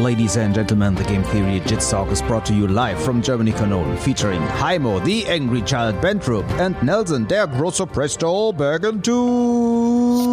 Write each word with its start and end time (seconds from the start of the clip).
Ladies 0.00 0.38
and 0.38 0.54
gentlemen, 0.54 0.94
the 0.94 1.04
Game 1.04 1.22
Theory 1.24 1.60
Jits 1.60 1.90
Talk 1.90 2.10
is 2.10 2.22
brought 2.22 2.46
to 2.46 2.54
you 2.54 2.66
live 2.66 2.98
from 3.02 3.20
Germany 3.20 3.52
Cologne, 3.52 3.98
featuring 3.98 4.40
Heimo, 4.40 4.98
the 5.04 5.26
Angry 5.26 5.60
Child 5.60 6.00
Bentrup, 6.00 6.48
and 6.58 6.74
Nelson, 6.82 7.26
der 7.26 7.46
große 7.46 7.86
Presto 7.86 8.50
Bergentu. 8.50 10.32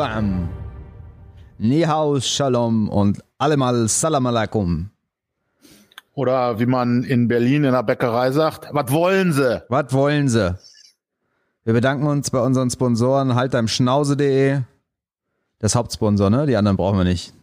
Um, 0.00 0.48
Nihau, 1.58 2.20
Shalom 2.20 2.88
und 2.88 3.22
allemal 3.36 3.86
Salam 3.88 4.26
alaikum. 4.28 4.88
Oder 6.14 6.58
wie 6.58 6.66
man 6.66 7.04
in 7.04 7.28
Berlin 7.28 7.64
in 7.64 7.72
der 7.72 7.82
Bäckerei 7.82 8.30
sagt, 8.30 8.66
was 8.72 8.90
wollen 8.92 9.34
sie? 9.34 9.62
Was 9.68 9.92
wollen 9.92 10.30
sie? 10.30 10.56
Wir 11.64 11.74
bedanken 11.74 12.06
uns 12.06 12.30
bei 12.30 12.40
unseren 12.40 12.70
Sponsoren 12.70 13.34
haltdeimschnause.de. 13.34 14.62
Das 15.58 15.74
Hauptsponsor, 15.74 16.30
ne? 16.30 16.46
Die 16.46 16.56
anderen 16.56 16.78
brauchen 16.78 16.96
wir 16.96 17.04
nicht. 17.04 17.34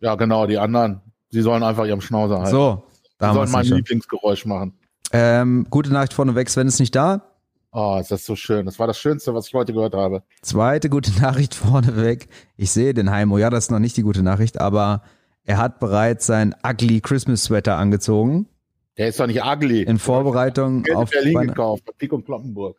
Ja, 0.00 0.14
genau, 0.14 0.46
die 0.46 0.58
anderen, 0.58 1.00
sie 1.30 1.42
sollen 1.42 1.62
einfach 1.62 1.86
ihrem 1.86 2.00
Schnauzer 2.00 2.38
halten. 2.38 2.50
So, 2.50 2.84
da 3.18 3.30
sie 3.30 3.34
sollen 3.34 3.50
mein 3.50 3.64
Lieblingsgeräusch 3.66 4.46
machen. 4.46 4.74
ähm, 5.12 5.66
Gute 5.70 5.92
Nachricht 5.92 6.12
vorneweg, 6.12 6.48
Sven 6.48 6.68
ist 6.68 6.78
nicht 6.80 6.94
da. 6.94 7.22
Oh, 7.70 7.98
ist 8.00 8.10
das 8.10 8.24
so 8.24 8.34
schön. 8.34 8.64
Das 8.64 8.78
war 8.78 8.86
das 8.86 8.98
Schönste, 8.98 9.34
was 9.34 9.48
ich 9.48 9.54
heute 9.54 9.72
gehört 9.72 9.94
habe. 9.94 10.22
Zweite 10.42 10.88
gute 10.88 11.12
Nachricht 11.20 11.54
vorneweg. 11.54 12.28
Ich 12.56 12.70
sehe 12.70 12.94
den 12.94 13.10
Heimo. 13.10 13.38
Ja, 13.38 13.50
das 13.50 13.64
ist 13.64 13.70
noch 13.70 13.78
nicht 13.78 13.96
die 13.96 14.02
gute 14.02 14.22
Nachricht, 14.22 14.60
aber 14.60 15.02
er 15.44 15.58
hat 15.58 15.78
bereits 15.78 16.26
sein 16.26 16.54
ugly 16.66 17.00
Christmas 17.00 17.44
Sweater 17.44 17.76
angezogen. 17.76 18.48
Der 18.96 19.08
ist 19.08 19.20
doch 19.20 19.26
nicht 19.26 19.44
ugly. 19.44 19.82
In 19.82 19.98
Vorbereitung 19.98 20.82
Geld 20.82 20.94
in 20.96 21.02
auf 21.02 21.10
Berlin 21.10 21.32
meine, 21.34 21.46
gekauft, 21.48 21.84
bei 21.84 21.92
Pik 21.96 22.12
und 22.12 22.24
Kloppenburg. 22.24 22.76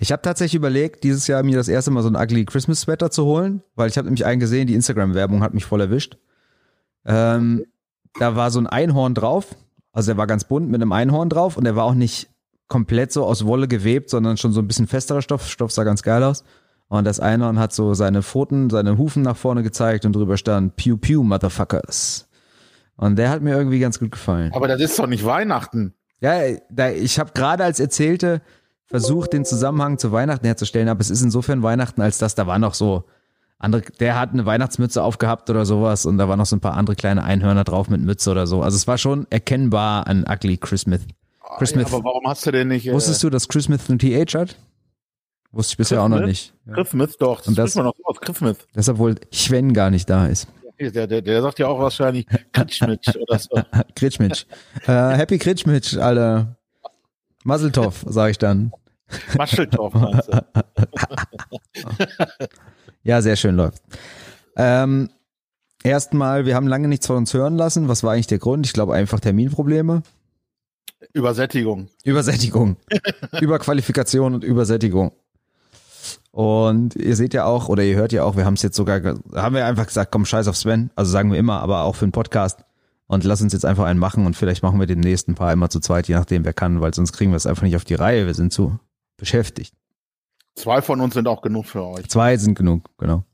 Ich 0.00 0.12
habe 0.12 0.22
tatsächlich 0.22 0.56
überlegt, 0.56 1.02
dieses 1.04 1.26
Jahr 1.28 1.42
mir 1.42 1.56
das 1.56 1.68
erste 1.68 1.90
Mal 1.90 2.02
so 2.02 2.08
ein 2.08 2.16
ugly 2.16 2.44
Christmas 2.44 2.82
Sweater 2.82 3.10
zu 3.10 3.24
holen, 3.24 3.62
weil 3.74 3.88
ich 3.88 3.96
habe 3.96 4.06
nämlich 4.06 4.26
einen 4.26 4.40
gesehen, 4.40 4.66
die 4.66 4.74
Instagram-Werbung 4.74 5.42
hat 5.42 5.54
mich 5.54 5.64
voll 5.64 5.80
erwischt. 5.80 6.18
Ähm, 7.06 7.64
da 8.18 8.36
war 8.36 8.50
so 8.50 8.58
ein 8.58 8.66
Einhorn 8.66 9.14
drauf, 9.14 9.54
also 9.92 10.10
der 10.10 10.16
war 10.18 10.26
ganz 10.26 10.44
bunt 10.44 10.68
mit 10.68 10.80
einem 10.80 10.92
Einhorn 10.92 11.28
drauf 11.28 11.56
und 11.56 11.64
der 11.64 11.76
war 11.76 11.84
auch 11.84 11.94
nicht 11.94 12.28
komplett 12.68 13.12
so 13.12 13.24
aus 13.24 13.46
Wolle 13.46 13.68
gewebt, 13.68 14.10
sondern 14.10 14.36
schon 14.36 14.52
so 14.52 14.60
ein 14.60 14.66
bisschen 14.66 14.86
festerer 14.86 15.22
Stoff. 15.22 15.48
Stoff 15.48 15.72
sah 15.72 15.84
ganz 15.84 16.02
geil 16.02 16.22
aus. 16.22 16.44
Und 16.88 17.04
das 17.04 17.18
Einhorn 17.18 17.58
hat 17.58 17.72
so 17.72 17.94
seine 17.94 18.22
Pfoten, 18.22 18.70
seine 18.70 18.98
Hufen 18.98 19.22
nach 19.22 19.36
vorne 19.36 19.62
gezeigt 19.62 20.04
und 20.04 20.14
drüber 20.14 20.36
stand 20.36 20.76
Pew 20.76 20.96
Pew 20.96 21.22
Motherfuckers. 21.22 22.28
Und 22.96 23.16
der 23.16 23.30
hat 23.30 23.42
mir 23.42 23.56
irgendwie 23.56 23.78
ganz 23.78 23.98
gut 23.98 24.12
gefallen. 24.12 24.52
Aber 24.54 24.68
das 24.68 24.80
ist 24.80 24.98
doch 24.98 25.06
nicht 25.06 25.24
Weihnachten. 25.24 25.94
Ja, 26.20 26.40
da, 26.70 26.90
ich 26.90 27.18
habe 27.18 27.32
gerade 27.34 27.64
als 27.64 27.80
Erzählte 27.80 28.40
versucht, 28.86 29.32
den 29.32 29.44
Zusammenhang 29.44 29.98
zu 29.98 30.12
Weihnachten 30.12 30.46
herzustellen, 30.46 30.88
aber 30.88 31.00
es 31.00 31.10
ist 31.10 31.22
insofern 31.22 31.62
Weihnachten, 31.62 32.00
als 32.00 32.18
dass 32.18 32.34
da 32.34 32.46
war 32.46 32.58
noch 32.58 32.74
so 32.74 33.04
andere, 33.58 33.82
der 34.00 34.18
hat 34.18 34.32
eine 34.32 34.44
Weihnachtsmütze 34.46 35.02
aufgehabt 35.02 35.48
oder 35.50 35.64
sowas 35.64 36.06
und 36.06 36.18
da 36.18 36.28
waren 36.28 36.38
noch 36.38 36.46
so 36.46 36.56
ein 36.56 36.60
paar 36.60 36.74
andere 36.74 36.96
kleine 36.96 37.24
Einhörner 37.24 37.64
drauf 37.64 37.88
mit 37.88 38.00
Mütze 38.02 38.30
oder 38.30 38.46
so. 38.46 38.62
Also 38.62 38.76
es 38.76 38.86
war 38.86 38.98
schon 38.98 39.26
erkennbar 39.30 40.06
ein 40.06 40.24
ugly 40.28 40.56
Christmas. 40.58 41.00
Christmas. 41.58 41.90
Ja, 41.90 41.96
aber 41.96 42.04
warum 42.04 42.26
hast 42.26 42.44
du 42.46 42.50
denn 42.50 42.68
nicht? 42.68 42.90
Wusstest 42.92 43.22
du, 43.22 43.30
dass 43.30 43.48
Christmas 43.48 43.88
ein 43.88 43.98
TH 43.98 44.34
hat? 44.34 44.56
Wusste 45.52 45.72
ich 45.72 45.76
bisher 45.78 46.02
auch 46.02 46.08
noch 46.08 46.20
nicht. 46.20 46.52
du? 46.66 46.72
Christmas 46.74 47.16
doch. 47.16 47.38
Das, 47.38 47.48
Und 47.48 47.58
das- 47.58 47.74
man 47.76 47.86
noch 47.86 47.94
so 47.96 48.04
aus. 48.04 48.20
Christmas. 48.20 48.58
Deshalb 48.74 48.98
wohl 48.98 49.14
Sven 49.32 49.72
gar 49.72 49.90
nicht 49.90 50.10
da 50.10 50.26
ist. 50.26 50.48
Der, 50.78 51.06
der, 51.06 51.22
der 51.22 51.40
sagt 51.40 51.58
ja 51.58 51.68
auch 51.68 51.78
wahrscheinlich 51.80 52.26
Kritschmitsch 52.52 53.16
oder 53.28 53.38
so. 53.38 53.48
Kritschmitsch. 53.94 54.44
äh, 54.86 54.92
Happy 54.92 55.38
Kritschmitsch, 55.38 55.96
alle. 55.96 56.56
Maseltoff, 57.44 58.04
sage 58.06 58.32
ich 58.32 58.38
dann. 58.38 58.72
Mascheltorf 59.38 59.94
meinst 59.94 60.28
du? 60.28 60.44
Ja, 63.06 63.22
sehr 63.22 63.36
schön 63.36 63.56
läuft. 63.56 63.82
Ähm, 64.56 65.08
Erstmal, 65.86 66.46
wir 66.46 66.56
haben 66.56 66.66
lange 66.66 66.88
nichts 66.88 67.06
von 67.06 67.14
uns 67.14 67.32
hören 67.32 67.56
lassen. 67.56 67.86
Was 67.86 68.02
war 68.02 68.12
eigentlich 68.12 68.26
der 68.26 68.40
Grund? 68.40 68.66
Ich 68.66 68.72
glaube 68.72 68.94
einfach 68.94 69.20
Terminprobleme. 69.20 70.02
Übersättigung. 71.12 71.86
Übersättigung. 72.02 72.76
Überqualifikation 73.40 74.34
und 74.34 74.42
Übersättigung. 74.42 75.12
Und 76.32 76.96
ihr 76.96 77.14
seht 77.14 77.34
ja 77.34 77.44
auch, 77.44 77.68
oder 77.68 77.84
ihr 77.84 77.94
hört 77.94 78.12
ja 78.12 78.24
auch, 78.24 78.36
wir 78.36 78.44
haben 78.44 78.54
es 78.54 78.62
jetzt 78.62 78.74
sogar, 78.74 79.00
haben 79.32 79.54
wir 79.54 79.64
einfach 79.64 79.86
gesagt, 79.86 80.10
komm, 80.10 80.26
scheiß 80.26 80.48
auf 80.48 80.56
Sven. 80.56 80.90
Also 80.96 81.12
sagen 81.12 81.30
wir 81.30 81.38
immer, 81.38 81.60
aber 81.60 81.82
auch 81.82 81.94
für 81.94 82.06
den 82.06 82.10
Podcast. 82.10 82.64
Und 83.06 83.22
lass 83.22 83.40
uns 83.40 83.52
jetzt 83.52 83.64
einfach 83.64 83.84
einen 83.84 84.00
machen 84.00 84.26
und 84.26 84.34
vielleicht 84.34 84.64
machen 84.64 84.80
wir 84.80 84.88
demnächst 84.88 85.28
ein 85.28 85.36
paar 85.36 85.52
immer 85.52 85.70
zu 85.70 85.78
zweit, 85.78 86.08
je 86.08 86.16
nachdem 86.16 86.44
wer 86.44 86.52
kann, 86.52 86.80
weil 86.80 86.92
sonst 86.92 87.12
kriegen 87.12 87.30
wir 87.30 87.36
es 87.36 87.46
einfach 87.46 87.62
nicht 87.62 87.76
auf 87.76 87.84
die 87.84 87.94
Reihe. 87.94 88.26
Wir 88.26 88.34
sind 88.34 88.52
zu 88.52 88.80
beschäftigt. 89.16 89.72
Zwei 90.56 90.82
von 90.82 91.00
uns 91.00 91.14
sind 91.14 91.28
auch 91.28 91.42
genug 91.42 91.66
für 91.66 91.84
euch. 91.84 92.08
Zwei 92.08 92.36
sind 92.36 92.56
genug, 92.56 92.90
genau. 92.98 93.24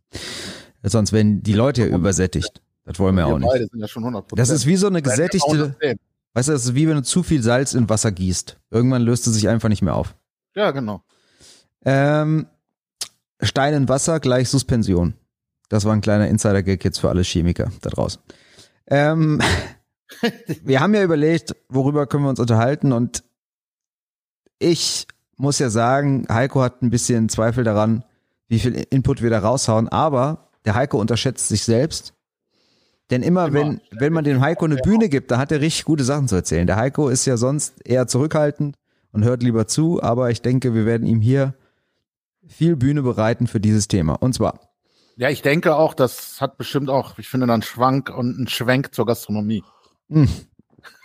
Sonst 0.82 1.12
werden 1.12 1.42
die 1.42 1.52
Leute 1.52 1.82
ja 1.82 1.96
übersättigt. 1.96 2.60
Das 2.84 2.98
wollen 2.98 3.16
wir 3.16 3.26
auch 3.26 3.38
nicht. 3.38 3.48
beide 3.48 3.66
sind 3.68 3.80
ja 3.80 3.86
schon 3.86 4.02
100 4.02 4.32
Das 4.36 4.50
ist 4.50 4.66
wie 4.66 4.76
so 4.76 4.88
eine 4.88 5.02
gesättigte, 5.02 5.76
weißt 6.34 6.48
du, 6.48 6.52
das 6.52 6.64
ist 6.64 6.74
wie 6.74 6.88
wenn 6.88 6.96
du 6.96 7.02
zu 7.02 7.22
viel 7.22 7.40
Salz 7.42 7.74
in 7.74 7.88
Wasser 7.88 8.10
gießt. 8.10 8.58
Irgendwann 8.70 9.02
löst 9.02 9.26
es 9.28 9.34
sich 9.34 9.48
einfach 9.48 9.68
nicht 9.68 9.82
mehr 9.82 9.94
auf. 9.94 10.16
Ja, 10.56 10.72
genau. 10.72 11.04
Ähm, 11.84 12.46
Stein 13.40 13.74
in 13.74 13.88
Wasser 13.88 14.18
gleich 14.18 14.48
Suspension. 14.48 15.14
Das 15.68 15.84
war 15.84 15.92
ein 15.92 16.00
kleiner 16.00 16.28
Insider-Gag 16.28 16.84
jetzt 16.84 16.98
für 16.98 17.08
alle 17.08 17.22
Chemiker 17.22 17.70
da 17.80 17.90
draußen. 17.90 18.20
Ähm, 18.88 19.40
wir 20.64 20.80
haben 20.80 20.94
ja 20.94 21.04
überlegt, 21.04 21.54
worüber 21.68 22.06
können 22.08 22.24
wir 22.24 22.30
uns 22.30 22.40
unterhalten 22.40 22.92
und 22.92 23.22
ich 24.58 25.06
muss 25.42 25.58
ja 25.58 25.68
sagen, 25.70 26.26
Heiko 26.30 26.62
hat 26.62 26.82
ein 26.82 26.90
bisschen 26.90 27.28
Zweifel 27.28 27.64
daran, 27.64 28.04
wie 28.48 28.60
viel 28.60 28.86
Input 28.90 29.22
wir 29.22 29.30
da 29.30 29.40
raushauen, 29.40 29.88
aber 29.88 30.48
der 30.64 30.74
Heiko 30.74 30.98
unterschätzt 30.98 31.48
sich 31.48 31.64
selbst. 31.64 32.14
Denn 33.10 33.22
immer, 33.22 33.48
Immer. 33.48 33.58
wenn, 33.60 33.80
wenn 33.90 34.12
man 34.12 34.24
dem 34.24 34.40
Heiko 34.40 34.64
eine 34.64 34.76
Bühne 34.76 35.08
gibt, 35.08 35.30
dann 35.30 35.38
hat 35.38 35.52
er 35.52 35.60
richtig 35.60 35.84
gute 35.84 36.04
Sachen 36.04 36.28
zu 36.28 36.36
erzählen. 36.36 36.66
Der 36.66 36.76
Heiko 36.76 37.08
ist 37.08 37.26
ja 37.26 37.36
sonst 37.36 37.84
eher 37.84 38.06
zurückhaltend 38.06 38.76
und 39.10 39.24
hört 39.24 39.42
lieber 39.42 39.66
zu, 39.66 40.02
aber 40.02 40.30
ich 40.30 40.40
denke, 40.40 40.74
wir 40.74 40.86
werden 40.86 41.06
ihm 41.06 41.20
hier 41.20 41.54
viel 42.46 42.76
Bühne 42.76 43.02
bereiten 43.02 43.46
für 43.46 43.60
dieses 43.60 43.88
Thema. 43.88 44.14
Und 44.14 44.34
zwar, 44.34 44.60
Ja, 45.16 45.28
ich 45.28 45.42
denke 45.42 45.74
auch, 45.74 45.92
das 45.92 46.40
hat 46.40 46.56
bestimmt 46.56 46.88
auch, 46.88 47.18
ich 47.18 47.28
finde, 47.28 47.46
dann 47.46 47.62
Schwank 47.62 48.10
und 48.10 48.36
einen 48.36 48.48
Schwenk 48.48 48.94
zur 48.94 49.06
Gastronomie. 49.06 49.62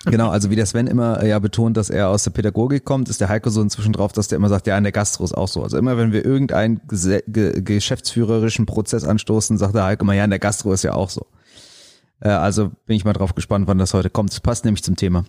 Genau, 0.05 0.29
also 0.29 0.49
wie 0.49 0.55
der 0.55 0.65
Sven 0.65 0.87
immer 0.87 1.21
äh, 1.23 1.29
ja 1.29 1.39
betont, 1.39 1.77
dass 1.77 1.89
er 1.89 2.09
aus 2.09 2.23
der 2.23 2.31
Pädagogik 2.31 2.85
kommt, 2.85 3.09
ist 3.09 3.21
der 3.21 3.29
Heiko 3.29 3.49
so 3.49 3.61
inzwischen 3.61 3.93
drauf, 3.93 4.11
dass 4.11 4.27
der 4.27 4.37
immer 4.37 4.49
sagt, 4.49 4.67
ja, 4.67 4.77
in 4.77 4.83
der 4.83 4.91
Gastro 4.91 5.23
ist 5.23 5.33
auch 5.33 5.47
so. 5.47 5.63
Also 5.63 5.77
immer, 5.77 5.97
wenn 5.97 6.11
wir 6.11 6.23
irgendeinen 6.25 6.79
gese- 6.87 7.23
ge 7.27 7.61
geschäftsführerischen 7.61 8.65
Prozess 8.65 9.03
anstoßen, 9.03 9.57
sagt 9.57 9.75
der 9.75 9.85
Heiko 9.85 10.03
immer, 10.03 10.13
ja, 10.13 10.23
in 10.23 10.29
der 10.29 10.39
Gastro 10.39 10.73
ist 10.73 10.83
ja 10.83 10.93
auch 10.93 11.09
so. 11.09 11.25
Äh, 12.19 12.29
also 12.29 12.71
bin 12.85 12.95
ich 12.95 13.05
mal 13.05 13.13
drauf 13.13 13.35
gespannt, 13.35 13.67
wann 13.67 13.77
das 13.77 13.93
heute 13.93 14.09
kommt. 14.09 14.31
Das 14.31 14.39
passt 14.39 14.65
nämlich 14.65 14.83
zum 14.83 14.95
Thema. 14.95 15.25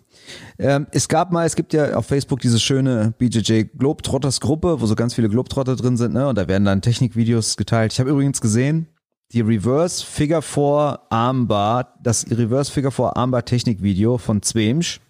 Ähm, 0.58 0.86
es 0.90 1.08
gab 1.08 1.32
mal, 1.32 1.44
es 1.46 1.56
gibt 1.56 1.72
ja 1.72 1.94
auf 1.94 2.06
Facebook 2.06 2.40
diese 2.40 2.58
schöne 2.58 3.12
BJJ 3.18 3.64
Globetrotters 3.76 4.40
Gruppe, 4.40 4.80
wo 4.80 4.86
so 4.86 4.94
ganz 4.94 5.14
viele 5.14 5.28
Globetrotter 5.28 5.76
drin 5.76 5.96
sind, 5.96 6.14
ne? 6.14 6.28
Und 6.28 6.38
da 6.38 6.48
werden 6.48 6.64
dann 6.64 6.80
Technikvideos 6.82 7.56
geteilt. 7.56 7.92
Ich 7.92 8.00
habe 8.00 8.10
übrigens 8.10 8.40
gesehen, 8.40 8.86
die 9.32 9.40
Reverse 9.40 10.04
Figure 10.04 10.42
4 10.42 11.00
Armbar, 11.10 11.94
das 12.02 12.26
Reverse 12.30 12.72
Figure 12.72 12.92
4 12.92 13.16
Armbar 13.16 13.44
Technikvideo 13.44 14.18
von 14.18 14.42
Zwemsch, 14.42 15.00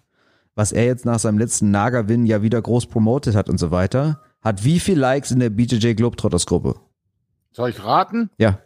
was 0.55 0.71
er 0.71 0.85
jetzt 0.85 1.05
nach 1.05 1.19
seinem 1.19 1.37
letzten 1.37 1.71
Naga-Win 1.71 2.25
ja 2.25 2.41
wieder 2.41 2.61
groß 2.61 2.87
promotet 2.87 3.35
hat 3.35 3.49
und 3.49 3.57
so 3.57 3.71
weiter, 3.71 4.21
hat 4.41 4.63
wie 4.63 4.79
viel 4.79 4.99
Likes 4.99 5.31
in 5.31 5.39
der 5.39 5.49
BJJ 5.49 5.93
Globetrotters 5.93 6.45
Gruppe? 6.45 6.75
Soll 7.51 7.69
ich 7.69 7.83
raten? 7.83 8.29
Ja, 8.37 8.59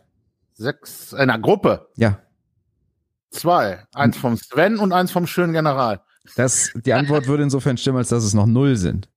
Sechs, 0.53 1.13
in 1.13 1.19
einer 1.19 1.39
Gruppe. 1.39 1.87
ja. 1.95 2.19
Zwei. 3.31 3.83
Eins 3.95 4.15
vom 4.15 4.37
Sven 4.37 4.77
und 4.77 4.93
eins 4.93 5.11
vom 5.11 5.25
schönen 5.25 5.53
General. 5.53 6.01
Das, 6.35 6.71
die 6.75 6.93
Antwort 6.93 7.25
würde 7.25 7.41
insofern 7.41 7.77
stimmen, 7.77 7.97
als 7.97 8.09
dass 8.09 8.23
es 8.23 8.35
noch 8.35 8.45
null 8.45 8.75
sind. 8.75 9.09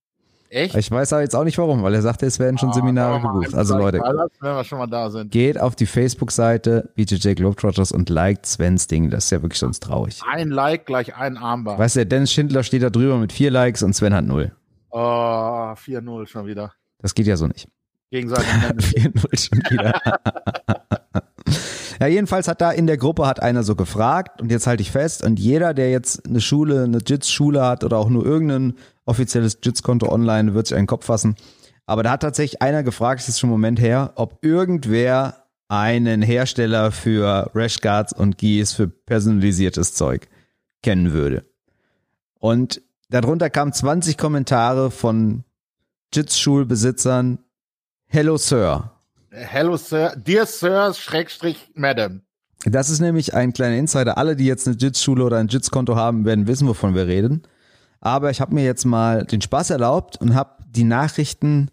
Echt? 0.49 0.75
Ich 0.77 0.91
weiß 0.91 1.13
aber 1.13 1.23
jetzt 1.23 1.35
auch 1.35 1.45
nicht 1.45 1.59
warum, 1.59 1.83
weil 1.83 1.95
er 1.95 2.03
sagte, 2.03 2.27
es 2.27 2.39
werden 2.39 2.59
schon 2.59 2.73
Seminare 2.73 3.15
Ah, 3.15 3.19
mal 3.19 3.33
gebucht. 3.33 3.55
Also 3.55 3.77
Leute, 3.77 3.99
Ballast, 3.99 4.31
Wenn 4.41 4.55
wir 4.55 4.65
schon 4.65 4.79
mal 4.79 4.87
da 4.87 5.11
sind. 5.11 5.31
geht 5.33 5.59
auf 5.61 5.75
die 5.77 5.87
Facebook-Seite 5.87 6.91
BJJ 6.95 7.35
Globetrotters 7.35 7.93
und 7.93 8.09
liked 8.11 8.47
Svens 8.47 8.87
Ding. 8.87 9.11
Das 9.11 9.25
ist 9.25 9.31
ja 9.31 9.43
wirklich 9.43 9.59
sonst 9.59 9.83
traurig. 9.83 10.21
Ein 10.31 10.51
Like 10.51 10.87
gleich 10.87 11.15
ein 11.17 11.37
Armbar. 11.37 11.79
Weißt 11.79 11.97
du, 11.97 12.07
Dennis 12.07 12.33
Schindler 12.33 12.63
steht 12.63 12.83
da 12.83 12.91
drüber 12.91 13.17
mit 13.19 13.33
vier 13.33 13.51
Likes 13.51 13.83
und 13.83 13.95
Sven 13.95 14.15
hat 14.15 14.25
null. 14.25 14.53
Oh, 14.91 14.99
4-0 14.99 16.27
schon 16.27 16.47
wieder. 16.47 16.73
Das 17.01 17.15
geht 17.15 17.27
ja 17.27 17.37
so 17.37 17.47
nicht. 17.47 17.69
Gegenseitig. 18.11 18.47
4-0 18.49 19.49
schon 19.49 19.59
wieder. 19.71 20.01
ja, 22.01 22.07
jedenfalls 22.07 22.49
hat 22.49 22.61
da 22.61 22.71
in 22.71 22.87
der 22.87 22.97
Gruppe 22.97 23.27
hat 23.27 23.41
einer 23.43 23.63
so 23.63 23.75
gefragt 23.75 24.41
und 24.41 24.51
jetzt 24.51 24.67
halte 24.67 24.83
ich 24.83 24.91
fest 24.91 25.25
und 25.25 25.39
jeder, 25.39 25.75
der 25.75 25.91
jetzt 25.91 26.27
eine 26.27 26.41
Schule, 26.41 26.85
eine 26.85 26.99
Jits-Schule 26.99 27.63
hat 27.65 27.85
oder 27.85 27.99
auch 27.99 28.09
nur 28.09 28.25
irgendein 28.25 28.75
offizielles 29.07 29.59
Jits-Konto 29.63 30.09
online, 30.09 30.55
wird 30.55 30.67
sich 30.67 30.77
einen 30.77 30.87
Kopf 30.87 31.07
fassen. 31.07 31.37
Aber 31.87 32.03
da 32.03 32.11
hat 32.11 32.23
tatsächlich 32.23 32.61
einer 32.61 32.83
gefragt, 32.83 33.21
das 33.21 33.29
ist 33.29 33.41
schon 33.41 33.49
einen 33.49 33.61
Moment 33.61 33.81
her, 33.81 34.13
ob 34.17 34.45
irgendwer 34.45 35.47
einen 35.69 36.23
Hersteller 36.23 36.93
für 36.93 37.51
Rashguards 37.55 38.13
und 38.13 38.39
Gis 38.39 38.73
für 38.73 38.89
personalisiertes 38.89 39.95
Zeug 39.95 40.29
kennen 40.83 41.13
würde. 41.13 41.45
Und 42.39 42.83
darunter 43.09 43.51
kamen 43.51 43.73
20 43.73 44.19
Kommentare 44.19 44.91
von 44.91 45.45
Jits-Schulbesitzern. 46.13 47.39
Hello, 48.07 48.37
Sir. 48.37 48.93
Hello, 49.31 49.77
Sir. 49.77 50.15
Dear 50.17 50.47
Sir, 50.47 50.95
Schrägstrich, 50.95 51.71
Madam. 51.75 52.23
Das 52.65 52.91
ist 52.91 53.01
nämlich 53.01 53.35
ein 53.35 53.53
kleiner 53.53 53.77
Insider. 53.77 54.19
Alle, 54.19 54.35
die 54.35 54.47
jetzt 54.47 54.67
eine 54.67 54.77
JITS-Schule 54.77 55.25
oder 55.25 55.39
ein 55.39 55.49
JITS-Konto 55.49 55.95
haben, 55.95 56.25
werden 56.25 56.47
wissen, 56.47 56.67
wovon 56.67 56.95
wir 56.95 57.07
reden. 57.07 57.43
Aber 58.07 58.31
ich 58.31 58.41
habe 58.41 58.55
mir 58.55 58.63
jetzt 58.63 58.85
mal 58.85 59.25
den 59.25 59.41
Spaß 59.41 59.71
erlaubt 59.71 60.21
und 60.21 60.37
habe 60.37 60.63
die 60.69 60.85
Nachrichten 60.85 61.73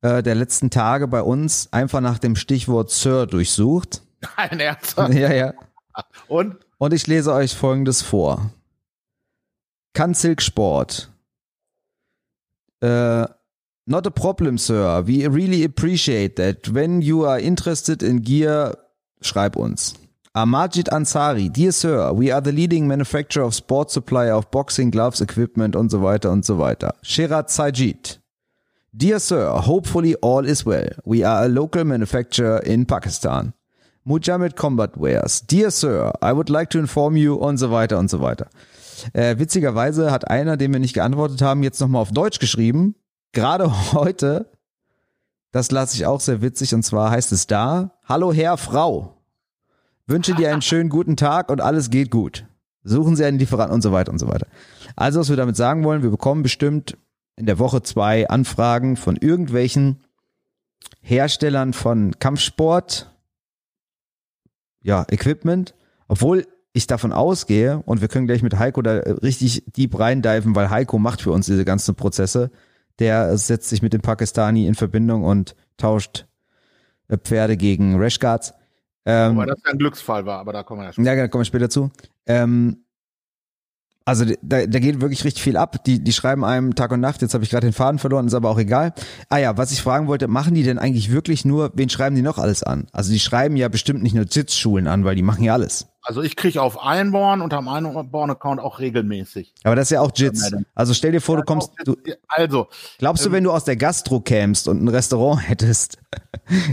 äh, 0.00 0.22
der 0.22 0.34
letzten 0.34 0.70
Tage 0.70 1.06
bei 1.06 1.20
uns 1.20 1.70
einfach 1.70 2.00
nach 2.00 2.18
dem 2.18 2.34
Stichwort 2.34 2.90
Sir 2.90 3.26
durchsucht. 3.26 4.00
Ein 4.36 4.58
Ernst? 4.58 4.96
Ja, 5.12 5.34
ja. 5.34 5.52
Und? 6.28 6.56
Und 6.78 6.94
ich 6.94 7.06
lese 7.06 7.30
euch 7.34 7.54
folgendes 7.54 8.00
vor. 8.00 8.50
Kanzilk 9.92 10.40
Sport. 10.40 11.10
Uh, 12.82 13.26
not 13.84 14.06
a 14.06 14.10
problem, 14.10 14.56
sir. 14.56 15.06
We 15.06 15.26
really 15.30 15.62
appreciate 15.62 16.36
that. 16.36 16.72
When 16.72 17.02
you 17.02 17.26
are 17.26 17.38
interested 17.38 18.02
in 18.02 18.22
gear, 18.22 18.78
schreib 19.20 19.56
uns. 19.56 19.92
Amajid 20.36 20.92
Ansari, 20.92 21.50
dear 21.50 21.72
sir, 21.72 22.12
we 22.12 22.30
are 22.30 22.42
the 22.42 22.52
leading 22.52 22.86
manufacturer 22.86 23.42
of 23.42 23.54
sport 23.54 23.90
supply 23.90 24.30
of 24.30 24.50
boxing 24.50 24.90
gloves, 24.90 25.22
equipment 25.22 25.74
und 25.74 25.90
so 25.90 26.02
weiter 26.02 26.30
und 26.30 26.44
so 26.44 26.58
weiter. 26.58 26.94
Sherat 27.00 27.48
Sajid. 27.48 28.20
Dear 28.92 29.18
sir, 29.18 29.62
hopefully 29.66 30.14
all 30.16 30.44
is 30.44 30.66
well. 30.66 30.90
We 31.06 31.26
are 31.26 31.44
a 31.44 31.48
local 31.48 31.84
manufacturer 31.84 32.62
in 32.62 32.84
Pakistan. 32.84 33.54
Mujamid 34.04 34.56
Combat 34.56 35.00
Wares. 35.00 35.40
Dear 35.46 35.70
sir, 35.70 36.12
I 36.22 36.32
would 36.32 36.50
like 36.50 36.68
to 36.68 36.78
inform 36.78 37.16
you 37.16 37.36
und 37.36 37.56
so 37.56 37.70
weiter 37.70 37.98
und 37.98 38.10
so 38.10 38.20
weiter. 38.20 38.48
Äh, 39.14 39.38
witzigerweise 39.38 40.10
hat 40.10 40.30
einer, 40.30 40.58
dem 40.58 40.70
wir 40.74 40.80
nicht 40.80 40.92
geantwortet 40.92 41.40
haben, 41.40 41.62
jetzt 41.62 41.80
nochmal 41.80 42.02
auf 42.02 42.12
Deutsch 42.12 42.40
geschrieben. 42.40 42.94
Gerade 43.32 43.72
heute. 43.94 44.50
Das 45.50 45.70
lasse 45.70 45.96
ich 45.96 46.04
auch 46.04 46.20
sehr 46.20 46.42
witzig 46.42 46.74
und 46.74 46.82
zwar 46.82 47.10
heißt 47.10 47.32
es 47.32 47.46
da, 47.46 47.92
Hallo 48.04 48.34
Herr, 48.34 48.58
Frau. 48.58 49.15
Wünsche 50.06 50.34
dir 50.34 50.52
einen 50.52 50.62
schönen 50.62 50.88
guten 50.88 51.16
Tag 51.16 51.50
und 51.50 51.60
alles 51.60 51.90
geht 51.90 52.10
gut. 52.10 52.46
Suchen 52.84 53.16
Sie 53.16 53.24
einen 53.24 53.38
Lieferanten 53.38 53.74
und 53.74 53.82
so 53.82 53.90
weiter 53.90 54.12
und 54.12 54.18
so 54.18 54.28
weiter. 54.28 54.46
Also, 54.94 55.18
was 55.18 55.28
wir 55.28 55.36
damit 55.36 55.56
sagen 55.56 55.82
wollen, 55.82 56.02
wir 56.02 56.10
bekommen 56.10 56.44
bestimmt 56.44 56.96
in 57.34 57.46
der 57.46 57.58
Woche 57.58 57.82
zwei 57.82 58.28
Anfragen 58.28 58.96
von 58.96 59.16
irgendwelchen 59.16 60.04
Herstellern 61.00 61.72
von 61.72 62.18
Kampfsport, 62.18 63.10
ja, 64.82 65.04
Equipment, 65.10 65.74
obwohl 66.06 66.46
ich 66.72 66.86
davon 66.86 67.12
ausgehe, 67.12 67.82
und 67.86 68.00
wir 68.00 68.08
können 68.08 68.26
gleich 68.26 68.42
mit 68.42 68.58
Heiko 68.58 68.82
da 68.82 68.92
richtig 68.92 69.64
deep 69.76 69.98
reindiven, 69.98 70.54
weil 70.54 70.70
Heiko 70.70 70.98
macht 70.98 71.22
für 71.22 71.32
uns 71.32 71.46
diese 71.46 71.64
ganzen 71.64 71.96
Prozesse. 71.96 72.50
Der 72.98 73.36
setzt 73.36 73.68
sich 73.68 73.82
mit 73.82 73.92
dem 73.92 74.02
Pakistani 74.02 74.66
in 74.66 74.74
Verbindung 74.74 75.24
und 75.24 75.56
tauscht 75.76 76.26
äh, 77.08 77.18
Pferde 77.18 77.56
gegen 77.56 78.00
Rashguards. 78.00 78.54
Ähm, 79.06 79.38
Aber 79.38 79.46
das 79.46 79.58
ja 79.64 79.72
ein 79.72 79.78
Glücksfall 79.78 80.26
war, 80.26 80.40
aber 80.40 80.52
da 80.52 80.62
kommen 80.64 80.80
wir 80.80 80.86
ja 80.86 80.92
später. 80.92 81.14
Ja, 81.14 81.16
da 81.16 81.28
kommen 81.28 81.42
wir 81.42 81.46
später 81.46 81.70
zu. 81.70 81.90
Ähm, 82.26 82.84
also 84.04 84.24
da, 84.24 84.66
da 84.66 84.78
geht 84.78 85.00
wirklich 85.00 85.24
richtig 85.24 85.42
viel 85.42 85.56
ab. 85.56 85.82
Die, 85.84 86.02
die 86.02 86.12
schreiben 86.12 86.44
einem 86.44 86.76
Tag 86.76 86.92
und 86.92 87.00
Nacht. 87.00 87.22
Jetzt 87.22 87.34
habe 87.34 87.42
ich 87.42 87.50
gerade 87.50 87.66
den 87.66 87.72
Faden 87.72 87.98
verloren, 87.98 88.28
ist 88.28 88.34
aber 88.34 88.50
auch 88.50 88.58
egal. 88.58 88.94
Ah 89.28 89.38
ja, 89.38 89.56
was 89.56 89.72
ich 89.72 89.82
fragen 89.82 90.06
wollte, 90.06 90.28
machen 90.28 90.54
die 90.54 90.62
denn 90.62 90.78
eigentlich 90.78 91.10
wirklich 91.10 91.44
nur, 91.44 91.72
wen 91.74 91.88
schreiben 91.88 92.14
die 92.14 92.22
noch 92.22 92.38
alles 92.38 92.62
an? 92.62 92.86
Also 92.92 93.12
die 93.12 93.18
schreiben 93.18 93.56
ja 93.56 93.68
bestimmt 93.68 94.04
nicht 94.04 94.14
nur 94.14 94.26
Sitzschulen 94.28 94.86
an, 94.86 95.04
weil 95.04 95.16
die 95.16 95.22
machen 95.22 95.42
ja 95.42 95.54
alles. 95.54 95.88
Also 96.06 96.22
ich 96.22 96.36
kriege 96.36 96.62
auf 96.62 96.80
Einborn 96.80 97.40
und 97.40 97.52
am 97.52 97.66
Einborn-Account 97.66 98.60
auch 98.60 98.78
regelmäßig. 98.78 99.52
Aber 99.64 99.74
das 99.74 99.86
ist 99.86 99.90
ja 99.90 100.00
auch 100.00 100.12
Jits. 100.14 100.52
Also 100.76 100.94
stell 100.94 101.10
dir 101.10 101.20
vor, 101.20 101.36
du 101.36 101.42
kommst. 101.42 101.72
Du, 101.84 101.96
also. 102.28 102.68
Glaubst 102.98 103.24
du, 103.24 103.28
ähm, 103.28 103.32
wenn 103.34 103.44
du 103.44 103.50
aus 103.50 103.64
der 103.64 103.74
Gastro 103.74 104.20
kämst 104.20 104.68
und 104.68 104.80
ein 104.80 104.86
Restaurant 104.86 105.40
hättest, 105.48 105.98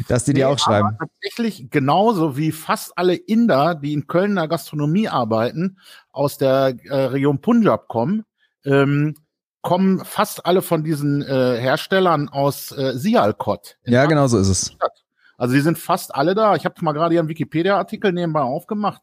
dass 0.08 0.26
die 0.26 0.34
nee, 0.34 0.42
dir 0.42 0.50
auch 0.50 0.60
schreiben? 0.60 0.96
tatsächlich 1.00 1.72
genauso 1.72 2.38
wie 2.38 2.52
fast 2.52 2.96
alle 2.96 3.16
Inder, 3.16 3.74
die 3.74 3.94
in 3.94 4.06
Kölner 4.06 4.48
Gastronomie 4.48 5.08
arbeiten, 5.08 5.80
aus 6.12 6.38
der 6.38 6.76
äh, 6.84 6.96
Region 6.96 7.42
Punjab 7.42 7.88
kommen, 7.88 8.26
ähm, 8.66 9.16
kommen 9.64 10.06
fast 10.06 10.46
alle 10.46 10.62
von 10.62 10.84
diesen 10.84 11.24
äh, 11.24 11.58
Herstellern 11.60 12.30
aus 12.30 12.72
äh, 12.72 12.96
Sialkot. 12.96 13.78
Ja, 13.86 14.06
genau 14.06 14.28
so 14.28 14.38
ist 14.38 14.50
es. 14.50 14.78
Also 15.38 15.56
die 15.56 15.62
sind 15.62 15.80
fast 15.80 16.14
alle 16.14 16.36
da. 16.36 16.56
Ich 16.56 16.66
habe 16.66 16.76
mal 16.82 16.92
gerade 16.92 17.14
hier 17.14 17.20
einen 17.20 17.30
Wikipedia-Artikel 17.30 18.12
nebenbei 18.12 18.42
aufgemacht. 18.42 19.02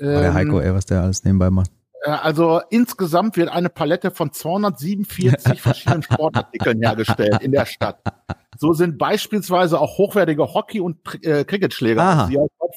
Oh, 0.00 0.04
der 0.04 0.34
Heiko, 0.34 0.60
ähm, 0.60 0.66
ey, 0.66 0.74
was 0.74 0.86
der 0.86 1.02
alles 1.02 1.24
nebenbei 1.24 1.50
macht. 1.50 1.70
Also 2.04 2.60
insgesamt 2.70 3.36
wird 3.36 3.48
eine 3.48 3.68
Palette 3.68 4.10
von 4.10 4.32
247 4.32 5.60
verschiedenen 5.60 6.02
Sportartikeln 6.02 6.80
hergestellt 6.80 7.42
in 7.42 7.52
der 7.52 7.66
Stadt. 7.66 8.00
So 8.56 8.72
sind 8.72 8.98
beispielsweise 8.98 9.80
auch 9.80 9.98
hochwertige 9.98 10.54
Hockey- 10.54 10.80
und 10.80 10.98
äh, 11.24 11.44
Cricketschläger 11.44 12.28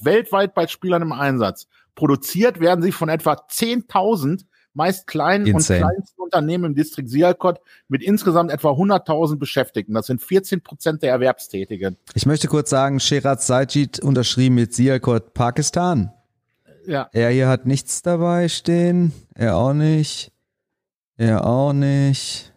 weltweit 0.02 0.54
bei 0.54 0.68
Spielern 0.68 1.02
im 1.02 1.12
Einsatz. 1.12 1.68
Produziert 1.96 2.60
werden 2.60 2.82
sie 2.82 2.92
von 2.92 3.10
etwa 3.10 3.34
10.000 3.34 4.46
meist 4.74 5.06
kleinen 5.06 5.46
Insane. 5.46 5.82
und 5.82 5.86
kleinsten 5.86 6.22
Unternehmen 6.22 6.66
im 6.66 6.76
Distrikt 6.76 7.10
Sialkot 7.10 7.60
mit 7.90 8.02
insgesamt 8.02 8.52
etwa 8.52 8.72
100.000 8.72 9.38
Beschäftigten. 9.38 9.94
Das 9.94 10.08
sind 10.08 10.22
14 10.22 10.62
Prozent 10.62 11.04
der 11.04 11.12
Erwerbstätigen. 11.12 11.98
Ich 12.14 12.26
möchte 12.26 12.48
kurz 12.48 12.70
sagen, 12.70 13.00
Sherat 13.00 13.42
Sajid 13.42 14.00
unterschrieben 14.00 14.56
mit 14.56 14.74
Sialkot 14.74 15.34
Pakistan. 15.34 16.14
Ja. 16.86 17.10
Er 17.12 17.30
hier 17.30 17.48
hat 17.48 17.66
nichts 17.66 18.02
dabei 18.02 18.50
stehen. 18.50 19.14
Er 19.36 19.58
auch 19.58 19.74
nicht. 19.74 20.32
Er 21.18 21.46
auch 21.46 21.74
nicht. 21.74 22.54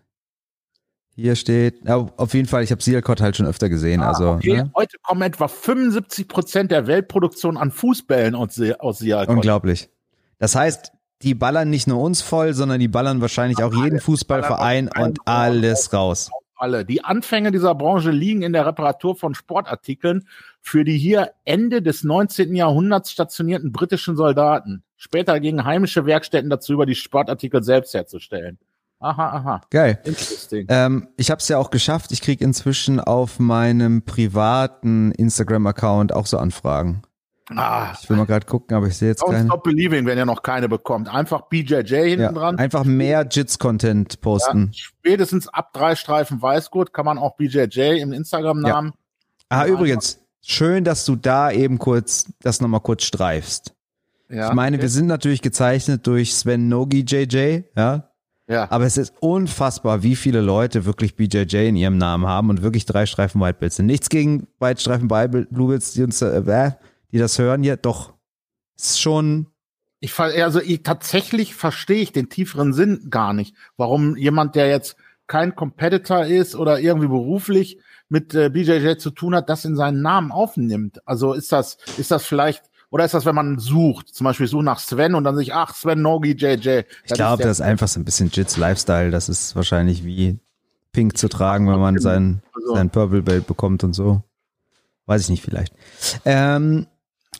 Hier 1.16 1.36
steht, 1.36 1.88
auf 1.88 2.34
jeden 2.34 2.48
Fall, 2.48 2.64
ich 2.64 2.72
habe 2.72 2.82
Sialcott 2.82 3.20
halt 3.20 3.36
schon 3.36 3.46
öfter 3.46 3.68
gesehen. 3.68 4.02
Ah, 4.02 4.08
also 4.08 4.30
okay. 4.30 4.56
ne? 4.56 4.70
Heute 4.74 4.96
kommen 5.00 5.22
etwa 5.22 5.46
75 5.46 6.26
Prozent 6.26 6.72
der 6.72 6.88
Weltproduktion 6.88 7.56
an 7.56 7.70
Fußbällen 7.70 8.34
aus, 8.34 8.60
aus. 8.80 9.00
Unglaublich. 9.28 9.90
Das 10.38 10.56
heißt, 10.56 10.90
die 11.22 11.34
ballern 11.34 11.70
nicht 11.70 11.86
nur 11.86 12.00
uns 12.00 12.20
voll, 12.20 12.52
sondern 12.52 12.80
die 12.80 12.88
ballern 12.88 13.20
wahrscheinlich 13.20 13.62
auch 13.62 13.72
jeden 13.72 14.00
Fußballverein 14.00 14.90
und 14.96 15.20
alles 15.24 15.92
raus 15.92 16.30
alle. 16.56 16.84
Die 16.84 17.04
Anfänge 17.04 17.50
dieser 17.50 17.74
Branche 17.74 18.10
liegen 18.10 18.42
in 18.42 18.52
der 18.52 18.66
Reparatur 18.66 19.16
von 19.16 19.34
Sportartikeln 19.34 20.26
für 20.60 20.84
die 20.84 20.98
hier 20.98 21.32
Ende 21.44 21.82
des 21.82 22.04
19. 22.04 22.54
Jahrhunderts 22.54 23.10
stationierten 23.10 23.72
britischen 23.72 24.16
Soldaten. 24.16 24.82
Später 24.96 25.40
gingen 25.40 25.64
heimische 25.64 26.06
Werkstätten 26.06 26.50
dazu 26.50 26.72
über, 26.72 26.86
die 26.86 26.94
Sportartikel 26.94 27.62
selbst 27.62 27.94
herzustellen. 27.94 28.58
Aha, 29.00 29.28
aha. 29.28 29.60
Geil. 29.70 30.00
Interesting. 30.04 30.66
Ähm, 30.70 31.08
ich 31.16 31.30
habe 31.30 31.40
es 31.40 31.48
ja 31.48 31.58
auch 31.58 31.70
geschafft. 31.70 32.10
Ich 32.12 32.22
krieg 32.22 32.40
inzwischen 32.40 33.00
auf 33.00 33.38
meinem 33.38 34.02
privaten 34.02 35.12
Instagram-Account 35.12 36.14
auch 36.14 36.26
so 36.26 36.38
Anfragen. 36.38 37.02
Ah, 37.50 37.94
ich 38.00 38.08
will 38.08 38.16
mal 38.16 38.24
gerade 38.24 38.46
gucken, 38.46 38.74
aber 38.74 38.86
ich 38.86 38.96
sehe 38.96 39.08
jetzt 39.08 39.22
Don't 39.22 39.32
keine. 39.32 39.46
Stop 39.46 39.64
Believing, 39.64 40.06
wenn 40.06 40.16
ihr 40.16 40.24
noch 40.24 40.42
keine 40.42 40.68
bekommt. 40.68 41.08
Einfach 41.08 41.42
BJJ 41.42 41.94
hinten 41.94 42.20
ja, 42.20 42.32
dran. 42.32 42.56
Einfach 42.56 42.84
mehr 42.84 43.26
Jits-Content 43.30 44.20
posten. 44.22 44.70
Ja, 44.72 44.78
spätestens 44.78 45.48
ab 45.48 45.72
drei 45.74 45.94
Streifen 45.94 46.40
Weißgurt 46.40 46.94
kann 46.94 47.04
man 47.04 47.18
auch 47.18 47.36
BJJ 47.36 48.00
im 48.00 48.12
Instagram-Namen. 48.12 48.92
Ja. 48.92 48.96
Ah, 49.50 49.66
übrigens, 49.66 50.20
schön, 50.40 50.84
dass 50.84 51.04
du 51.04 51.16
da 51.16 51.50
eben 51.50 51.78
kurz, 51.78 52.32
das 52.40 52.62
nochmal 52.62 52.80
kurz 52.80 53.04
streifst. 53.04 53.74
Ja, 54.30 54.48
ich 54.48 54.54
meine, 54.54 54.76
okay. 54.76 54.82
wir 54.82 54.88
sind 54.88 55.06
natürlich 55.06 55.42
gezeichnet 55.42 56.06
durch 56.06 56.34
Sven 56.34 56.68
Nogi 56.68 57.04
JJ, 57.06 57.64
ja. 57.76 58.08
Ja. 58.46 58.70
Aber 58.70 58.84
es 58.84 58.98
ist 58.98 59.14
unfassbar, 59.20 60.02
wie 60.02 60.16
viele 60.16 60.40
Leute 60.42 60.84
wirklich 60.84 61.16
BJJ 61.16 61.68
in 61.68 61.76
ihrem 61.76 61.96
Namen 61.96 62.26
haben 62.26 62.50
und 62.50 62.62
wirklich 62.62 62.84
drei 62.84 63.06
Streifen 63.06 63.40
Whitebills 63.40 63.76
sind. 63.76 63.86
Nichts 63.86 64.10
gegen 64.10 64.46
White-Streifen 64.60 65.08
Bluebills, 65.08 65.92
die 65.94 66.02
uns, 66.02 66.20
äh, 66.20 66.74
die 67.14 67.18
das 67.18 67.38
hören, 67.38 67.62
ja 67.62 67.76
doch. 67.76 68.12
Ist 68.76 69.00
schon. 69.00 69.46
Ich 70.00 70.18
also 70.18 70.60
ich, 70.60 70.82
tatsächlich 70.82 71.54
verstehe 71.54 72.02
ich 72.02 72.12
den 72.12 72.28
tieferen 72.28 72.74
Sinn 72.74 73.06
gar 73.08 73.32
nicht, 73.32 73.54
warum 73.78 74.16
jemand, 74.16 74.54
der 74.56 74.68
jetzt 74.68 74.96
kein 75.26 75.54
Competitor 75.54 76.26
ist 76.26 76.56
oder 76.56 76.80
irgendwie 76.80 77.06
beruflich 77.06 77.78
mit 78.10 78.34
äh, 78.34 78.50
BJJ 78.50 78.98
zu 78.98 79.12
tun 79.12 79.34
hat, 79.34 79.48
das 79.48 79.64
in 79.64 79.76
seinen 79.76 80.02
Namen 80.02 80.30
aufnimmt. 80.30 81.00
Also 81.06 81.32
ist 81.32 81.52
das, 81.52 81.78
ist 81.96 82.10
das 82.10 82.26
vielleicht, 82.26 82.64
oder 82.90 83.04
ist 83.04 83.14
das, 83.14 83.24
wenn 83.24 83.34
man 83.34 83.58
sucht, 83.58 84.08
zum 84.08 84.24
Beispiel 84.24 84.48
sucht 84.48 84.64
nach 84.64 84.80
Sven 84.80 85.14
und 85.14 85.24
dann 85.24 85.36
sich, 85.36 85.54
ach, 85.54 85.74
Sven 85.74 86.02
Nogi 86.02 86.32
JJ. 86.32 86.82
Ich 87.04 87.12
glaube, 87.12 87.44
das 87.44 87.60
ist 87.60 87.60
einfach 87.62 87.88
so 87.88 88.00
ein 88.00 88.04
bisschen 88.04 88.28
Jits 88.30 88.56
Lifestyle. 88.58 89.10
Das 89.10 89.28
ist 89.28 89.56
wahrscheinlich 89.56 90.04
wie 90.04 90.38
Pink 90.92 91.16
zu 91.16 91.28
tragen, 91.28 91.70
wenn 91.70 91.80
man 91.80 91.98
sein, 91.98 92.42
also. 92.52 92.74
sein 92.74 92.90
Purple 92.90 93.22
Belt 93.22 93.46
bekommt 93.46 93.84
und 93.84 93.94
so. 93.94 94.22
Weiß 95.06 95.22
ich 95.22 95.28
nicht, 95.30 95.42
vielleicht. 95.42 95.72
Ähm, 96.24 96.86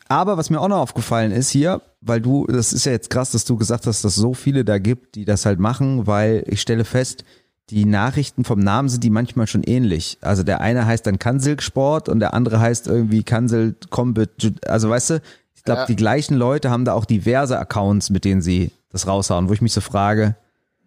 aber 0.09 0.37
was 0.37 0.51
mir 0.51 0.61
auch 0.61 0.69
noch 0.69 0.79
aufgefallen 0.79 1.33
ist 1.33 1.51
hier, 1.51 1.83
weil 2.01 2.21
du, 2.21 2.47
das 2.47 2.73
ist 2.73 2.87
ja 2.87 2.93
jetzt 2.93 3.11
krass, 3.11 3.31
dass 3.31 3.45
du 3.45 3.57
gesagt 3.57 3.87
hast, 3.87 4.05
dass 4.05 4.13
es 4.13 4.21
so 4.21 4.35
viele 4.35 4.65
da 4.65 4.79
gibt, 4.79 5.15
die 5.15 5.25
das 5.25 5.47
halt 5.47 5.59
machen, 5.59 6.07
weil 6.07 6.45
ich 6.47 6.61
stelle 6.61 6.85
fest, 6.85 7.25
die 7.71 7.87
Nachrichten 7.87 8.45
vom 8.45 8.61
Namen 8.61 8.89
sind 8.89 9.03
die 9.05 9.11
manchmal 9.11 9.47
schon 9.47 9.63
ähnlich. 9.63 10.19
Also 10.21 10.43
der 10.43 10.61
eine 10.61 10.85
heißt 10.87 11.07
dann 11.07 11.19
Kansel 11.19 11.61
Sport 11.61 12.09
und 12.11 12.21
der 12.21 12.35
andere 12.35 12.61
heißt 12.61 12.87
irgendwie 12.87 13.23
Kansel 13.23 13.75
Combat. 13.89 14.31
Also 14.67 14.91
weißt 14.91 15.11
du, 15.11 15.23
ich 15.55 15.65
glaube, 15.65 15.81
ja. 15.81 15.87
die 15.87 15.97
gleichen 15.97 16.35
Leute 16.35 16.71
haben 16.71 16.85
da 16.85 16.93
auch 16.93 17.07
diverse 17.07 17.59
Accounts, 17.59 18.11
mit 18.11 18.27
denen 18.27 18.43
sie 18.43 18.71
das 18.91 19.07
raushauen, 19.07 19.49
wo 19.49 19.55
ich 19.55 19.63
mich 19.63 19.73
so 19.73 19.81
frage. 19.81 20.37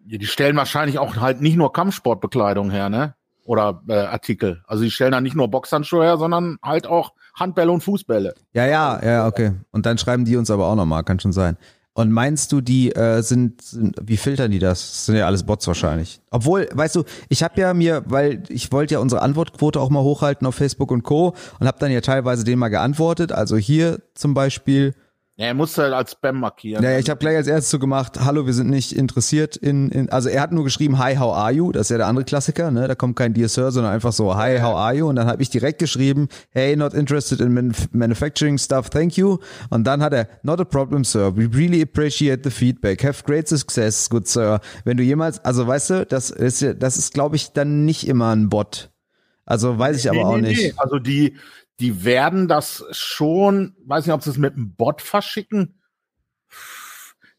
Ja, 0.05 0.19
die 0.19 0.27
stellen 0.27 0.55
wahrscheinlich 0.55 0.99
auch 0.99 1.17
halt 1.17 1.41
nicht 1.41 1.57
nur 1.57 1.73
Kampfsportbekleidung 1.73 2.69
her, 2.69 2.89
ne? 2.89 3.15
Oder 3.47 3.81
äh, 3.87 3.93
Artikel. 3.93 4.61
Also 4.67 4.83
die 4.83 4.91
stellen 4.91 5.13
da 5.13 5.21
nicht 5.21 5.35
nur 5.35 5.47
Boxhandschuhe 5.47 6.03
her, 6.03 6.17
sondern 6.17 6.57
halt 6.61 6.85
auch 6.85 7.13
Handbälle 7.33 7.71
und 7.71 7.81
Fußbälle. 7.81 8.35
Ja, 8.51 8.65
ja, 8.65 9.03
ja, 9.03 9.25
okay. 9.25 9.53
Und 9.71 9.85
dann 9.85 9.97
schreiben 9.97 10.25
die 10.25 10.35
uns 10.35 10.51
aber 10.51 10.67
auch 10.67 10.75
nochmal, 10.75 11.03
kann 11.05 11.19
schon 11.21 11.31
sein. 11.31 11.57
Und 11.93 12.11
meinst 12.11 12.51
du, 12.51 12.59
die 12.59 12.91
äh, 12.91 13.21
sind, 13.21 13.61
sind, 13.61 13.95
wie 14.03 14.17
filtern 14.17 14.51
die 14.51 14.59
das? 14.59 14.81
das? 14.81 15.05
sind 15.05 15.15
ja 15.15 15.25
alles 15.25 15.43
Bots 15.43 15.65
wahrscheinlich. 15.65 16.19
Obwohl, 16.29 16.67
weißt 16.71 16.95
du, 16.97 17.05
ich 17.29 17.41
habe 17.41 17.59
ja 17.59 17.73
mir, 17.73 18.03
weil 18.05 18.43
ich 18.49 18.71
wollte 18.73 18.95
ja 18.95 18.99
unsere 18.99 19.21
Antwortquote 19.21 19.79
auch 19.79 19.89
mal 19.89 20.03
hochhalten 20.03 20.45
auf 20.45 20.55
Facebook 20.55 20.91
und 20.91 21.03
Co. 21.03 21.33
und 21.59 21.67
habe 21.67 21.79
dann 21.79 21.89
ja 21.89 22.01
teilweise 22.01 22.43
denen 22.43 22.59
mal 22.59 22.67
geantwortet. 22.67 23.31
Also 23.31 23.55
hier 23.55 23.99
zum 24.13 24.33
Beispiel 24.33 24.93
ja, 25.39 25.45
er 25.45 25.53
muss 25.53 25.77
halt 25.77 25.93
als 25.93 26.13
Spam 26.13 26.39
markieren. 26.39 26.83
Ja, 26.83 26.97
ich 26.97 27.11
habe 27.11 27.19
gleich 27.19 27.35
als 27.35 27.45
erstes 27.45 27.69
so 27.69 27.77
gemacht, 27.77 28.19
hallo, 28.25 28.47
wir 28.47 28.53
sind 28.53 28.71
nicht 28.71 28.91
interessiert 28.91 29.55
in, 29.55 29.89
in, 29.89 30.09
also 30.09 30.29
er 30.29 30.41
hat 30.41 30.51
nur 30.51 30.63
geschrieben, 30.63 30.97
hi, 30.97 31.15
how 31.15 31.31
are 31.35 31.51
you? 31.51 31.71
Das 31.71 31.83
ist 31.83 31.89
ja 31.89 31.97
der 31.97 32.07
andere 32.07 32.25
Klassiker, 32.25 32.71
ne? 32.71 32.87
Da 32.87 32.95
kommt 32.95 33.15
kein 33.15 33.35
Dear 33.35 33.47
Sir, 33.47 33.71
sondern 33.71 33.93
einfach 33.93 34.13
so, 34.13 34.35
hi, 34.35 34.59
how 34.59 34.75
are 34.75 34.95
you? 34.95 35.07
Und 35.07 35.15
dann 35.15 35.27
habe 35.27 35.43
ich 35.43 35.51
direkt 35.51 35.77
geschrieben, 35.77 36.27
hey, 36.49 36.75
not 36.75 36.95
interested 36.95 37.39
in 37.39 37.53
manuf 37.53 37.87
manufacturing 37.91 38.57
stuff, 38.57 38.89
thank 38.89 39.15
you. 39.15 39.37
Und 39.69 39.85
dann 39.85 40.01
hat 40.01 40.11
er, 40.11 40.27
not 40.41 40.59
a 40.59 40.65
problem, 40.65 41.03
Sir. 41.03 41.37
We 41.37 41.47
really 41.55 41.83
appreciate 41.83 42.41
the 42.43 42.49
feedback. 42.49 43.03
Have 43.03 43.23
great 43.23 43.47
success, 43.47 44.09
good 44.09 44.27
Sir. 44.27 44.59
Wenn 44.85 44.97
du 44.97 45.03
jemals, 45.03 45.37
also 45.45 45.67
weißt 45.67 45.89
du, 45.91 46.05
das 46.07 46.31
ist 46.31 46.61
ja, 46.61 46.73
das 46.73 46.97
ist, 46.97 47.13
glaube 47.13 47.35
ich, 47.35 47.51
dann 47.53 47.85
nicht 47.85 48.07
immer 48.07 48.35
ein 48.35 48.49
Bot. 48.49 48.89
Also 49.45 49.77
weiß 49.77 49.97
ich 49.97 50.09
aber 50.09 50.17
nee, 50.17 50.25
auch 50.25 50.37
nee, 50.37 50.47
nicht. 50.49 50.63
Nee. 50.63 50.73
Also 50.77 50.97
die, 50.97 51.35
die 51.79 52.03
werden 52.03 52.47
das 52.47 52.85
schon, 52.91 53.75
weiß 53.85 54.05
nicht, 54.05 54.13
ob 54.13 54.23
sie 54.23 54.31
es 54.31 54.37
mit 54.37 54.55
einem 54.55 54.73
Bot 54.73 55.01
verschicken. 55.01 55.79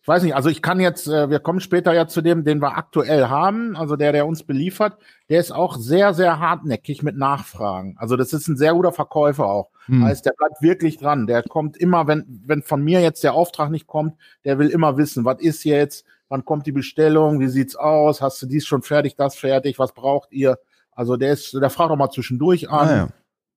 Ich 0.01 0.09
weiß 0.09 0.23
nicht, 0.23 0.35
also 0.35 0.49
ich 0.49 0.63
kann 0.63 0.81
jetzt, 0.81 1.07
äh, 1.07 1.29
wir 1.29 1.39
kommen 1.39 1.61
später 1.61 1.93
ja 1.93 2.07
zu 2.07 2.23
dem, 2.23 2.43
den 2.43 2.63
wir 2.63 2.79
aktuell 2.79 3.29
haben, 3.29 3.77
also 3.77 3.95
der, 3.95 4.13
der 4.13 4.27
uns 4.27 4.43
beliefert, 4.43 4.97
der 5.29 5.39
ist 5.39 5.51
auch 5.51 5.77
sehr, 5.77 6.15
sehr 6.15 6.39
hartnäckig 6.41 7.03
mit 7.03 7.19
Nachfragen. 7.19 7.95
Also 7.99 8.17
das 8.17 8.33
ist 8.33 8.49
ein 8.49 8.57
sehr 8.57 8.73
guter 8.73 8.93
Verkäufer 8.93 9.45
auch. 9.45 9.71
Hm. 9.85 10.05
Heißt, 10.05 10.25
der 10.25 10.33
bleibt 10.33 10.63
wirklich 10.63 10.97
dran. 10.97 11.27
Der 11.27 11.43
kommt 11.43 11.77
immer, 11.77 12.07
wenn, 12.07 12.25
wenn 12.47 12.63
von 12.63 12.83
mir 12.83 13.03
jetzt 13.03 13.23
der 13.23 13.35
Auftrag 13.35 13.71
nicht 13.71 13.87
kommt, 13.87 14.15
der 14.47 14.59
will 14.59 14.69
immer 14.69 14.97
wissen, 14.97 15.27
was 15.27 15.41
ist 15.41 15.65
jetzt, 15.65 16.07
wann 16.29 16.45
kommt 16.45 16.67
die 16.67 16.73
Bestellung, 16.73 17.41
wie 17.41 17.49
sieht's 17.49 17.77
aus, 17.77 18.23
hast 18.23 18.41
du 18.41 18.47
dies 18.47 18.67
schon 18.67 18.81
fertig, 18.81 19.17
das 19.17 19.37
fertig, 19.37 19.79
was 19.79 19.93
braucht 19.93 20.33
ihr? 20.33 20.59
Also 20.93 21.17
der 21.17 21.33
ist, 21.33 21.53
der 21.53 21.71
fragt 21.71 21.91
auch 21.91 21.97
mal 21.97 22.11
zwischendurch 22.11 22.71
an. 22.71 22.89
Ah, 22.89 22.97
ja. 22.97 23.09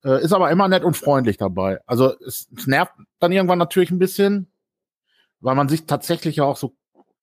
Äh, 0.03 0.23
ist 0.23 0.33
aber 0.33 0.49
immer 0.51 0.67
nett 0.67 0.83
und 0.83 0.97
freundlich 0.97 1.37
dabei. 1.37 1.79
Also 1.85 2.13
es, 2.25 2.47
es 2.55 2.67
nervt 2.67 2.93
dann 3.19 3.31
irgendwann 3.31 3.59
natürlich 3.59 3.91
ein 3.91 3.99
bisschen, 3.99 4.51
weil 5.39 5.55
man 5.55 5.69
sich 5.69 5.85
tatsächlich 5.85 6.41
auch 6.41 6.57
so 6.57 6.75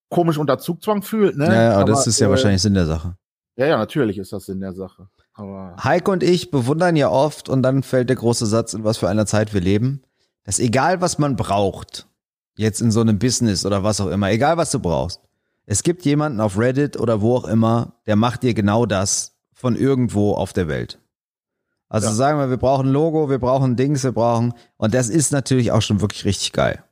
komisch 0.08 0.38
unter 0.38 0.58
Zugzwang 0.58 1.02
fühlt. 1.02 1.36
Ne? 1.36 1.46
Ja, 1.46 1.76
aber, 1.76 1.84
das 1.84 2.06
ist 2.06 2.20
ja 2.20 2.28
äh, 2.28 2.30
wahrscheinlich 2.30 2.62
Sinn 2.62 2.74
der 2.74 2.86
Sache. 2.86 3.16
Ja, 3.56 3.66
ja, 3.66 3.76
natürlich 3.76 4.18
ist 4.18 4.32
das 4.32 4.46
Sinn 4.46 4.60
der 4.60 4.72
Sache. 4.72 5.08
Aber 5.34 5.76
Heike 5.82 6.10
und 6.10 6.22
ich 6.22 6.50
bewundern 6.50 6.96
ja 6.96 7.10
oft 7.10 7.48
und 7.48 7.62
dann 7.62 7.82
fällt 7.82 8.08
der 8.08 8.16
große 8.16 8.46
Satz, 8.46 8.74
in 8.74 8.84
was 8.84 8.98
für 8.98 9.08
einer 9.08 9.26
Zeit 9.26 9.54
wir 9.54 9.60
leben, 9.60 10.02
dass 10.44 10.58
egal 10.58 11.00
was 11.00 11.18
man 11.18 11.36
braucht, 11.36 12.06
jetzt 12.56 12.80
in 12.80 12.90
so 12.90 13.00
einem 13.00 13.18
Business 13.18 13.66
oder 13.66 13.84
was 13.84 14.00
auch 14.00 14.08
immer, 14.08 14.30
egal 14.30 14.56
was 14.56 14.70
du 14.70 14.80
brauchst, 14.80 15.20
es 15.66 15.82
gibt 15.82 16.04
jemanden 16.04 16.40
auf 16.40 16.58
Reddit 16.58 16.98
oder 16.98 17.20
wo 17.20 17.36
auch 17.36 17.44
immer, 17.44 17.94
der 18.06 18.16
macht 18.16 18.42
dir 18.42 18.54
genau 18.54 18.86
das 18.86 19.36
von 19.52 19.76
irgendwo 19.76 20.34
auf 20.34 20.52
der 20.52 20.66
Welt. 20.66 20.98
Also 21.88 22.08
ja. 22.08 22.12
sagen 22.12 22.38
wir, 22.38 22.50
wir 22.50 22.58
brauchen 22.58 22.88
ein 22.88 22.92
Logo, 22.92 23.30
wir 23.30 23.38
brauchen 23.38 23.76
Dings, 23.76 24.04
wir 24.04 24.12
brauchen, 24.12 24.52
und 24.76 24.94
das 24.94 25.08
ist 25.08 25.32
natürlich 25.32 25.72
auch 25.72 25.82
schon 25.82 26.00
wirklich 26.00 26.24
richtig 26.24 26.52
geil. 26.52 26.82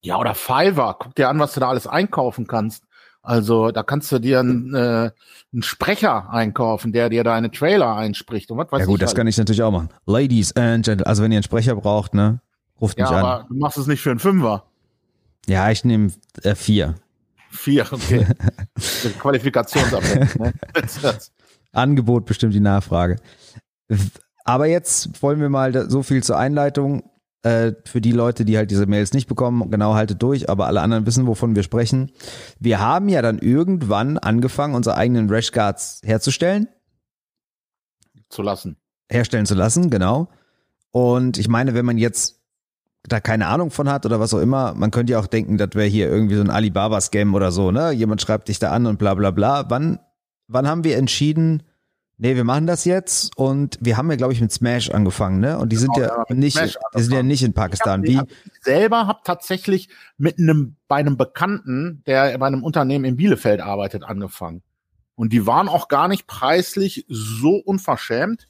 Ja, 0.00 0.16
oder 0.18 0.34
Fiverr, 0.34 0.96
guck 0.98 1.14
dir 1.16 1.28
an, 1.28 1.38
was 1.40 1.54
du 1.54 1.60
da 1.60 1.68
alles 1.68 1.86
einkaufen 1.86 2.46
kannst. 2.46 2.84
Also 3.20 3.72
da 3.72 3.82
kannst 3.82 4.10
du 4.12 4.20
dir 4.20 4.40
einen, 4.40 4.74
äh, 4.74 5.10
einen 5.52 5.62
Sprecher 5.62 6.30
einkaufen, 6.30 6.92
der 6.92 7.08
dir 7.08 7.24
deine 7.24 7.50
Trailer 7.50 7.96
einspricht 7.96 8.50
und 8.50 8.58
was 8.58 8.70
weiß 8.70 8.80
Ja 8.80 8.86
gut, 8.86 9.02
das 9.02 9.10
halt. 9.10 9.18
kann 9.18 9.26
ich 9.26 9.36
natürlich 9.36 9.62
auch 9.62 9.72
machen. 9.72 9.88
Ladies 10.06 10.54
and 10.56 10.84
Gentlemen, 10.84 11.06
also 11.06 11.22
wenn 11.22 11.32
ihr 11.32 11.38
einen 11.38 11.42
Sprecher 11.42 11.74
braucht, 11.74 12.14
ne, 12.14 12.40
ruft 12.80 12.98
ja, 12.98 13.04
mich 13.04 13.12
an. 13.12 13.24
Ja, 13.24 13.30
aber 13.30 13.46
du 13.48 13.54
machst 13.56 13.76
es 13.76 13.86
nicht 13.88 14.00
für 14.00 14.10
einen 14.10 14.20
Fünfer. 14.20 14.64
Ja, 15.46 15.70
ich 15.70 15.84
nehme 15.84 16.12
äh, 16.42 16.54
vier. 16.54 16.94
Vier, 17.50 17.86
okay. 17.90 18.26
Qualifikationsabhängig. 19.18 20.34
ne? 20.36 20.52
Angebot 21.72 22.24
bestimmt 22.24 22.54
die 22.54 22.60
Nachfrage. 22.60 23.16
Aber 24.48 24.64
jetzt 24.64 25.22
wollen 25.22 25.40
wir 25.40 25.50
mal 25.50 25.90
so 25.90 26.02
viel 26.02 26.22
zur 26.22 26.38
Einleitung. 26.38 27.02
Äh, 27.42 27.74
für 27.84 28.00
die 28.00 28.12
Leute, 28.12 28.46
die 28.46 28.56
halt 28.56 28.70
diese 28.70 28.86
Mails 28.86 29.12
nicht 29.12 29.28
bekommen, 29.28 29.70
genau 29.70 29.92
haltet 29.92 30.22
durch, 30.22 30.48
aber 30.48 30.66
alle 30.66 30.80
anderen 30.80 31.04
wissen, 31.04 31.26
wovon 31.26 31.54
wir 31.54 31.62
sprechen. 31.62 32.10
Wir 32.58 32.80
haben 32.80 33.10
ja 33.10 33.20
dann 33.20 33.38
irgendwann 33.38 34.16
angefangen, 34.16 34.74
unsere 34.74 34.96
eigenen 34.96 35.28
Rashguards 35.28 36.00
herzustellen. 36.02 36.66
Zu 38.30 38.40
lassen. 38.40 38.78
Herstellen 39.10 39.44
zu 39.44 39.54
lassen, 39.54 39.90
genau. 39.90 40.28
Und 40.92 41.36
ich 41.36 41.48
meine, 41.48 41.74
wenn 41.74 41.84
man 41.84 41.98
jetzt 41.98 42.40
da 43.02 43.20
keine 43.20 43.48
Ahnung 43.48 43.70
von 43.70 43.90
hat 43.90 44.06
oder 44.06 44.18
was 44.18 44.32
auch 44.32 44.40
immer, 44.40 44.72
man 44.74 44.90
könnte 44.90 45.12
ja 45.12 45.20
auch 45.20 45.26
denken, 45.26 45.58
das 45.58 45.74
wäre 45.74 45.86
hier 45.86 46.08
irgendwie 46.08 46.36
so 46.36 46.40
ein 46.42 46.50
Alibaba-Scam 46.50 47.34
oder 47.34 47.52
so, 47.52 47.70
ne? 47.70 47.90
Jemand 47.90 48.22
schreibt 48.22 48.48
dich 48.48 48.58
da 48.58 48.70
an 48.70 48.86
und 48.86 48.98
bla 48.98 49.12
bla 49.12 49.30
bla. 49.30 49.68
Wann, 49.68 50.00
wann 50.46 50.66
haben 50.66 50.84
wir 50.84 50.96
entschieden, 50.96 51.62
Nee, 52.20 52.34
wir 52.34 52.42
machen 52.42 52.66
das 52.66 52.84
jetzt 52.84 53.36
und 53.36 53.78
wir 53.80 53.96
haben 53.96 54.10
ja, 54.10 54.16
glaube 54.16 54.32
ich, 54.32 54.40
mit 54.40 54.50
Smash 54.50 54.90
angefangen, 54.90 55.38
ne? 55.38 55.56
Und 55.56 55.70
die 55.70 55.76
genau, 55.76 55.94
sind 55.94 56.02
ja, 56.02 56.24
ja 56.28 56.34
nicht, 56.34 56.78
die 56.96 57.02
sind 57.02 57.14
ja 57.14 57.22
nicht 57.22 57.44
in 57.44 57.52
Pakistan. 57.52 58.02
Ich, 58.02 58.18
hab, 58.18 58.28
Wie? 58.28 58.32
ich 58.46 58.62
selber 58.64 59.06
habe 59.06 59.20
tatsächlich 59.22 59.88
mit 60.16 60.36
einem 60.36 60.74
bei 60.88 60.96
einem 60.96 61.16
Bekannten, 61.16 62.02
der 62.06 62.36
bei 62.38 62.48
einem 62.48 62.64
Unternehmen 62.64 63.04
in 63.04 63.16
Bielefeld 63.16 63.60
arbeitet, 63.60 64.02
angefangen. 64.02 64.62
Und 65.14 65.32
die 65.32 65.46
waren 65.46 65.68
auch 65.68 65.86
gar 65.86 66.08
nicht 66.08 66.26
preislich 66.26 67.04
so 67.08 67.54
unverschämt. 67.56 68.48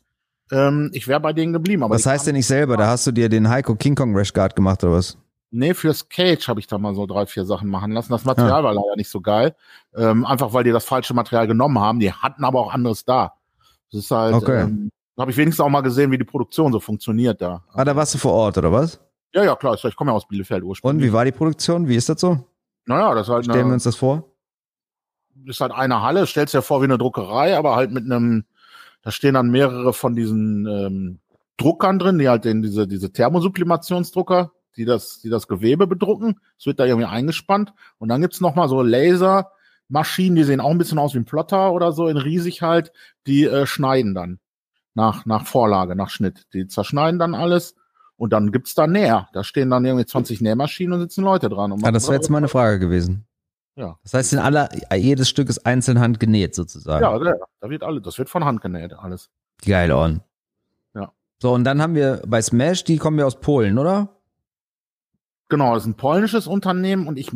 Ähm, 0.50 0.88
ich 0.94 1.06
wäre 1.06 1.20
bei 1.20 1.34
denen 1.34 1.52
geblieben. 1.52 1.84
was 1.86 2.06
heißt 2.06 2.26
denn 2.26 2.36
nicht 2.36 2.46
selber? 2.46 2.78
Da 2.78 2.86
hast 2.86 3.06
du 3.06 3.12
dir 3.12 3.28
den 3.28 3.50
Heiko 3.50 3.74
King 3.74 3.94
Kong 3.94 4.16
Rash 4.16 4.32
Guard 4.32 4.56
gemacht 4.56 4.82
oder 4.82 4.94
was? 4.94 5.18
Nee, 5.50 5.74
fürs 5.74 6.08
Cage 6.08 6.46
habe 6.48 6.60
ich 6.60 6.66
da 6.66 6.78
mal 6.78 6.94
so 6.94 7.06
drei, 7.06 7.26
vier 7.26 7.44
Sachen 7.44 7.68
machen 7.68 7.92
lassen. 7.92 8.12
Das 8.12 8.24
Material 8.24 8.60
ja. 8.60 8.64
war 8.64 8.74
leider 8.74 8.96
nicht 8.96 9.08
so 9.08 9.20
geil. 9.20 9.54
Ähm, 9.94 10.24
einfach 10.24 10.52
weil 10.52 10.64
die 10.64 10.72
das 10.72 10.84
falsche 10.84 11.14
Material 11.14 11.46
genommen 11.46 11.78
haben. 11.78 12.00
Die 12.00 12.12
hatten 12.12 12.44
aber 12.44 12.60
auch 12.60 12.72
anderes 12.72 13.04
da. 13.04 13.37
Das 13.92 14.02
ist 14.02 14.10
halt, 14.10 14.34
okay. 14.34 14.62
ähm, 14.62 14.90
habe 15.18 15.30
ich 15.30 15.36
wenigstens 15.36 15.64
auch 15.64 15.68
mal 15.68 15.80
gesehen, 15.80 16.10
wie 16.10 16.18
die 16.18 16.24
Produktion 16.24 16.72
so 16.72 16.80
funktioniert 16.80 17.40
da. 17.40 17.64
Ah, 17.72 17.84
da 17.84 17.96
warst 17.96 18.14
du 18.14 18.18
vor 18.18 18.32
Ort, 18.32 18.58
oder 18.58 18.72
was? 18.72 19.00
Ja, 19.32 19.44
ja, 19.44 19.56
klar. 19.56 19.74
Ich 19.82 19.96
komme 19.96 20.10
ja 20.10 20.16
aus 20.16 20.28
Bielefeld 20.28 20.62
ursprünglich. 20.62 21.02
Und 21.02 21.08
wie 21.08 21.12
war 21.12 21.24
die 21.24 21.32
Produktion? 21.32 21.88
Wie 21.88 21.96
ist 21.96 22.08
das 22.08 22.20
so? 22.20 22.46
Naja, 22.86 23.14
das 23.14 23.26
ist 23.26 23.32
halt 23.32 23.44
Stellen 23.44 23.60
eine, 23.60 23.68
wir 23.70 23.74
uns 23.74 23.84
das 23.84 23.96
vor? 23.96 24.24
Das 25.34 25.56
ist 25.56 25.60
halt 25.60 25.72
eine 25.72 26.02
Halle, 26.02 26.26
stellst 26.26 26.54
dir 26.54 26.62
vor 26.62 26.80
wie 26.80 26.84
eine 26.84 26.98
Druckerei, 26.98 27.56
aber 27.56 27.76
halt 27.76 27.90
mit 27.90 28.04
einem, 28.04 28.44
da 29.02 29.10
stehen 29.10 29.34
dann 29.34 29.50
mehrere 29.50 29.92
von 29.92 30.16
diesen 30.16 30.66
ähm, 30.66 31.18
Druckern 31.58 31.98
drin, 31.98 32.18
die 32.18 32.28
halt 32.28 32.46
in 32.46 32.62
diese, 32.62 32.86
diese 32.86 33.12
Thermosublimationsdrucker, 33.12 34.52
die 34.76 34.84
das, 34.84 35.20
die 35.20 35.28
das 35.28 35.48
Gewebe 35.48 35.86
bedrucken. 35.86 36.40
Es 36.58 36.66
wird 36.66 36.80
da 36.80 36.86
irgendwie 36.86 37.08
eingespannt. 37.08 37.74
Und 37.98 38.08
dann 38.08 38.20
gibt's 38.20 38.40
noch 38.40 38.54
mal 38.54 38.68
so 38.68 38.82
Laser, 38.82 39.50
Maschinen, 39.88 40.36
die 40.36 40.44
sehen 40.44 40.60
auch 40.60 40.70
ein 40.70 40.78
bisschen 40.78 40.98
aus 40.98 41.14
wie 41.14 41.18
ein 41.18 41.24
Plotter 41.24 41.72
oder 41.72 41.92
so, 41.92 42.08
in 42.08 42.16
riesig 42.16 42.62
halt, 42.62 42.92
die 43.26 43.44
äh, 43.44 43.66
schneiden 43.66 44.14
dann 44.14 44.38
nach, 44.94 45.26
nach 45.26 45.46
Vorlage, 45.46 45.96
nach 45.96 46.10
Schnitt. 46.10 46.46
Die 46.52 46.66
zerschneiden 46.66 47.18
dann 47.18 47.34
alles 47.34 47.74
und 48.16 48.32
dann 48.32 48.52
gibt's 48.52 48.74
da 48.74 48.86
Näher. 48.86 49.28
Da 49.32 49.44
stehen 49.44 49.70
dann 49.70 49.84
irgendwie 49.84 50.04
20 50.04 50.40
Nähmaschinen 50.40 50.94
und 50.94 51.00
sitzen 51.00 51.24
Leute 51.24 51.48
dran. 51.48 51.72
Und 51.72 51.84
ja, 51.84 51.92
das 51.92 52.08
wäre 52.08 52.16
jetzt 52.16 52.28
meine 52.30 52.48
Frage 52.48 52.78
gewesen. 52.78 53.26
Ja. 53.76 53.96
Das 54.02 54.12
heißt, 54.12 54.32
in 54.32 54.40
aller, 54.40 54.68
jedes 54.96 55.28
Stück 55.28 55.48
ist 55.48 55.64
einzeln 55.64 56.00
handgenäht 56.00 56.54
sozusagen. 56.54 57.02
Ja, 57.02 57.16
ja, 57.16 57.34
da 57.60 57.70
wird 57.70 57.84
alles, 57.84 58.02
das 58.02 58.18
wird 58.18 58.28
von 58.28 58.44
Hand 58.44 58.60
genäht, 58.60 58.92
alles. 58.92 59.30
Geil, 59.64 59.92
on. 59.92 60.20
Ja. 60.94 61.12
So, 61.40 61.54
und 61.54 61.62
dann 61.62 61.80
haben 61.80 61.94
wir 61.94 62.20
bei 62.26 62.42
Smash, 62.42 62.82
die 62.82 62.98
kommen 62.98 63.20
ja 63.20 63.24
aus 63.24 63.38
Polen, 63.38 63.78
oder? 63.78 64.16
Genau, 65.48 65.74
das 65.74 65.84
ist 65.84 65.90
ein 65.90 65.94
polnisches 65.94 66.48
Unternehmen 66.48 67.06
und 67.06 67.18
ich 67.18 67.30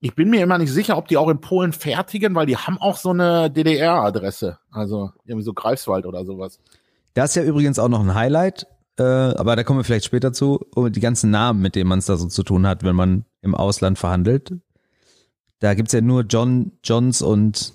ich 0.00 0.14
bin 0.14 0.30
mir 0.30 0.42
immer 0.42 0.58
nicht 0.58 0.72
sicher, 0.72 0.96
ob 0.96 1.08
die 1.08 1.18
auch 1.18 1.28
in 1.28 1.40
Polen 1.40 1.72
fertigen, 1.72 2.34
weil 2.34 2.46
die 2.46 2.56
haben 2.56 2.78
auch 2.78 2.96
so 2.96 3.10
eine 3.10 3.50
DDR-Adresse. 3.50 4.58
Also 4.70 5.10
irgendwie 5.24 5.44
so 5.44 5.52
Greifswald 5.52 6.06
oder 6.06 6.24
sowas. 6.24 6.58
Das 7.14 7.30
ist 7.30 7.36
ja 7.36 7.42
übrigens 7.42 7.78
auch 7.78 7.88
noch 7.88 8.00
ein 8.00 8.14
Highlight, 8.14 8.66
äh, 8.98 9.02
aber 9.02 9.56
da 9.56 9.64
kommen 9.64 9.80
wir 9.80 9.84
vielleicht 9.84 10.06
später 10.06 10.32
zu. 10.32 10.66
Die 10.76 11.00
ganzen 11.00 11.30
Namen, 11.30 11.60
mit 11.60 11.74
denen 11.74 11.88
man 11.88 11.98
es 11.98 12.06
da 12.06 12.16
so 12.16 12.28
zu 12.28 12.42
tun 12.42 12.66
hat, 12.66 12.82
wenn 12.82 12.96
man 12.96 13.24
im 13.42 13.54
Ausland 13.54 13.98
verhandelt. 13.98 14.52
Da 15.58 15.74
gibt's 15.74 15.92
ja 15.92 16.00
nur 16.00 16.22
John, 16.22 16.72
Johns 16.82 17.20
und 17.20 17.74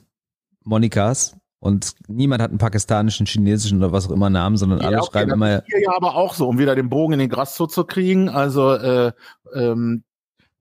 Monikas. 0.64 1.36
Und 1.60 1.94
niemand 2.08 2.42
hat 2.44 2.52
einen 2.52 2.60
pakistanischen, 2.60 3.26
chinesischen 3.26 3.80
oder 3.80 3.92
was 3.92 4.08
auch 4.08 4.12
immer 4.12 4.30
Namen, 4.30 4.56
sondern 4.56 4.82
ja, 4.82 4.88
alle 4.88 5.00
okay, 5.00 5.10
schreiben 5.12 5.32
immer. 5.32 5.64
Hier 5.66 5.82
ja 5.82 5.96
aber 5.96 6.16
auch 6.16 6.34
so, 6.36 6.48
um 6.48 6.60
wieder 6.60 6.76
den 6.76 6.90
Bogen 6.90 7.14
in 7.14 7.20
den 7.20 7.30
Graszoo 7.30 7.66
zu 7.66 7.86
kriegen. 7.86 8.30
Also 8.30 8.74
äh, 8.74 9.12
ähm, 9.56 10.04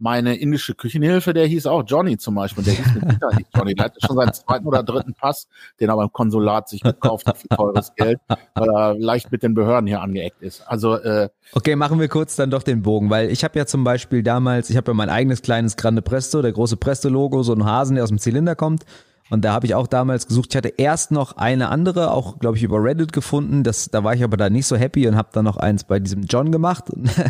meine 0.05 0.37
indische 0.37 0.75
Küchenhilfe, 0.75 1.33
der 1.33 1.47
hieß 1.47 1.65
auch 1.65 1.83
Johnny 1.87 2.19
zum 2.19 2.35
Beispiel. 2.35 2.63
Der 2.63 2.75
hieß 2.75 2.85
Sicherheit 2.93 3.47
Johnny. 3.57 3.75
Der 3.75 3.87
hatte 3.87 3.99
schon 4.07 4.17
seinen 4.17 4.35
zweiten 4.35 4.67
oder 4.67 4.83
dritten 4.83 5.15
Pass, 5.15 5.49
den 5.81 5.89
er 5.89 5.97
beim 5.97 6.13
Konsulat 6.13 6.69
sich 6.69 6.83
gekauft 6.83 7.27
hat 7.27 7.39
für 7.39 7.49
teures 7.49 7.95
Geld, 7.97 8.21
weil 8.29 8.69
er 8.69 8.99
leicht 8.99 9.33
mit 9.33 9.43
den 9.43 9.55
Behörden 9.55 9.87
hier 9.87 10.03
angeeckt 10.03 10.43
ist. 10.43 10.61
Also 10.69 10.97
äh, 10.97 11.31
Okay, 11.53 11.75
machen 11.75 11.99
wir 11.99 12.09
kurz 12.09 12.37
dann 12.37 12.51
doch 12.51 12.63
den 12.63 12.83
Bogen, 12.83 13.09
weil 13.09 13.31
ich 13.31 13.45
habe 13.45 13.59
ja 13.59 13.65
zum 13.65 13.83
Beispiel 13.83 14.23
damals, 14.23 14.69
ich 14.69 14.77
habe 14.77 14.91
ja 14.91 14.95
mein 14.95 15.09
eigenes 15.09 15.41
kleines 15.41 15.77
Grande 15.79 16.03
Presto, 16.03 16.43
der 16.43 16.53
große 16.53 16.77
Presto-Logo, 16.77 17.43
so 17.43 17.55
ein 17.55 17.65
Hasen, 17.65 17.95
der 17.95 18.05
aus 18.05 18.11
dem 18.11 18.19
Zylinder 18.19 18.55
kommt. 18.55 18.85
Und 19.31 19.43
da 19.47 19.55
habe 19.55 19.65
ich 19.65 19.75
auch 19.75 19.87
damals 19.87 20.29
gesucht. 20.29 20.49
Ich 20.51 20.57
hatte 20.57 20.75
erst 20.77 21.13
noch 21.13 21.39
eine 21.39 21.71
andere, 21.71 22.11
auch 22.11 22.39
glaube 22.41 22.59
ich 22.59 22.63
über 22.63 22.83
Reddit 22.83 23.15
gefunden. 23.15 23.63
Das, 23.63 23.89
da 23.89 24.05
war 24.05 24.15
ich 24.15 24.23
aber 24.23 24.37
da 24.37 24.51
nicht 24.51 24.67
so 24.67 24.77
happy 24.77 25.09
und 25.09 25.17
habe 25.17 25.31
dann 25.33 25.47
noch 25.47 25.57
eins 25.57 25.85
bei 25.85 25.99
diesem 25.99 26.25
John 26.25 26.53
gemacht. 26.53 26.85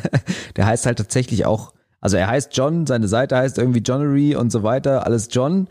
der 0.57 0.66
heißt 0.66 0.87
halt 0.87 0.99
tatsächlich 0.99 1.47
auch, 1.47 1.73
also 2.05 2.19
er 2.19 2.29
heißt 2.29 2.55
John, 2.55 2.87
seine 2.87 3.09
Seite 3.09 3.35
heißt 3.35 3.57
irgendwie 3.57 3.81
Johnery 3.81 4.37
und 4.37 4.53
so 4.53 4.63
weiter, 4.63 5.07
alles 5.07 5.29
John. 5.31 5.69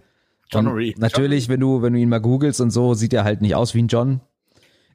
Johnery. 0.52 0.96
natürlich, 0.98 1.48
wenn 1.48 1.60
du, 1.60 1.84
wenn 1.84 1.94
du 1.94 2.00
ihn 2.00 2.10
mal 2.10 2.22
googelst 2.22 2.60
und 2.60 2.72
so, 2.72 2.96
sieht 2.96 3.14
er 3.14 3.24
halt 3.24 3.42
nicht 3.42 3.54
aus 3.54 3.76
wie 3.76 3.84
ein 3.84 3.88
John. 3.88 4.20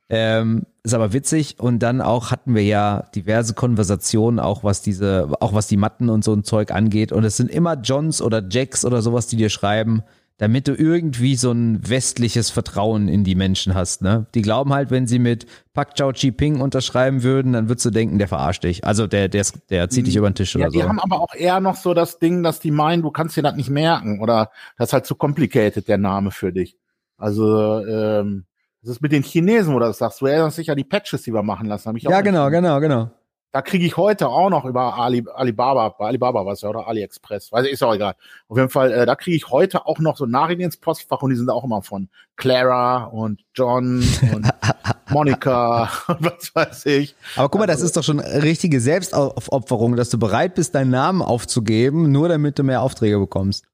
Ähm, 0.09 0.65
ist 0.83 0.95
aber 0.95 1.13
witzig. 1.13 1.61
Und 1.61 1.79
dann 1.79 2.01
auch 2.01 2.33
hatten 2.33 2.57
wir 2.57 2.65
ja 2.65 3.05
diverse 3.15 3.55
Konversationen, 3.55 4.41
auch 4.41 4.65
was 4.65 4.83
diese, 4.83 5.29
auch 5.39 5.53
was 5.53 5.69
die 5.69 5.77
Matten 5.77 6.09
und 6.09 6.25
so 6.25 6.35
ein 6.35 6.43
Zeug 6.43 6.73
angeht. 6.73 7.13
Und 7.13 7.23
es 7.23 7.37
sind 7.37 7.53
immer 7.53 7.75
Johns 7.75 8.21
oder 8.21 8.43
Jacks 8.51 8.85
oder 8.85 9.01
sowas, 9.01 9.29
die 9.29 9.37
dir 9.37 9.49
schreiben, 9.49 10.03
damit 10.39 10.69
du 10.69 10.75
irgendwie 10.75 11.35
so 11.35 11.51
ein 11.51 11.87
westliches 11.89 12.51
Vertrauen 12.51 13.09
in 13.09 13.25
die 13.25 13.35
Menschen 13.35 13.75
hast. 13.75 14.03
Ne? 14.03 14.27
Die 14.35 14.43
glauben 14.43 14.73
halt, 14.73 14.91
wenn 14.91 15.09
sie 15.09 15.19
mit 15.19 15.47
Pak 15.75 15.97
Chao 15.97 16.13
Chi 16.13 16.31
Ping 16.31 16.61
unterschreiben 16.61 17.25
würden, 17.25 17.53
dann 17.53 17.69
würdest 17.69 17.85
du 17.87 17.91
denken, 17.91 18.19
der 18.19 18.29
verarscht 18.29 18.63
dich. 18.63 18.85
Also 18.85 19.09
der, 19.09 19.29
der, 19.29 19.45
der 19.69 19.91
zieht 19.91 20.07
dich 20.07 20.15
mhm. 20.15 20.19
über 20.19 20.31
den 20.31 20.37
Tisch 20.37 20.55
ja, 20.55 20.61
oder 20.61 20.71
so. 20.71 20.79
Die 20.79 20.85
haben 20.85 21.01
aber 21.01 21.21
auch 21.21 21.35
eher 21.35 21.59
noch 21.59 21.75
so 21.75 21.93
das 21.93 22.21
Ding, 22.21 22.45
dass 22.45 22.61
die 22.61 22.71
meinen, 22.71 23.03
du 23.03 23.11
kannst 23.11 23.37
dir 23.37 23.43
das 23.43 23.57
nicht 23.57 23.69
merken 23.69 24.21
oder 24.21 24.51
das 24.77 24.91
ist 24.91 24.93
halt 24.93 25.07
zu 25.07 25.17
complicated, 25.17 25.89
der 25.89 25.99
Name 25.99 26.31
für 26.31 26.53
dich. 26.53 26.77
Also 27.17 27.85
ähm, 27.85 28.45
das 28.81 28.93
ist 28.93 29.03
mit 29.03 29.11
den 29.11 29.25
Chinesen, 29.25 29.75
wo 29.75 29.81
du 29.81 29.87
das 29.87 29.99
sagst. 29.99 30.21
Du 30.21 30.27
erinnerst 30.27 30.59
dich 30.59 30.69
ja 30.69 30.77
die 30.77 30.85
Patches, 30.85 31.23
die 31.23 31.35
wir 31.35 31.43
machen 31.43 31.67
lassen. 31.67 31.89
Hab 31.89 31.97
ich 31.97 32.07
auch 32.07 32.13
ja, 32.13 32.21
genau, 32.21 32.49
genau, 32.49 32.79
genau. 32.79 33.11
Da 33.59 33.63
kriege 33.63 33.85
ich 33.85 33.97
heute 33.97 34.29
auch 34.29 34.51
noch 34.51 34.65
über 34.65 34.97
Ali, 34.97 35.27
Alibaba, 35.35 35.89
bei 35.89 36.07
Alibaba 36.07 36.47
was 36.47 36.61
ja, 36.61 36.69
oder 36.69 36.87
AliExpress, 36.87 37.51
weiß 37.51 37.67
ich, 37.67 37.73
ist 37.73 37.83
auch 37.83 37.93
egal. 37.93 38.15
Auf 38.47 38.57
jeden 38.57 38.69
Fall, 38.69 38.93
äh, 38.93 39.05
da 39.05 39.17
kriege 39.17 39.37
ich 39.37 39.51
heute 39.51 39.85
auch 39.85 39.99
noch 39.99 40.17
so 40.17 40.27
Nachrichten 40.27 40.63
ins 40.63 40.77
Postfach 40.77 41.23
und 41.23 41.31
die 41.31 41.37
sind 41.37 41.51
auch 41.51 41.65
immer 41.65 41.83
von 41.83 42.09
Clara 42.37 43.07
und 43.07 43.41
John 43.55 44.01
und 44.33 44.49
Monika 45.11 45.91
und 46.07 46.25
was 46.25 46.55
weiß 46.55 46.87
ich. 46.87 47.17
Aber 47.35 47.49
guck 47.49 47.59
mal, 47.59 47.67
das 47.67 47.79
also 47.79 47.87
ist 47.87 47.97
doch 47.97 48.05
schon 48.05 48.21
richtige 48.21 48.79
Selbstaufopferung, 48.79 49.97
dass 49.97 50.09
du 50.09 50.21
bereit 50.21 50.55
bist, 50.55 50.77
deinen 50.77 50.93
Namen 50.93 51.21
aufzugeben, 51.21 52.13
nur 52.13 52.29
damit 52.29 52.61
du 52.61 52.63
mehr 52.63 52.83
Aufträge 52.83 53.19
bekommst. 53.19 53.67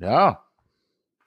Ja, 0.00 0.42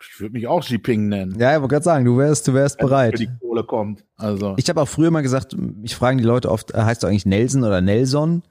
ich 0.09 0.19
würde 0.19 0.33
mich 0.33 0.47
auch 0.47 0.61
Xiping 0.61 1.07
nennen. 1.07 1.39
Ja, 1.39 1.53
ich 1.55 1.61
wollte 1.61 1.73
gerade 1.73 1.83
sagen, 1.83 2.05
du 2.05 2.17
wärst, 2.17 2.47
du 2.47 2.53
wärst 2.53 2.77
bereit. 2.77 3.13
Wenn 3.13 3.27
die 3.27 3.39
Kohle 3.39 3.63
kommt. 3.63 4.03
Also. 4.17 4.55
Ich 4.57 4.69
habe 4.69 4.81
auch 4.81 4.87
früher 4.87 5.11
mal 5.11 5.21
gesagt, 5.21 5.55
ich 5.83 5.95
frage 5.95 6.17
die 6.17 6.23
Leute 6.23 6.51
oft, 6.51 6.71
äh, 6.71 6.81
heißt 6.81 7.03
du 7.03 7.07
eigentlich 7.07 7.25
Nelson 7.25 7.63
oder 7.63 7.81
Nelson? 7.81 8.43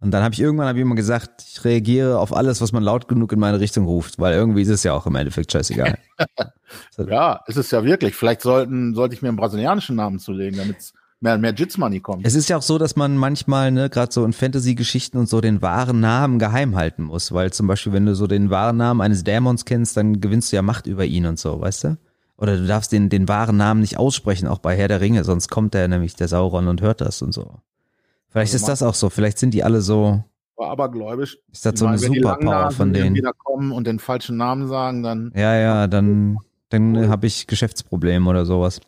Und 0.00 0.10
dann 0.10 0.22
habe 0.22 0.34
ich 0.34 0.40
irgendwann 0.40 0.68
hab 0.68 0.76
ich 0.76 0.82
immer 0.82 0.94
gesagt, 0.94 1.42
ich 1.48 1.64
reagiere 1.64 2.18
auf 2.18 2.34
alles, 2.34 2.60
was 2.60 2.72
man 2.72 2.82
laut 2.82 3.08
genug 3.08 3.32
in 3.32 3.40
meine 3.40 3.60
Richtung 3.60 3.86
ruft, 3.86 4.18
weil 4.18 4.34
irgendwie 4.34 4.62
ist 4.62 4.68
es 4.68 4.82
ja 4.82 4.92
auch 4.92 5.06
im 5.06 5.14
Endeffekt 5.14 5.50
scheißegal. 5.52 5.98
ja, 6.98 7.40
ist 7.46 7.56
es 7.56 7.70
ja 7.70 7.82
wirklich. 7.82 8.14
Vielleicht 8.14 8.42
sollten, 8.42 8.94
sollte 8.94 9.14
ich 9.14 9.22
mir 9.22 9.28
einen 9.28 9.38
brasilianischen 9.38 9.96
Namen 9.96 10.18
zulegen, 10.18 10.58
damit 10.58 10.78
es 10.78 10.92
mehr, 11.26 11.38
mehr 11.38 11.54
Jits-Money 11.54 12.00
kommt. 12.00 12.26
Es 12.26 12.34
ist 12.34 12.48
ja 12.48 12.56
auch 12.56 12.62
so, 12.62 12.78
dass 12.78 12.94
man 12.94 13.16
manchmal, 13.16 13.72
ne, 13.72 13.90
gerade 13.90 14.12
so 14.12 14.24
in 14.24 14.32
Fantasy-Geschichten 14.32 15.18
und 15.18 15.28
so 15.28 15.40
den 15.40 15.60
wahren 15.60 16.00
Namen 16.00 16.38
geheim 16.38 16.76
halten 16.76 17.02
muss, 17.02 17.32
weil 17.32 17.52
zum 17.52 17.66
Beispiel, 17.66 17.92
wenn 17.92 18.06
du 18.06 18.14
so 18.14 18.26
den 18.26 18.50
wahren 18.50 18.76
Namen 18.76 19.00
eines 19.00 19.24
Dämons 19.24 19.64
kennst, 19.64 19.96
dann 19.96 20.20
gewinnst 20.20 20.52
du 20.52 20.56
ja 20.56 20.62
Macht 20.62 20.86
über 20.86 21.04
ihn 21.04 21.26
und 21.26 21.38
so, 21.38 21.60
weißt 21.60 21.84
du? 21.84 21.98
Oder 22.38 22.56
du 22.56 22.66
darfst 22.66 22.92
den, 22.92 23.08
den 23.08 23.28
wahren 23.28 23.56
Namen 23.56 23.80
nicht 23.80 23.98
aussprechen, 23.98 24.46
auch 24.46 24.58
bei 24.58 24.76
Herr 24.76 24.88
der 24.88 25.00
Ringe, 25.00 25.24
sonst 25.24 25.48
kommt 25.48 25.74
der 25.74 25.88
nämlich 25.88 26.14
der 26.14 26.28
Sauron 26.28 26.68
und 26.68 26.80
hört 26.80 27.00
das 27.00 27.22
und 27.22 27.32
so. 27.32 27.56
Vielleicht 28.28 28.52
also 28.52 28.64
ist 28.64 28.68
das 28.68 28.82
auch 28.82 28.94
so, 28.94 29.10
vielleicht 29.10 29.38
sind 29.38 29.52
die 29.52 29.64
alle 29.64 29.80
so. 29.80 30.22
Abergläubisch. 30.58 31.38
Ist 31.52 31.66
das 31.66 31.78
so 31.78 31.86
eine 31.86 31.98
Superpower 31.98 32.70
von 32.70 32.92
denen? 32.92 33.06
Wenn 33.06 33.14
die 33.14 33.22
da 33.22 33.32
kommen 33.32 33.72
und 33.72 33.86
den 33.86 33.98
falschen 33.98 34.36
Namen 34.36 34.68
sagen, 34.68 35.02
dann. 35.02 35.32
Ja, 35.34 35.54
ja, 35.56 35.86
dann, 35.86 36.38
dann 36.70 37.08
habe 37.08 37.26
ich 37.26 37.46
Geschäftsprobleme 37.46 38.28
oder 38.28 38.46
sowas. 38.46 38.80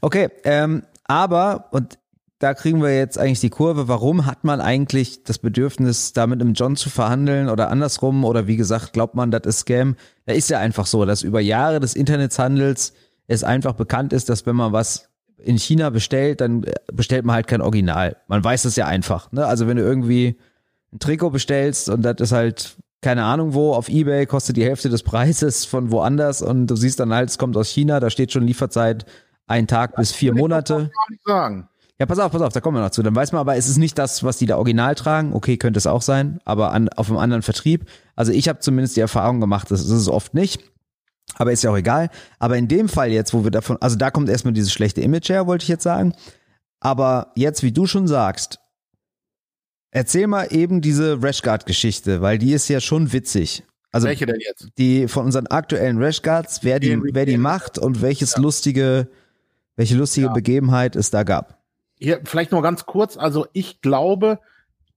Okay, 0.00 0.28
ähm, 0.44 0.82
aber, 1.04 1.68
und 1.72 1.98
da 2.38 2.52
kriegen 2.52 2.82
wir 2.82 2.94
jetzt 2.94 3.18
eigentlich 3.18 3.40
die 3.40 3.50
Kurve, 3.50 3.88
warum 3.88 4.26
hat 4.26 4.44
man 4.44 4.60
eigentlich 4.60 5.24
das 5.24 5.38
Bedürfnis, 5.38 6.12
da 6.12 6.26
mit 6.26 6.40
einem 6.40 6.54
John 6.54 6.76
zu 6.76 6.90
verhandeln 6.90 7.48
oder 7.48 7.70
andersrum 7.70 8.24
oder 8.24 8.46
wie 8.46 8.56
gesagt, 8.56 8.92
glaubt 8.92 9.14
man, 9.14 9.30
das 9.30 9.42
ist 9.44 9.60
Scam? 9.60 9.96
Da 10.26 10.34
ist 10.34 10.50
ja 10.50 10.58
einfach 10.58 10.86
so, 10.86 11.04
dass 11.04 11.22
über 11.22 11.40
Jahre 11.40 11.80
des 11.80 11.94
Internetshandels 11.94 12.92
es 13.26 13.44
einfach 13.44 13.72
bekannt 13.74 14.12
ist, 14.12 14.28
dass 14.28 14.44
wenn 14.46 14.56
man 14.56 14.72
was 14.72 15.08
in 15.38 15.58
China 15.58 15.90
bestellt, 15.90 16.40
dann 16.40 16.66
bestellt 16.92 17.24
man 17.24 17.34
halt 17.36 17.46
kein 17.46 17.60
Original. 17.60 18.16
Man 18.28 18.42
weiß 18.42 18.64
es 18.64 18.76
ja 18.76 18.86
einfach. 18.86 19.32
Ne? 19.32 19.46
Also 19.46 19.66
wenn 19.66 19.76
du 19.76 19.82
irgendwie 19.82 20.36
ein 20.92 20.98
Trikot 20.98 21.30
bestellst 21.30 21.88
und 21.88 22.02
das 22.02 22.16
ist 22.20 22.32
halt 22.32 22.76
keine 23.00 23.24
Ahnung 23.24 23.52
wo, 23.52 23.74
auf 23.74 23.90
Ebay 23.90 24.24
kostet 24.24 24.56
die 24.56 24.64
Hälfte 24.64 24.88
des 24.88 25.02
Preises 25.02 25.66
von 25.66 25.90
woanders 25.90 26.40
und 26.40 26.68
du 26.68 26.74
siehst 26.74 27.00
dann 27.00 27.12
halt, 27.12 27.28
es 27.28 27.36
kommt 27.36 27.54
aus 27.54 27.68
China, 27.68 28.00
da 28.00 28.08
steht 28.08 28.32
schon 28.32 28.46
Lieferzeit 28.46 29.04
ein 29.46 29.66
Tag 29.66 29.96
bis 29.96 30.12
vier 30.12 30.34
Monate. 30.34 30.90
Ja, 31.98 32.06
pass 32.06 32.18
auf, 32.18 32.32
pass 32.32 32.42
auf, 32.42 32.52
da 32.52 32.60
kommen 32.60 32.76
wir 32.76 32.82
noch 32.82 32.90
zu. 32.90 33.02
Dann 33.02 33.14
weiß 33.14 33.32
man 33.32 33.40
aber, 33.40 33.56
es 33.56 33.68
ist 33.68 33.76
nicht 33.76 33.98
das, 33.98 34.24
was 34.24 34.36
die 34.38 34.46
da 34.46 34.56
original 34.56 34.94
tragen. 34.96 35.32
Okay, 35.32 35.56
könnte 35.56 35.78
es 35.78 35.86
auch 35.86 36.02
sein, 36.02 36.40
aber 36.44 36.72
an, 36.72 36.88
auf 36.88 37.08
einem 37.08 37.18
anderen 37.18 37.42
Vertrieb. 37.42 37.88
Also 38.16 38.32
ich 38.32 38.48
habe 38.48 38.58
zumindest 38.58 38.96
die 38.96 39.00
Erfahrung 39.00 39.40
gemacht, 39.40 39.70
das 39.70 39.80
ist 39.80 39.90
es 39.90 40.08
oft 40.08 40.34
nicht. 40.34 40.60
Aber 41.36 41.52
ist 41.52 41.62
ja 41.62 41.70
auch 41.70 41.76
egal. 41.76 42.10
Aber 42.38 42.56
in 42.56 42.68
dem 42.68 42.88
Fall 42.88 43.10
jetzt, 43.10 43.32
wo 43.32 43.44
wir 43.44 43.50
davon, 43.50 43.76
also 43.80 43.96
da 43.96 44.10
kommt 44.10 44.28
erstmal 44.28 44.54
dieses 44.54 44.72
schlechte 44.72 45.00
Image 45.00 45.28
her, 45.28 45.46
wollte 45.46 45.62
ich 45.62 45.68
jetzt 45.68 45.82
sagen. 45.82 46.14
Aber 46.80 47.32
jetzt, 47.36 47.62
wie 47.62 47.72
du 47.72 47.86
schon 47.86 48.06
sagst, 48.06 48.58
erzähl 49.90 50.26
mal 50.26 50.48
eben 50.50 50.80
diese 50.80 51.22
Rashguard-Geschichte, 51.22 52.20
weil 52.20 52.38
die 52.38 52.52
ist 52.52 52.68
ja 52.68 52.80
schon 52.80 53.12
witzig. 53.12 53.62
Also 53.90 54.08
Welche 54.08 54.26
denn 54.26 54.40
jetzt? 54.40 54.68
Die 54.76 55.06
von 55.06 55.26
unseren 55.26 55.46
aktuellen 55.46 56.02
Rashguards, 56.02 56.60
wer 56.62 56.80
die, 56.80 57.00
wer 57.14 57.26
die 57.26 57.36
macht 57.36 57.78
und 57.78 58.02
welches 58.02 58.34
ja. 58.34 58.42
lustige 58.42 59.08
welche 59.76 59.96
lustige 59.96 60.26
ja. 60.28 60.32
Begebenheit 60.32 60.96
es 60.96 61.10
da 61.10 61.22
gab. 61.22 61.58
Hier, 61.98 62.20
vielleicht 62.24 62.52
nur 62.52 62.62
ganz 62.62 62.86
kurz. 62.86 63.16
Also 63.16 63.46
ich 63.52 63.80
glaube, 63.80 64.40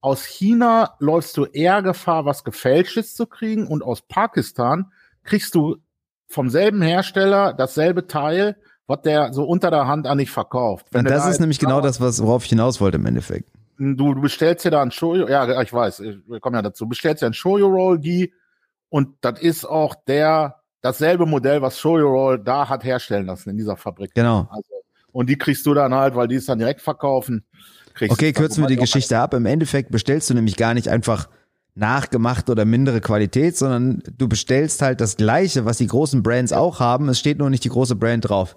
aus 0.00 0.24
China 0.24 0.94
läufst 0.98 1.36
du 1.36 1.44
eher 1.44 1.82
Gefahr, 1.82 2.24
was 2.24 2.44
Gefälschtes 2.44 3.14
zu 3.14 3.26
kriegen 3.26 3.66
und 3.66 3.82
aus 3.82 4.02
Pakistan 4.02 4.92
kriegst 5.24 5.54
du 5.54 5.76
vom 6.28 6.50
selben 6.50 6.82
Hersteller 6.82 7.54
dasselbe 7.54 8.06
Teil, 8.06 8.56
was 8.86 9.02
der 9.02 9.32
so 9.32 9.44
unter 9.44 9.70
der 9.70 9.86
Hand 9.86 10.06
an 10.06 10.18
dich 10.18 10.30
verkauft. 10.30 10.86
Wenn 10.90 11.04
das 11.04 11.26
ist 11.26 11.40
nämlich 11.40 11.58
genau 11.58 11.80
das, 11.80 12.00
was, 12.00 12.22
worauf 12.22 12.44
ich 12.44 12.50
hinaus 12.50 12.80
wollte 12.80 12.96
im 12.96 13.06
Endeffekt. 13.06 13.50
Du, 13.78 14.14
du 14.14 14.20
bestellst 14.20 14.64
dir 14.64 14.70
da 14.70 14.82
ein 14.82 14.90
Shoyo, 14.90 15.28
ja, 15.28 15.60
ich 15.62 15.72
weiß, 15.72 16.00
wir 16.00 16.40
kommen 16.40 16.56
ja 16.56 16.62
dazu, 16.62 16.88
bestellst 16.88 17.22
dir 17.22 17.26
ein 17.26 17.34
Shoyo 17.34 17.68
Roll 17.68 17.98
Gi 17.98 18.32
und 18.88 19.16
das 19.20 19.40
ist 19.40 19.64
auch 19.64 19.94
der 19.94 20.57
dasselbe 20.80 21.26
Modell, 21.26 21.62
was 21.62 21.78
Show 21.78 21.98
Your 21.98 22.10
Roll 22.10 22.38
da 22.38 22.68
hat 22.68 22.84
herstellen 22.84 23.26
lassen 23.26 23.50
in 23.50 23.56
dieser 23.56 23.76
Fabrik. 23.76 24.14
Genau. 24.14 24.48
Also, 24.50 24.68
und 25.12 25.28
die 25.28 25.36
kriegst 25.36 25.66
du 25.66 25.74
dann 25.74 25.94
halt, 25.94 26.14
weil 26.14 26.28
die 26.28 26.36
es 26.36 26.46
dann 26.46 26.58
direkt 26.58 26.80
verkaufen. 26.80 27.44
Okay, 28.08 28.32
kürzen 28.32 28.62
wir 28.62 28.68
die 28.68 28.76
Geschichte 28.76 29.18
ab. 29.18 29.34
Im 29.34 29.46
Endeffekt 29.46 29.90
bestellst 29.90 30.30
du 30.30 30.34
nämlich 30.34 30.56
gar 30.56 30.74
nicht 30.74 30.88
einfach 30.88 31.28
nachgemacht 31.74 32.50
oder 32.50 32.64
mindere 32.64 33.00
Qualität, 33.00 33.56
sondern 33.56 34.02
du 34.16 34.28
bestellst 34.28 34.82
halt 34.82 35.00
das 35.00 35.16
gleiche, 35.16 35.64
was 35.64 35.78
die 35.78 35.86
großen 35.86 36.22
Brands 36.22 36.52
auch 36.52 36.80
haben. 36.80 37.08
Es 37.08 37.18
steht 37.18 37.38
nur 37.38 37.50
nicht 37.50 37.64
die 37.64 37.68
große 37.68 37.96
Brand 37.96 38.28
drauf. 38.28 38.56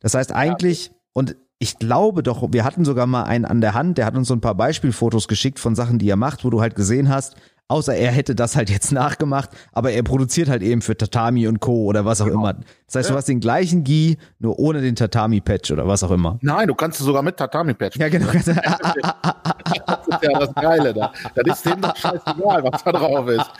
Das 0.00 0.14
heißt 0.14 0.32
eigentlich, 0.32 0.86
ja. 0.86 0.92
und 1.12 1.36
ich 1.58 1.78
glaube 1.78 2.22
doch, 2.22 2.52
wir 2.52 2.64
hatten 2.64 2.84
sogar 2.84 3.06
mal 3.06 3.24
einen 3.24 3.44
an 3.44 3.60
der 3.60 3.74
Hand, 3.74 3.98
der 3.98 4.06
hat 4.06 4.16
uns 4.16 4.28
so 4.28 4.34
ein 4.34 4.40
paar 4.40 4.54
Beispielfotos 4.54 5.28
geschickt 5.28 5.58
von 5.58 5.74
Sachen, 5.74 5.98
die 5.98 6.08
er 6.08 6.16
macht, 6.16 6.44
wo 6.44 6.50
du 6.50 6.60
halt 6.60 6.74
gesehen 6.74 7.10
hast, 7.10 7.36
Außer 7.70 7.94
er 7.94 8.10
hätte 8.10 8.34
das 8.34 8.56
halt 8.56 8.68
jetzt 8.68 8.90
nachgemacht, 9.00 9.50
aber 9.70 9.92
er 9.92 10.02
produziert 10.02 10.48
halt 10.48 10.60
eben 10.62 10.82
für 10.82 10.96
Tatami 10.96 11.46
und 11.46 11.60
Co. 11.60 11.84
oder 11.84 12.04
was 12.04 12.20
auch 12.20 12.26
genau. 12.26 12.40
immer. 12.40 12.54
Das 12.86 12.96
heißt, 12.96 13.08
ja. 13.08 13.12
du 13.12 13.16
hast 13.16 13.28
den 13.28 13.38
gleichen 13.38 13.84
Gi, 13.84 14.18
nur 14.40 14.58
ohne 14.58 14.80
den 14.80 14.96
Tatami-Patch 14.96 15.70
oder 15.70 15.86
was 15.86 16.02
auch 16.02 16.10
immer. 16.10 16.36
Nein, 16.42 16.66
du 16.66 16.74
kannst 16.74 16.98
es 16.98 17.06
sogar 17.06 17.22
mit 17.22 17.36
Tatami-Patch. 17.36 17.96
Ja, 17.96 18.08
genau. 18.08 18.26
das 18.32 18.48
ist 18.48 18.56
ja 18.56 20.38
das 20.38 20.52
Geile 20.56 20.92
da. 20.92 21.12
Das 21.36 21.58
ist 21.58 21.66
dem 21.66 21.80
doch 21.80 21.94
scheißegal, 21.94 22.64
was 22.64 22.82
da 22.82 22.90
drauf 22.90 23.28
ist. 23.28 23.50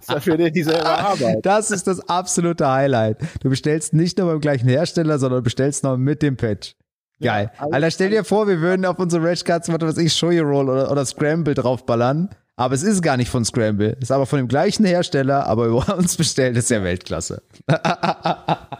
ist 0.00 0.08
ja 0.08 0.20
für 0.20 0.38
den 0.38 0.54
dieselbe 0.54 0.88
Arbeit. 0.88 1.44
Das 1.44 1.70
ist 1.70 1.86
das 1.86 2.00
absolute 2.08 2.66
Highlight. 2.66 3.18
Du 3.42 3.50
bestellst 3.50 3.92
nicht 3.92 4.16
nur 4.16 4.28
beim 4.28 4.40
gleichen 4.40 4.70
Hersteller, 4.70 5.18
sondern 5.18 5.42
bestellst 5.42 5.84
noch 5.84 5.98
mit 5.98 6.22
dem 6.22 6.38
Patch. 6.38 6.76
Geil. 7.20 7.50
Ja, 7.58 7.66
Alter, 7.70 7.90
stell 7.90 8.10
dir 8.10 8.24
vor, 8.24 8.46
wir 8.46 8.60
würden 8.60 8.84
auf 8.84 8.98
unsere 8.98 9.24
Rashcards, 9.24 9.68
was 9.68 9.80
weiß 9.80 9.98
ich, 9.98 10.12
Shoyu 10.12 10.42
Roll 10.42 10.68
oder, 10.68 10.90
oder 10.90 11.04
Scramble 11.04 11.54
draufballern. 11.54 12.28
Aber 12.58 12.74
es 12.74 12.82
ist 12.82 13.02
gar 13.02 13.18
nicht 13.18 13.30
von 13.30 13.44
Scramble. 13.44 13.96
Es 13.98 14.04
ist 14.04 14.10
aber 14.10 14.24
von 14.24 14.38
dem 14.38 14.48
gleichen 14.48 14.86
Hersteller, 14.86 15.46
aber 15.46 15.66
über 15.66 15.96
uns 15.98 16.16
bestellt 16.16 16.56
ist 16.56 16.70
ja 16.70 16.82
Weltklasse. 16.82 17.42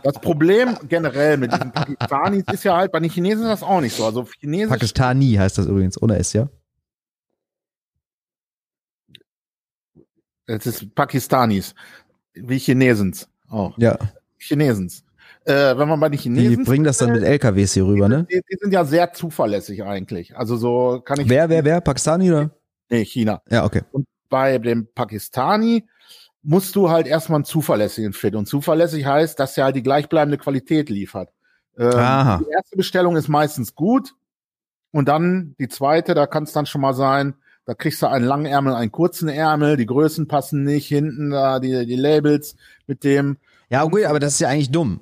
Das 0.02 0.20
Problem 0.20 0.78
generell 0.88 1.36
mit 1.36 1.52
diesen 1.52 1.72
Pakistanis 1.72 2.44
ist 2.52 2.62
ja 2.62 2.76
halt, 2.76 2.92
bei 2.92 3.00
den 3.00 3.10
Chinesen 3.10 3.42
ist 3.42 3.48
das 3.48 3.62
auch 3.64 3.80
nicht 3.80 3.96
so. 3.96 4.04
Also 4.04 4.24
Chinesisch 4.38 4.68
Pakistani 4.68 5.32
heißt 5.32 5.58
das 5.58 5.66
übrigens, 5.66 6.00
ohne 6.00 6.16
S, 6.16 6.32
ja? 6.32 6.48
Es 10.46 10.64
ist 10.64 10.94
Pakistanis. 10.94 11.74
Wie 12.34 12.58
Chinesens 12.58 13.28
auch. 13.48 13.76
Ja. 13.78 13.98
Chinesens 14.38 15.02
äh, 15.46 15.78
wenn 15.78 15.88
man 15.88 16.00
bei 16.00 16.08
den 16.08 16.18
Chinesen. 16.18 16.58
Die 16.58 16.64
bringen 16.64 16.84
das 16.84 16.98
dann 16.98 17.12
mit 17.12 17.22
LKWs 17.22 17.74
hier 17.74 17.86
rüber, 17.86 18.08
ne? 18.08 18.26
Die, 18.30 18.40
die, 18.50 18.56
sind 18.60 18.72
ja 18.72 18.84
sehr 18.84 19.12
zuverlässig 19.12 19.82
eigentlich. 19.84 20.36
Also 20.36 20.56
so 20.56 21.00
kann 21.04 21.20
ich. 21.20 21.28
Wer, 21.28 21.48
wer, 21.48 21.64
wer? 21.64 21.80
Pakistani 21.80 22.30
oder? 22.30 22.50
Nee, 22.90 23.04
China. 23.04 23.42
Ja, 23.50 23.64
okay. 23.64 23.82
Und 23.92 24.06
bei 24.28 24.58
dem 24.58 24.88
Pakistani, 24.94 25.84
musst 26.46 26.76
du 26.76 26.90
halt 26.90 27.08
erstmal 27.08 27.38
einen 27.38 27.44
zuverlässigen 27.44 28.12
Fit. 28.12 28.36
Und 28.36 28.46
zuverlässig 28.46 29.04
heißt, 29.04 29.38
dass 29.38 29.58
er 29.58 29.64
halt 29.64 29.76
die 29.76 29.82
gleichbleibende 29.82 30.38
Qualität 30.38 30.88
liefert. 30.88 31.30
Ähm, 31.76 31.90
die 31.90 32.50
erste 32.52 32.76
Bestellung 32.76 33.16
ist 33.16 33.28
meistens 33.28 33.74
gut. 33.74 34.14
Und 34.92 35.08
dann 35.08 35.56
die 35.58 35.68
zweite, 35.68 36.14
da 36.14 36.26
kann 36.26 36.44
es 36.44 36.52
dann 36.52 36.64
schon 36.64 36.80
mal 36.80 36.94
sein, 36.94 37.34
da 37.64 37.74
kriegst 37.74 38.00
du 38.00 38.06
einen 38.06 38.24
langen 38.24 38.46
Ärmel, 38.46 38.74
einen 38.74 38.92
kurzen 38.92 39.28
Ärmel, 39.28 39.76
die 39.76 39.86
Größen 39.86 40.28
passen 40.28 40.62
nicht, 40.62 40.86
hinten 40.86 41.30
da 41.30 41.58
die, 41.58 41.84
die 41.84 41.96
Labels 41.96 42.54
mit 42.86 43.02
dem. 43.02 43.38
Ja, 43.68 43.82
gut, 43.84 44.04
aber 44.04 44.20
das 44.20 44.34
ist 44.34 44.40
ja 44.40 44.48
eigentlich 44.48 44.70
dumm. 44.70 45.00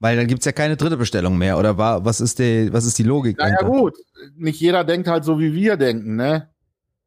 Weil 0.00 0.16
dann 0.16 0.26
gibt's 0.26 0.46
ja 0.46 0.52
keine 0.52 0.78
dritte 0.78 0.96
Bestellung 0.96 1.36
mehr, 1.36 1.58
oder 1.58 1.76
war, 1.76 2.04
was 2.06 2.22
ist 2.22 2.38
die, 2.38 2.72
was 2.72 2.86
ist 2.86 2.98
die 2.98 3.02
Logik? 3.02 3.38
Naja, 3.38 3.58
gut. 3.62 3.94
Nicht 4.34 4.58
jeder 4.58 4.82
denkt 4.82 5.06
halt 5.08 5.24
so, 5.24 5.38
wie 5.38 5.52
wir 5.52 5.76
denken, 5.76 6.16
ne? 6.16 6.48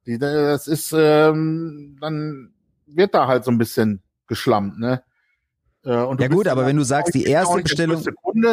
Die, 0.05 0.19
das 0.19 0.67
ist, 0.67 0.93
ähm, 0.95 1.97
dann 1.99 2.53
wird 2.85 3.15
da 3.15 3.27
halt 3.27 3.45
so 3.45 3.51
ein 3.51 3.57
bisschen 3.57 4.03
geschlammt, 4.27 4.79
ne? 4.79 5.01
Äh, 5.83 5.89
ja 5.89 6.27
gut, 6.27 6.47
aber 6.47 6.67
wenn 6.67 6.77
du 6.77 6.83
sagst, 6.83 7.15
die 7.15 7.23
erste 7.23 7.61
Bestellung, 7.63 8.03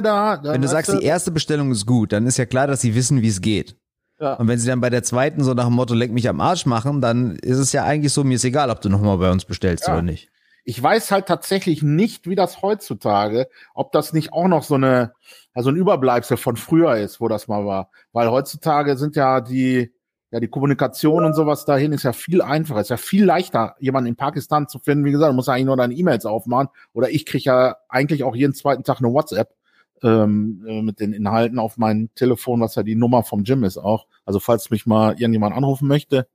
da, 0.03 0.40
wenn 0.42 0.62
du 0.62 0.68
sagst, 0.68 0.92
die 0.92 1.05
erste 1.05 1.31
Bestellung 1.31 1.70
ist 1.70 1.87
gut, 1.87 2.12
dann 2.12 2.26
ist 2.26 2.38
ja 2.38 2.46
klar, 2.46 2.66
dass 2.66 2.81
sie 2.81 2.94
wissen, 2.94 3.20
wie 3.20 3.29
es 3.29 3.42
geht. 3.42 3.76
Ja. 4.18 4.35
Und 4.35 4.48
wenn 4.48 4.59
sie 4.59 4.66
dann 4.66 4.81
bei 4.81 4.90
der 4.90 5.03
zweiten 5.03 5.44
so 5.44 5.53
nach 5.53 5.66
dem 5.66 5.74
Motto 5.74 5.94
leck 5.94 6.12
mich 6.12 6.29
am 6.29 6.40
Arsch 6.40 6.64
machen, 6.64 7.00
dann 7.00 7.37
ist 7.37 7.59
es 7.59 7.72
ja 7.72 7.85
eigentlich 7.85 8.12
so, 8.12 8.24
mir 8.24 8.35
ist 8.35 8.44
egal, 8.44 8.70
ob 8.70 8.81
du 8.81 8.88
nochmal 8.88 9.18
bei 9.18 9.31
uns 9.31 9.44
bestellst 9.44 9.87
ja. 9.87 9.94
oder 9.94 10.03
nicht. 10.03 10.29
Ich 10.64 10.82
weiß 10.82 11.10
halt 11.10 11.26
tatsächlich 11.26 11.82
nicht, 11.82 12.26
wie 12.28 12.34
das 12.34 12.62
heutzutage, 12.62 13.48
ob 13.74 13.92
das 13.92 14.12
nicht 14.12 14.32
auch 14.32 14.48
noch 14.48 14.62
so 14.62 14.74
eine, 14.74 15.12
also 15.54 15.70
ein 15.70 15.76
Überbleibsel 15.76 16.36
von 16.36 16.56
früher 16.56 16.96
ist, 16.96 17.20
wo 17.20 17.28
das 17.28 17.48
mal 17.48 17.64
war. 17.66 17.90
Weil 18.12 18.30
heutzutage 18.30 18.96
sind 18.96 19.16
ja 19.16 19.40
die, 19.40 19.92
ja, 20.30 20.38
die 20.38 20.48
Kommunikation 20.48 21.24
und 21.24 21.34
sowas 21.34 21.64
dahin 21.64 21.92
ist 21.92 22.04
ja 22.04 22.12
viel 22.12 22.40
einfacher, 22.40 22.80
ist 22.80 22.90
ja 22.90 22.96
viel 22.96 23.24
leichter, 23.24 23.74
jemanden 23.80 24.08
in 24.10 24.16
Pakistan 24.16 24.68
zu 24.68 24.78
finden. 24.78 25.04
Wie 25.04 25.10
gesagt, 25.10 25.30
du 25.30 25.34
musst 25.34 25.48
eigentlich 25.48 25.66
nur 25.66 25.76
deine 25.76 25.94
E-Mails 25.94 26.24
aufmachen. 26.26 26.68
Oder 26.92 27.10
ich 27.10 27.26
kriege 27.26 27.44
ja 27.44 27.76
eigentlich 27.88 28.22
auch 28.22 28.36
jeden 28.36 28.54
zweiten 28.54 28.84
Tag 28.84 28.98
eine 28.98 29.12
WhatsApp 29.12 29.54
ähm, 30.02 30.64
äh, 30.66 30.82
mit 30.82 31.00
den 31.00 31.12
Inhalten 31.12 31.58
auf 31.58 31.76
mein 31.76 32.10
Telefon, 32.14 32.60
was 32.60 32.74
ja 32.74 32.82
die 32.82 32.94
Nummer 32.94 33.24
vom 33.24 33.44
Gym 33.44 33.64
ist 33.64 33.78
auch. 33.78 34.06
Also 34.24 34.40
falls 34.40 34.70
mich 34.70 34.86
mal 34.86 35.12
irgendjemand 35.12 35.56
anrufen 35.56 35.88
möchte, 35.88 36.28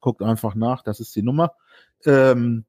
guckt 0.00 0.22
einfach 0.22 0.54
nach, 0.54 0.82
das 0.82 1.00
ist 1.00 1.14
die 1.14 1.22
Nummer. 1.22 1.52
Ähm, 2.04 2.64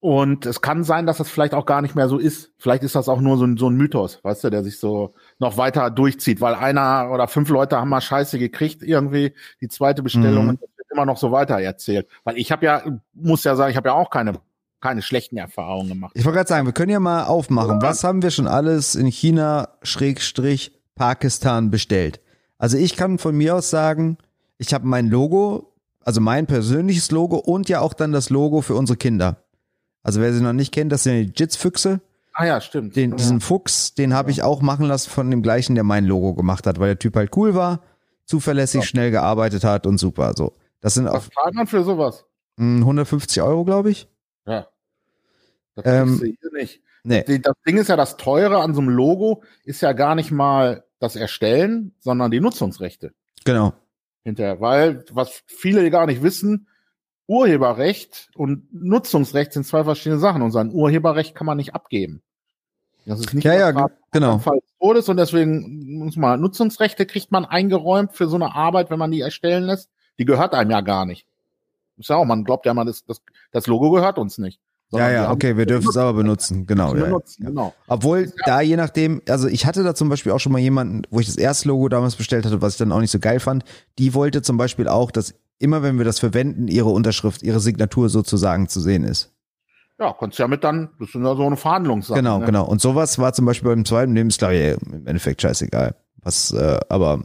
und 0.00 0.46
es 0.46 0.62
kann 0.62 0.82
sein, 0.82 1.06
dass 1.06 1.18
das 1.18 1.28
vielleicht 1.28 1.52
auch 1.52 1.66
gar 1.66 1.82
nicht 1.82 1.94
mehr 1.94 2.08
so 2.08 2.18
ist. 2.18 2.52
Vielleicht 2.56 2.82
ist 2.82 2.94
das 2.94 3.08
auch 3.08 3.20
nur 3.20 3.36
so 3.36 3.44
ein, 3.44 3.58
so 3.58 3.68
ein 3.68 3.76
Mythos, 3.76 4.18
weißt 4.22 4.44
du, 4.44 4.50
der 4.50 4.64
sich 4.64 4.78
so 4.78 5.14
noch 5.38 5.58
weiter 5.58 5.90
durchzieht, 5.90 6.40
weil 6.40 6.54
einer 6.54 7.10
oder 7.12 7.28
fünf 7.28 7.50
Leute 7.50 7.76
haben 7.76 7.90
mal 7.90 8.00
Scheiße 8.00 8.38
gekriegt, 8.38 8.82
irgendwie 8.82 9.34
die 9.60 9.68
zweite 9.68 10.02
Bestellung 10.02 10.44
mhm. 10.44 10.50
und 10.50 10.62
das 10.62 10.70
wird 10.74 10.88
immer 10.90 11.04
noch 11.04 11.18
so 11.18 11.32
weiter 11.32 11.60
erzählt. 11.60 12.08
Weil 12.24 12.38
ich 12.38 12.50
habe 12.50 12.64
ja, 12.64 12.82
muss 13.12 13.44
ja 13.44 13.56
sagen, 13.56 13.70
ich 13.70 13.76
habe 13.76 13.90
ja 13.90 13.94
auch 13.94 14.10
keine 14.10 14.40
keine 14.80 15.02
schlechten 15.02 15.36
Erfahrungen 15.36 15.90
gemacht. 15.90 16.12
Ich 16.14 16.24
wollte 16.24 16.38
gerade 16.38 16.48
sagen, 16.48 16.66
wir 16.66 16.72
können 16.72 16.90
ja 16.90 17.00
mal 17.00 17.24
aufmachen. 17.24 17.82
Was 17.82 18.02
haben 18.02 18.22
wir 18.22 18.30
schon 18.30 18.46
alles 18.46 18.94
in 18.94 19.06
China 19.08 19.68
Schrägstrich 19.82 20.72
Pakistan 20.94 21.70
bestellt? 21.70 22.20
Also 22.56 22.78
ich 22.78 22.96
kann 22.96 23.18
von 23.18 23.36
mir 23.36 23.56
aus 23.56 23.68
sagen, 23.68 24.16
ich 24.56 24.72
habe 24.72 24.86
mein 24.86 25.08
Logo, 25.08 25.74
also 26.02 26.22
mein 26.22 26.46
persönliches 26.46 27.10
Logo 27.10 27.36
und 27.36 27.68
ja 27.68 27.80
auch 27.82 27.92
dann 27.92 28.12
das 28.12 28.30
Logo 28.30 28.62
für 28.62 28.74
unsere 28.74 28.96
Kinder. 28.96 29.44
Also 30.02 30.20
wer 30.20 30.32
sie 30.32 30.42
noch 30.42 30.52
nicht 30.52 30.72
kennt, 30.72 30.92
das 30.92 31.04
sind 31.04 31.14
die 31.14 31.42
Jits-Füchse. 31.42 32.00
Ah 32.32 32.46
ja, 32.46 32.60
stimmt. 32.60 32.96
Den, 32.96 33.16
diesen 33.16 33.38
ja. 33.38 33.44
Fuchs, 33.44 33.94
den 33.94 34.14
habe 34.14 34.30
ich 34.30 34.42
auch 34.42 34.62
machen 34.62 34.86
lassen 34.86 35.10
von 35.10 35.30
dem 35.30 35.42
gleichen, 35.42 35.74
der 35.74 35.84
mein 35.84 36.06
Logo 36.06 36.34
gemacht 36.34 36.66
hat, 36.66 36.78
weil 36.78 36.88
der 36.88 36.98
Typ 36.98 37.16
halt 37.16 37.36
cool 37.36 37.54
war, 37.54 37.82
zuverlässig, 38.24 38.82
ja. 38.82 38.86
schnell 38.86 39.10
gearbeitet 39.10 39.64
hat 39.64 39.86
und 39.86 39.98
super. 39.98 40.32
So, 40.36 40.56
das 40.80 40.94
sind 40.94 41.06
Was 41.06 41.28
zahlt 41.28 41.54
man 41.54 41.66
für 41.66 41.84
sowas? 41.84 42.24
150 42.58 43.42
hm, 43.42 43.48
Euro, 43.48 43.64
glaube 43.64 43.90
ich. 43.90 44.08
Ja. 44.46 44.66
Das 45.74 45.84
ähm, 45.86 46.18
hier 46.18 46.52
nicht. 46.52 46.80
Nee. 47.02 47.24
Das 47.38 47.54
Ding 47.66 47.78
ist 47.78 47.88
ja, 47.88 47.96
das 47.96 48.16
Teure 48.16 48.60
an 48.60 48.74
so 48.74 48.80
einem 48.80 48.90
Logo 48.90 49.42
ist 49.64 49.80
ja 49.80 49.92
gar 49.92 50.14
nicht 50.14 50.30
mal 50.30 50.84
das 50.98 51.16
Erstellen, 51.16 51.94
sondern 51.98 52.30
die 52.30 52.40
Nutzungsrechte. 52.40 53.12
Genau. 53.44 53.72
Hinterher. 54.22 54.60
Weil, 54.60 55.04
was 55.10 55.42
viele 55.46 55.90
gar 55.90 56.06
nicht 56.06 56.22
wissen, 56.22 56.66
Urheberrecht 57.30 58.28
und 58.34 58.64
Nutzungsrecht 58.74 59.52
sind 59.52 59.64
zwei 59.64 59.84
verschiedene 59.84 60.18
Sachen 60.18 60.42
und 60.42 60.50
sein 60.50 60.72
Urheberrecht 60.72 61.36
kann 61.36 61.46
man 61.46 61.58
nicht 61.58 61.76
abgeben. 61.76 62.22
Das 63.06 63.20
ist 63.20 63.32
nicht 63.32 63.44
ja, 63.44 63.54
ja, 63.54 63.88
genau. 64.10 64.38
Fall 64.38 64.58
des 64.58 64.78
Todes 64.80 65.08
und 65.08 65.16
deswegen 65.16 65.98
muss 66.00 66.16
man 66.16 66.40
Nutzungsrechte 66.40 67.06
kriegt 67.06 67.30
man 67.30 67.44
eingeräumt 67.44 68.14
für 68.14 68.26
so 68.26 68.34
eine 68.34 68.56
Arbeit, 68.56 68.90
wenn 68.90 68.98
man 68.98 69.12
die 69.12 69.20
erstellen 69.20 69.62
lässt. 69.62 69.90
Die 70.18 70.24
gehört 70.24 70.54
einem 70.54 70.72
ja 70.72 70.80
gar 70.80 71.06
nicht. 71.06 71.24
Ist 71.98 72.08
ja 72.08 72.16
auch, 72.16 72.24
man 72.24 72.42
glaubt 72.42 72.66
ja 72.66 72.74
mal, 72.74 72.84
das, 72.84 73.04
das, 73.04 73.22
das 73.52 73.68
Logo 73.68 73.92
gehört 73.92 74.18
uns 74.18 74.38
nicht. 74.38 74.58
Ja, 74.90 75.08
ja, 75.08 75.30
okay, 75.30 75.56
wir 75.56 75.66
dürfen 75.66 75.88
es 75.88 75.96
aber 75.96 76.14
benutzen, 76.14 76.66
genau. 76.66 76.96
Ja, 76.96 77.04
benutzen, 77.04 77.44
ja. 77.44 77.50
genau. 77.50 77.74
Obwohl 77.86 78.24
ja. 78.24 78.30
da 78.44 78.60
je 78.60 78.74
nachdem, 78.74 79.22
also 79.28 79.46
ich 79.46 79.66
hatte 79.66 79.84
da 79.84 79.94
zum 79.94 80.08
Beispiel 80.08 80.32
auch 80.32 80.40
schon 80.40 80.50
mal 80.50 80.58
jemanden, 80.58 81.02
wo 81.10 81.20
ich 81.20 81.26
das 81.26 81.36
erste 81.36 81.68
Logo 81.68 81.88
damals 81.88 82.16
bestellt 82.16 82.44
hatte, 82.44 82.60
was 82.60 82.72
ich 82.72 82.78
dann 82.78 82.90
auch 82.90 82.98
nicht 82.98 83.12
so 83.12 83.20
geil 83.20 83.38
fand, 83.38 83.64
die 84.00 84.14
wollte 84.14 84.42
zum 84.42 84.56
Beispiel 84.56 84.88
auch, 84.88 85.12
dass 85.12 85.34
immer 85.60 85.82
wenn 85.82 85.98
wir 85.98 86.04
das 86.04 86.18
verwenden, 86.18 86.66
ihre 86.66 86.88
Unterschrift, 86.88 87.42
ihre 87.42 87.60
Signatur 87.60 88.08
sozusagen 88.08 88.68
zu 88.68 88.80
sehen 88.80 89.04
ist. 89.04 89.32
Ja, 89.98 90.14
kannst 90.18 90.38
ja 90.38 90.48
mit 90.48 90.64
dann, 90.64 90.88
das 90.98 91.10
ist 91.10 91.14
ja 91.14 91.36
so 91.36 91.46
eine 91.46 91.56
Verhandlungssache. 91.56 92.18
Genau, 92.18 92.38
ne? 92.38 92.46
genau. 92.46 92.64
Und 92.66 92.80
sowas 92.80 93.18
war 93.18 93.34
zum 93.34 93.44
Beispiel 93.44 93.68
beim 93.68 93.84
zweiten 93.84 94.14
Lebensjahr 94.14 94.52
im 94.52 95.06
Endeffekt 95.06 95.42
scheißegal. 95.42 95.94
Was, 96.22 96.52
äh, 96.52 96.80
aber 96.88 97.20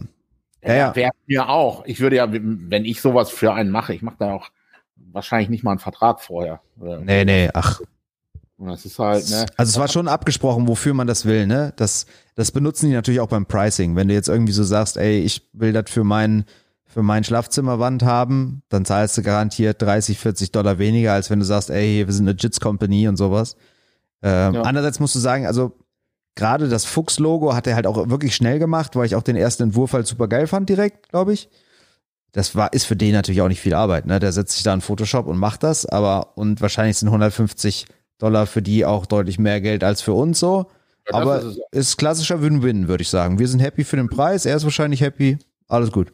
ja, 0.61 0.75
ja. 0.75 0.95
Wäre 0.95 1.11
mir 1.27 1.47
auch. 1.47 1.85
Ich 1.85 1.99
würde 1.99 2.17
ja, 2.17 2.27
wenn 2.29 2.85
ich 2.85 3.01
sowas 3.01 3.29
für 3.29 3.53
einen 3.53 3.71
mache, 3.71 3.93
ich 3.93 4.01
mache 4.01 4.17
da 4.19 4.33
auch 4.33 4.49
wahrscheinlich 4.95 5.49
nicht 5.49 5.63
mal 5.63 5.71
einen 5.71 5.79
Vertrag 5.79 6.21
vorher. 6.21 6.61
Nee, 6.75 7.23
nee, 7.23 7.49
ach. 7.53 7.79
Das 8.57 8.85
ist 8.85 8.99
halt, 8.99 9.29
ne? 9.29 9.45
Also 9.57 9.69
es 9.69 9.79
war 9.79 9.89
schon 9.89 10.07
abgesprochen, 10.07 10.67
wofür 10.67 10.93
man 10.93 11.07
das 11.07 11.25
will, 11.25 11.45
ne? 11.45 11.73
Das, 11.75 12.05
das 12.35 12.51
benutzen 12.51 12.87
die 12.87 12.93
natürlich 12.93 13.19
auch 13.19 13.27
beim 13.27 13.45
Pricing. 13.45 13.95
Wenn 13.95 14.07
du 14.07 14.13
jetzt 14.13 14.29
irgendwie 14.29 14.53
so 14.53 14.63
sagst, 14.63 14.97
ey, 14.97 15.19
ich 15.19 15.49
will 15.53 15.73
das 15.73 15.89
für 15.89 16.05
meinen 16.05 16.45
für 16.95 17.03
mein 17.03 17.25
Schlafzimmerwand 17.25 18.03
haben, 18.03 18.61
dann 18.69 18.85
zahlst 18.85 19.17
du 19.17 19.21
garantiert 19.21 19.81
30, 19.81 20.17
40 20.17 20.53
Dollar 20.53 20.79
weniger, 20.79 21.11
als 21.11 21.29
wenn 21.29 21.39
du 21.39 21.45
sagst, 21.45 21.69
ey, 21.69 22.07
wir 22.07 22.13
sind 22.13 22.25
eine 22.25 22.37
Jits 22.39 22.61
Company 22.61 23.09
und 23.09 23.17
sowas. 23.17 23.57
Ähm, 24.23 24.53
ja. 24.53 24.61
Andererseits 24.61 25.01
musst 25.01 25.13
du 25.13 25.19
sagen, 25.19 25.45
also 25.45 25.77
gerade 26.35 26.69
das 26.69 26.85
Fuchs-Logo 26.85 27.53
hat 27.53 27.67
er 27.67 27.75
halt 27.75 27.85
auch 27.85 28.07
wirklich 28.07 28.33
schnell 28.33 28.59
gemacht, 28.59 28.95
weil 28.95 29.07
ich 29.07 29.15
auch 29.17 29.23
den 29.23 29.35
ersten 29.35 29.63
Entwurf 29.63 29.91
halt 29.91 30.07
super 30.07 30.29
geil 30.29 30.47
fand 30.47 30.69
direkt, 30.69 31.09
glaube 31.09 31.33
ich. 31.33 31.49
Das 32.31 32.55
war, 32.55 32.71
ist 32.71 32.85
für 32.85 32.95
den 32.95 33.11
natürlich 33.11 33.41
auch 33.41 33.49
nicht 33.49 33.59
viel 33.59 33.73
Arbeit, 33.73 34.05
ne? 34.05 34.19
Der 34.19 34.31
setzt 34.31 34.53
sich 34.53 34.63
da 34.63 34.73
in 34.73 34.79
Photoshop 34.79 35.27
und 35.27 35.37
macht 35.37 35.63
das, 35.63 35.85
aber, 35.85 36.37
und 36.37 36.61
wahrscheinlich 36.61 36.95
sind 36.95 37.09
150 37.09 37.87
Dollar 38.19 38.45
für 38.45 38.61
die 38.61 38.85
auch 38.85 39.05
deutlich 39.05 39.37
mehr 39.37 39.59
Geld 39.59 39.83
als 39.83 40.01
für 40.01 40.13
uns 40.13 40.39
so. 40.39 40.67
Ja, 41.11 41.17
aber 41.17 41.41
ist, 41.41 41.59
ist 41.71 41.97
klassischer 41.97 42.41
Win-Win, 42.41 42.87
würde 42.87 43.01
ich 43.01 43.09
sagen. 43.09 43.37
Wir 43.37 43.49
sind 43.49 43.59
happy 43.59 43.83
für 43.83 43.97
den 43.97 44.07
Preis, 44.07 44.45
er 44.45 44.55
ist 44.55 44.63
wahrscheinlich 44.63 45.01
happy, 45.01 45.37
alles 45.67 45.91
gut. 45.91 46.13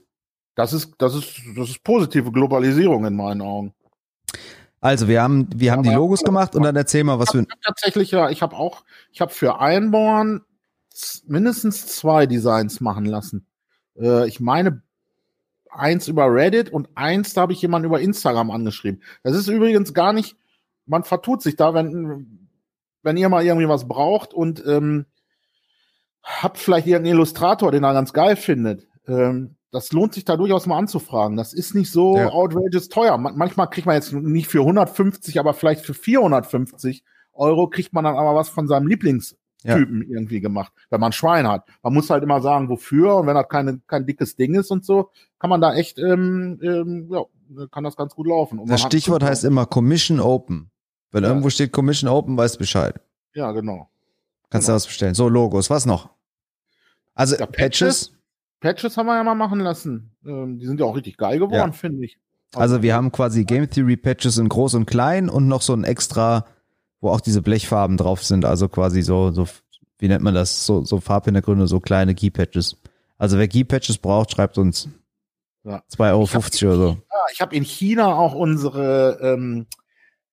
Das 0.55 0.73
ist, 0.73 0.93
das 0.97 1.15
ist, 1.15 1.41
das 1.55 1.69
ist 1.69 1.83
positive 1.83 2.31
Globalisierung 2.31 3.05
in 3.05 3.15
meinen 3.15 3.41
Augen. 3.41 3.73
Also 4.81 5.07
wir 5.07 5.21
haben, 5.21 5.47
wir 5.55 5.71
haben 5.71 5.83
die 5.83 5.93
Logos 5.93 6.23
gemacht 6.23 6.55
und 6.55 6.63
dann 6.63 6.75
erzähl 6.75 7.03
mal, 7.03 7.19
was 7.19 7.33
wir. 7.33 7.45
Tatsächlich 7.63 8.11
ja, 8.11 8.29
ich 8.29 8.41
habe 8.41 8.55
auch, 8.55 8.83
ich 9.11 9.21
habe 9.21 9.31
für 9.31 9.59
Einborn 9.59 10.41
mindestens 11.25 11.85
zwei 11.87 12.25
Designs 12.25 12.81
machen 12.81 13.05
lassen. 13.05 13.45
Äh, 13.95 14.27
ich 14.27 14.39
meine 14.39 14.81
eins 15.69 16.07
über 16.07 16.33
Reddit 16.33 16.69
und 16.69 16.89
eins 16.95 17.33
da 17.33 17.41
habe 17.41 17.53
ich 17.53 17.61
jemanden 17.61 17.85
über 17.85 18.01
Instagram 18.01 18.51
angeschrieben. 18.51 19.01
Das 19.23 19.35
ist 19.35 19.47
übrigens 19.47 19.93
gar 19.93 20.13
nicht, 20.13 20.35
man 20.85 21.03
vertut 21.03 21.41
sich 21.41 21.55
da, 21.55 21.73
wenn 21.73 22.49
wenn 23.03 23.17
ihr 23.17 23.29
mal 23.29 23.43
irgendwie 23.43 23.67
was 23.67 23.87
braucht 23.87 24.33
und 24.33 24.63
ähm, 24.65 25.05
habt 26.23 26.57
vielleicht 26.57 26.87
irgendeinen 26.87 27.15
Illustrator, 27.15 27.71
den 27.71 27.83
er 27.83 27.93
ganz 27.93 28.13
geil 28.13 28.35
findet. 28.35 28.87
Ähm, 29.07 29.55
das 29.71 29.91
lohnt 29.93 30.13
sich 30.13 30.25
da 30.25 30.37
durchaus 30.37 30.65
mal 30.67 30.77
anzufragen. 30.77 31.37
Das 31.37 31.53
ist 31.53 31.73
nicht 31.73 31.91
so 31.91 32.17
ja. 32.17 32.29
outrageous 32.29 32.89
teuer. 32.89 33.17
manchmal 33.17 33.69
kriegt 33.69 33.87
man 33.87 33.95
jetzt 33.95 34.11
nicht 34.13 34.47
für 34.47 34.59
150, 34.59 35.39
aber 35.39 35.53
vielleicht 35.53 35.85
für 35.85 35.93
450 35.93 37.03
Euro 37.33 37.67
kriegt 37.67 37.93
man 37.93 38.03
dann 38.03 38.17
aber 38.17 38.35
was 38.35 38.49
von 38.49 38.67
seinem 38.67 38.87
Lieblingstypen 38.87 40.01
ja. 40.01 40.07
irgendwie 40.09 40.41
gemacht, 40.41 40.73
wenn 40.89 40.99
man 40.99 41.13
Schwein 41.13 41.47
hat. 41.47 41.65
Man 41.81 41.93
muss 41.93 42.09
halt 42.09 42.23
immer 42.23 42.41
sagen, 42.41 42.67
wofür 42.69 43.15
und 43.15 43.27
wenn 43.27 43.35
das 43.35 43.47
keine, 43.47 43.79
kein 43.87 44.05
dickes 44.05 44.35
Ding 44.35 44.55
ist 44.55 44.71
und 44.71 44.85
so, 44.85 45.09
kann 45.39 45.49
man 45.49 45.61
da 45.61 45.73
echt, 45.73 45.97
ähm, 45.97 46.59
ähm, 46.61 47.09
ja, 47.09 47.23
kann 47.71 47.83
das 47.83 47.95
ganz 47.95 48.13
gut 48.13 48.27
laufen. 48.27 48.59
Und 48.59 48.69
das 48.69 48.81
Stichwort 48.81 49.23
heißt 49.23 49.45
immer 49.45 49.65
Commission 49.65 50.19
Open. 50.19 50.69
Wenn 51.11 51.23
ja. 51.23 51.29
irgendwo 51.29 51.49
steht 51.49 51.71
Commission 51.71 52.09
Open, 52.09 52.37
weißt 52.37 52.57
Bescheid. 52.57 52.99
Ja, 53.33 53.51
genau. 53.51 53.89
Kannst 54.49 54.67
genau. 54.67 54.73
du 54.73 54.75
was 54.75 54.87
bestellen. 54.87 55.13
So, 55.13 55.29
Logos, 55.29 55.69
was 55.69 55.85
noch? 55.85 56.09
Also 57.13 57.35
Patches, 57.37 58.13
Patches 58.61 58.95
haben 58.95 59.07
wir 59.07 59.15
ja 59.15 59.23
mal 59.23 59.35
machen 59.35 59.59
lassen. 59.59 60.15
Ähm, 60.25 60.57
die 60.57 60.65
sind 60.65 60.79
ja 60.79 60.85
auch 60.85 60.95
richtig 60.95 61.17
geil 61.17 61.39
geworden, 61.39 61.55
ja. 61.55 61.71
finde 61.73 62.05
ich. 62.05 62.17
Also 62.55 62.81
wir 62.81 62.95
haben 62.95 63.11
quasi 63.11 63.43
Game 63.43 63.69
Theory 63.69 63.97
Patches 63.97 64.37
in 64.37 64.47
groß 64.47 64.75
und 64.75 64.85
klein 64.85 65.29
und 65.29 65.47
noch 65.47 65.61
so 65.61 65.73
ein 65.73 65.83
extra, 65.83 66.45
wo 66.99 67.09
auch 67.09 67.21
diese 67.21 67.41
Blechfarben 67.41 67.97
drauf 67.97 68.23
sind. 68.23 68.45
Also 68.45 68.69
quasi 68.69 69.01
so, 69.01 69.31
so 69.31 69.47
wie 69.99 70.07
nennt 70.07 70.23
man 70.23 70.33
das? 70.33 70.65
So, 70.65 70.83
so 70.83 70.99
Farbhintergründe, 70.99 71.67
so 71.67 71.79
kleine 71.79 72.15
Key 72.15 72.29
Patches. 72.29 72.77
Also 73.17 73.37
wer 73.37 73.47
Key 73.47 73.63
Patches 73.63 73.97
braucht, 73.97 74.31
schreibt 74.31 74.57
uns 74.57 74.89
ja. 75.63 75.83
2,50 75.91 76.63
Euro 76.67 76.73
oder 76.73 76.77
so. 76.77 76.97
Ich 77.33 77.41
habe 77.41 77.55
in 77.55 77.63
China 77.63 78.15
auch 78.15 78.33
unsere, 78.33 79.19
ähm, 79.21 79.67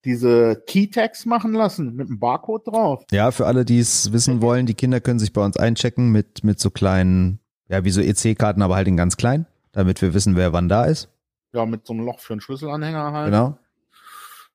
diese 0.04 0.62
Keytags 0.66 1.26
machen 1.26 1.52
lassen 1.52 1.94
mit 1.94 2.08
einem 2.08 2.18
Barcode 2.18 2.66
drauf. 2.66 3.04
Ja, 3.10 3.30
für 3.30 3.46
alle, 3.46 3.64
die 3.64 3.78
es 3.78 4.12
wissen 4.12 4.40
wollen, 4.40 4.66
die 4.66 4.74
Kinder 4.74 5.00
können 5.00 5.18
sich 5.18 5.32
bei 5.32 5.44
uns 5.44 5.56
einchecken 5.56 6.10
mit, 6.10 6.44
mit 6.44 6.58
so 6.60 6.70
kleinen, 6.70 7.40
ja, 7.68 7.84
wie 7.84 7.90
so 7.90 8.00
EC-Karten, 8.00 8.62
aber 8.62 8.76
halt 8.76 8.88
in 8.88 8.96
ganz 8.96 9.16
klein, 9.16 9.46
damit 9.72 10.02
wir 10.02 10.14
wissen, 10.14 10.36
wer 10.36 10.52
wann 10.52 10.68
da 10.68 10.84
ist. 10.84 11.08
Ja, 11.52 11.64
mit 11.66 11.86
so 11.86 11.92
einem 11.92 12.04
Loch 12.04 12.20
für 12.20 12.34
einen 12.34 12.40
Schlüsselanhänger 12.40 13.12
halt. 13.12 13.26
Genau. 13.26 13.58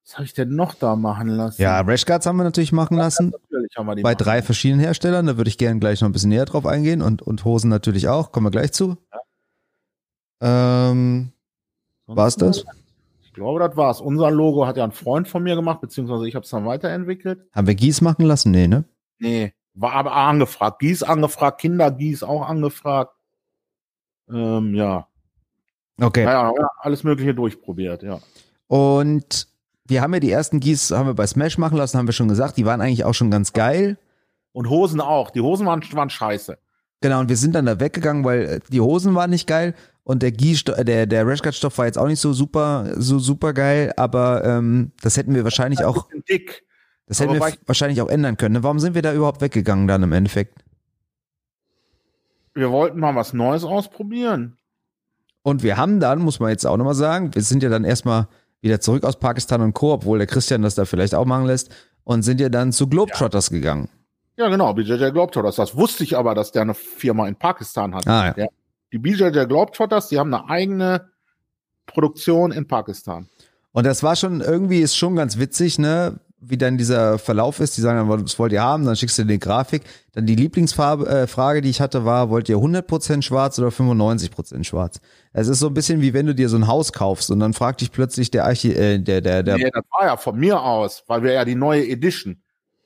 Was 0.05 0.15
habe 0.15 0.25
ich 0.25 0.33
denn 0.33 0.55
noch 0.55 0.75
da 0.75 0.95
machen 0.95 1.29
lassen? 1.29 1.61
Ja, 1.61 1.79
Rashguards 1.79 2.25
haben 2.25 2.35
wir 2.35 2.43
natürlich 2.43 2.73
machen 2.73 2.97
lassen. 2.97 3.31
Natürlich 3.31 3.77
haben 3.77 3.85
wir 3.85 3.95
die 3.95 4.01
Bei 4.01 4.15
drei 4.15 4.41
verschiedenen 4.41 4.81
Herstellern, 4.81 5.27
da 5.27 5.37
würde 5.37 5.47
ich 5.47 5.57
gerne 5.57 5.79
gleich 5.79 6.01
noch 6.01 6.09
ein 6.09 6.11
bisschen 6.11 6.29
näher 6.29 6.45
drauf 6.45 6.65
eingehen 6.65 7.01
und, 7.01 7.21
und 7.21 7.45
Hosen 7.45 7.69
natürlich 7.69 8.09
auch, 8.09 8.31
kommen 8.31 8.47
wir 8.47 8.51
gleich 8.51 8.73
zu. 8.73 8.97
Ähm, 10.41 11.31
Sonst 12.05 12.17
war's 12.17 12.35
das? 12.35 12.65
Ich 13.21 13.33
glaube, 13.33 13.59
das 13.59 13.77
war's. 13.77 14.01
Unser 14.01 14.29
Logo 14.29 14.67
hat 14.67 14.75
ja 14.75 14.83
ein 14.83 14.91
Freund 14.91 15.27
von 15.27 15.41
mir 15.41 15.55
gemacht, 15.55 15.79
beziehungsweise 15.79 16.27
ich 16.27 16.35
habe 16.35 16.43
es 16.43 16.51
dann 16.51 16.65
weiterentwickelt. 16.65 17.47
Haben 17.53 17.67
wir 17.67 17.75
Gieß 17.75 18.01
machen 18.01 18.25
lassen? 18.25 18.51
Nee, 18.51 18.67
ne? 18.67 18.83
Nee, 19.19 19.53
war 19.73 19.93
aber 19.93 20.13
angefragt. 20.13 20.79
Gieß 20.79 21.03
angefragt, 21.03 21.61
Kinder 21.61 21.91
Gieß 21.91 22.23
auch 22.23 22.47
angefragt. 22.47 23.13
Ähm, 24.29 24.75
ja. 24.75 25.07
Okay. 25.99 26.25
Naja, 26.25 26.51
ja, 26.57 26.69
alles 26.79 27.03
Mögliche 27.03 27.33
durchprobiert, 27.33 28.03
ja. 28.03 28.19
Und 28.67 29.47
wir 29.85 30.01
haben 30.01 30.13
ja 30.13 30.19
die 30.19 30.31
ersten 30.31 30.59
Gieß, 30.59 30.91
haben 30.91 31.07
wir 31.07 31.13
bei 31.13 31.27
Smash 31.27 31.57
machen 31.57 31.77
lassen, 31.77 31.97
haben 31.97 32.07
wir 32.07 32.13
schon 32.13 32.27
gesagt, 32.29 32.57
die 32.57 32.65
waren 32.65 32.81
eigentlich 32.81 33.05
auch 33.05 33.13
schon 33.13 33.31
ganz 33.31 33.53
geil. 33.53 33.97
Und 34.51 34.69
Hosen 34.69 35.01
auch. 35.01 35.31
Die 35.31 35.41
Hosen 35.41 35.65
waren, 35.65 35.83
waren 35.93 36.09
scheiße. 36.09 36.57
Genau, 37.01 37.19
und 37.19 37.29
wir 37.29 37.37
sind 37.37 37.53
dann 37.53 37.65
da 37.65 37.79
weggegangen, 37.79 38.23
weil 38.23 38.41
äh, 38.43 38.59
die 38.69 38.79
Hosen 38.79 39.13
waren 39.13 39.29
nicht 39.29 39.47
geil 39.47 39.75
und 40.03 40.23
der 40.23 40.31
Gieß, 40.31 40.63
der, 40.63 41.05
der 41.05 41.27
Rashguard-Stoff 41.27 41.77
war 41.77 41.85
jetzt 41.85 41.97
auch 41.97 42.07
nicht 42.07 42.19
so 42.19 42.33
super, 42.33 42.93
so 42.97 43.19
super 43.19 43.53
geil, 43.53 43.93
aber 43.97 44.43
ähm, 44.45 44.91
das 45.01 45.17
hätten 45.17 45.35
wir 45.35 45.43
wahrscheinlich 45.43 45.83
auch, 45.83 46.07
dick. 46.29 46.63
Das 47.05 47.19
hätten 47.19 47.33
wir 47.33 47.53
wahrscheinlich 47.65 48.01
auch 48.01 48.09
ändern 48.09 48.37
können. 48.37 48.53
ne? 48.53 48.63
Warum 48.63 48.79
sind 48.79 48.95
wir 48.95 49.01
da 49.01 49.13
überhaupt 49.13 49.41
weggegangen 49.41 49.87
dann 49.87 50.03
im 50.03 50.11
Endeffekt? 50.11 50.63
Wir 52.53 52.71
wollten 52.71 52.99
mal 52.99 53.15
was 53.15 53.33
Neues 53.33 53.63
ausprobieren. 53.63 54.57
Und 55.41 55.63
wir 55.63 55.77
haben 55.77 55.99
dann, 55.99 56.19
muss 56.19 56.39
man 56.39 56.49
jetzt 56.51 56.65
auch 56.65 56.77
nochmal 56.77 56.95
sagen, 56.95 57.33
wir 57.35 57.41
sind 57.41 57.63
ja 57.63 57.69
dann 57.69 57.83
erstmal 57.83 58.27
wieder 58.61 58.79
zurück 58.79 59.03
aus 59.03 59.19
Pakistan 59.19 59.61
und 59.61 59.73
Co., 59.73 59.93
obwohl 59.93 60.17
der 60.17 60.27
Christian 60.27 60.61
das 60.61 60.75
da 60.75 60.85
vielleicht 60.85 61.15
auch 61.15 61.25
machen 61.25 61.45
lässt, 61.45 61.69
und 62.05 62.23
sind 62.23 62.39
ja 62.39 62.49
dann 62.49 62.71
zu 62.71 62.87
Globetrotters 62.87 63.49
gegangen. 63.49 63.89
Ja, 64.37 64.47
genau, 64.49 64.73
BJJ 64.73 65.11
Globetrotters. 65.11 65.57
Das 65.57 65.75
wusste 65.75 66.03
ich 66.03 66.17
aber, 66.17 66.33
dass 66.33 66.51
der 66.51 66.63
eine 66.63 66.73
Firma 66.73 67.27
in 67.27 67.35
Pakistan 67.35 67.93
hat. 67.93 68.07
Ah, 68.07 68.33
ja. 68.35 68.47
Die 68.91 68.97
BJJ 68.97 69.45
Globetrotters, 69.45 70.07
die 70.07 70.17
haben 70.17 70.33
eine 70.33 70.49
eigene 70.49 71.09
Produktion 71.85 72.51
in 72.51 72.67
Pakistan. 72.67 73.27
Und 73.73 73.85
das 73.85 74.01
war 74.03 74.15
schon, 74.15 74.41
irgendwie 74.41 74.79
ist 74.79 74.95
schon 74.95 75.15
ganz 75.15 75.37
witzig, 75.37 75.77
ne? 75.77 76.19
Wie 76.45 76.57
dann 76.57 76.77
dieser 76.77 77.17
Verlauf 77.19 77.59
ist. 77.59 77.77
Die 77.77 77.81
sagen 77.81 77.97
dann, 78.09 78.23
was 78.23 78.37
wollt 78.37 78.51
ihr 78.51 78.61
haben? 78.61 78.85
Dann 78.85 78.95
schickst 78.95 79.17
du 79.17 79.23
die 79.23 79.39
Grafik. 79.39 79.83
Dann 80.13 80.25
die 80.25 80.35
Lieblingsfarbe, 80.35 81.07
äh, 81.07 81.27
Frage, 81.27 81.61
die 81.61 81.69
ich 81.69 81.79
hatte, 81.81 82.05
war, 82.05 82.29
wollt 82.29 82.49
ihr 82.49 82.57
100% 82.57 83.21
schwarz 83.21 83.57
oder 83.59 83.69
95% 83.69 84.63
schwarz? 84.63 84.99
Es 85.31 85.47
ist 85.47 85.59
so 85.59 85.67
ein 85.67 85.73
bisschen 85.73 86.01
wie 86.01 86.13
wenn 86.13 86.25
du 86.25 86.35
dir 86.35 86.49
so 86.49 86.57
ein 86.57 86.67
Haus 86.67 86.91
kaufst 86.93 87.31
und 87.31 87.39
dann 87.39 87.53
fragt 87.53 87.81
dich 87.81 87.91
plötzlich 87.91 88.29
der 88.31 88.45
Archi, 88.45 88.71
äh, 88.73 88.99
der, 88.99 89.21
der, 89.21 89.41
der, 89.43 89.57
nee, 89.57 89.69
das 89.73 89.83
war 89.97 90.05
ja 90.07 90.17
von 90.17 90.37
mir 90.37 90.61
aus, 90.61 91.03
weil 91.07 91.23
wir 91.23 91.31
ja 91.33 91.45
die 91.45 91.55
neue 91.55 91.87
Edition. 91.87 92.37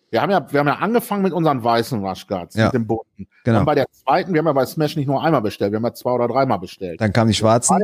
Wir 0.09 0.21
haben 0.21 0.31
ja, 0.31 0.45
wir 0.51 0.59
haben 0.61 0.67
ja 0.67 0.75
angefangen 0.75 1.23
mit 1.23 1.33
unseren 1.33 1.63
weißen 1.63 1.99
Rushguards, 2.05 2.55
Ja. 2.55 2.65
mit 2.65 2.73
dem 2.75 2.87
bunten. 2.87 3.27
genau. 3.43 3.57
Dann 3.57 3.65
bei 3.65 3.75
der 3.75 3.87
zweiten, 3.91 4.33
wir 4.33 4.39
haben 4.39 4.45
ja 4.45 4.53
bei 4.53 4.65
Smash 4.65 4.95
nicht 4.95 5.07
nur 5.07 5.21
einmal 5.21 5.41
bestellt, 5.41 5.71
wir 5.71 5.77
haben 5.77 5.83
ja 5.83 5.93
zwei 5.93 6.11
oder 6.11 6.27
dreimal 6.29 6.59
bestellt. 6.59 7.01
Dann 7.01 7.11
kamen 7.11 7.27
die 7.29 7.33
schwarzen. 7.35 7.77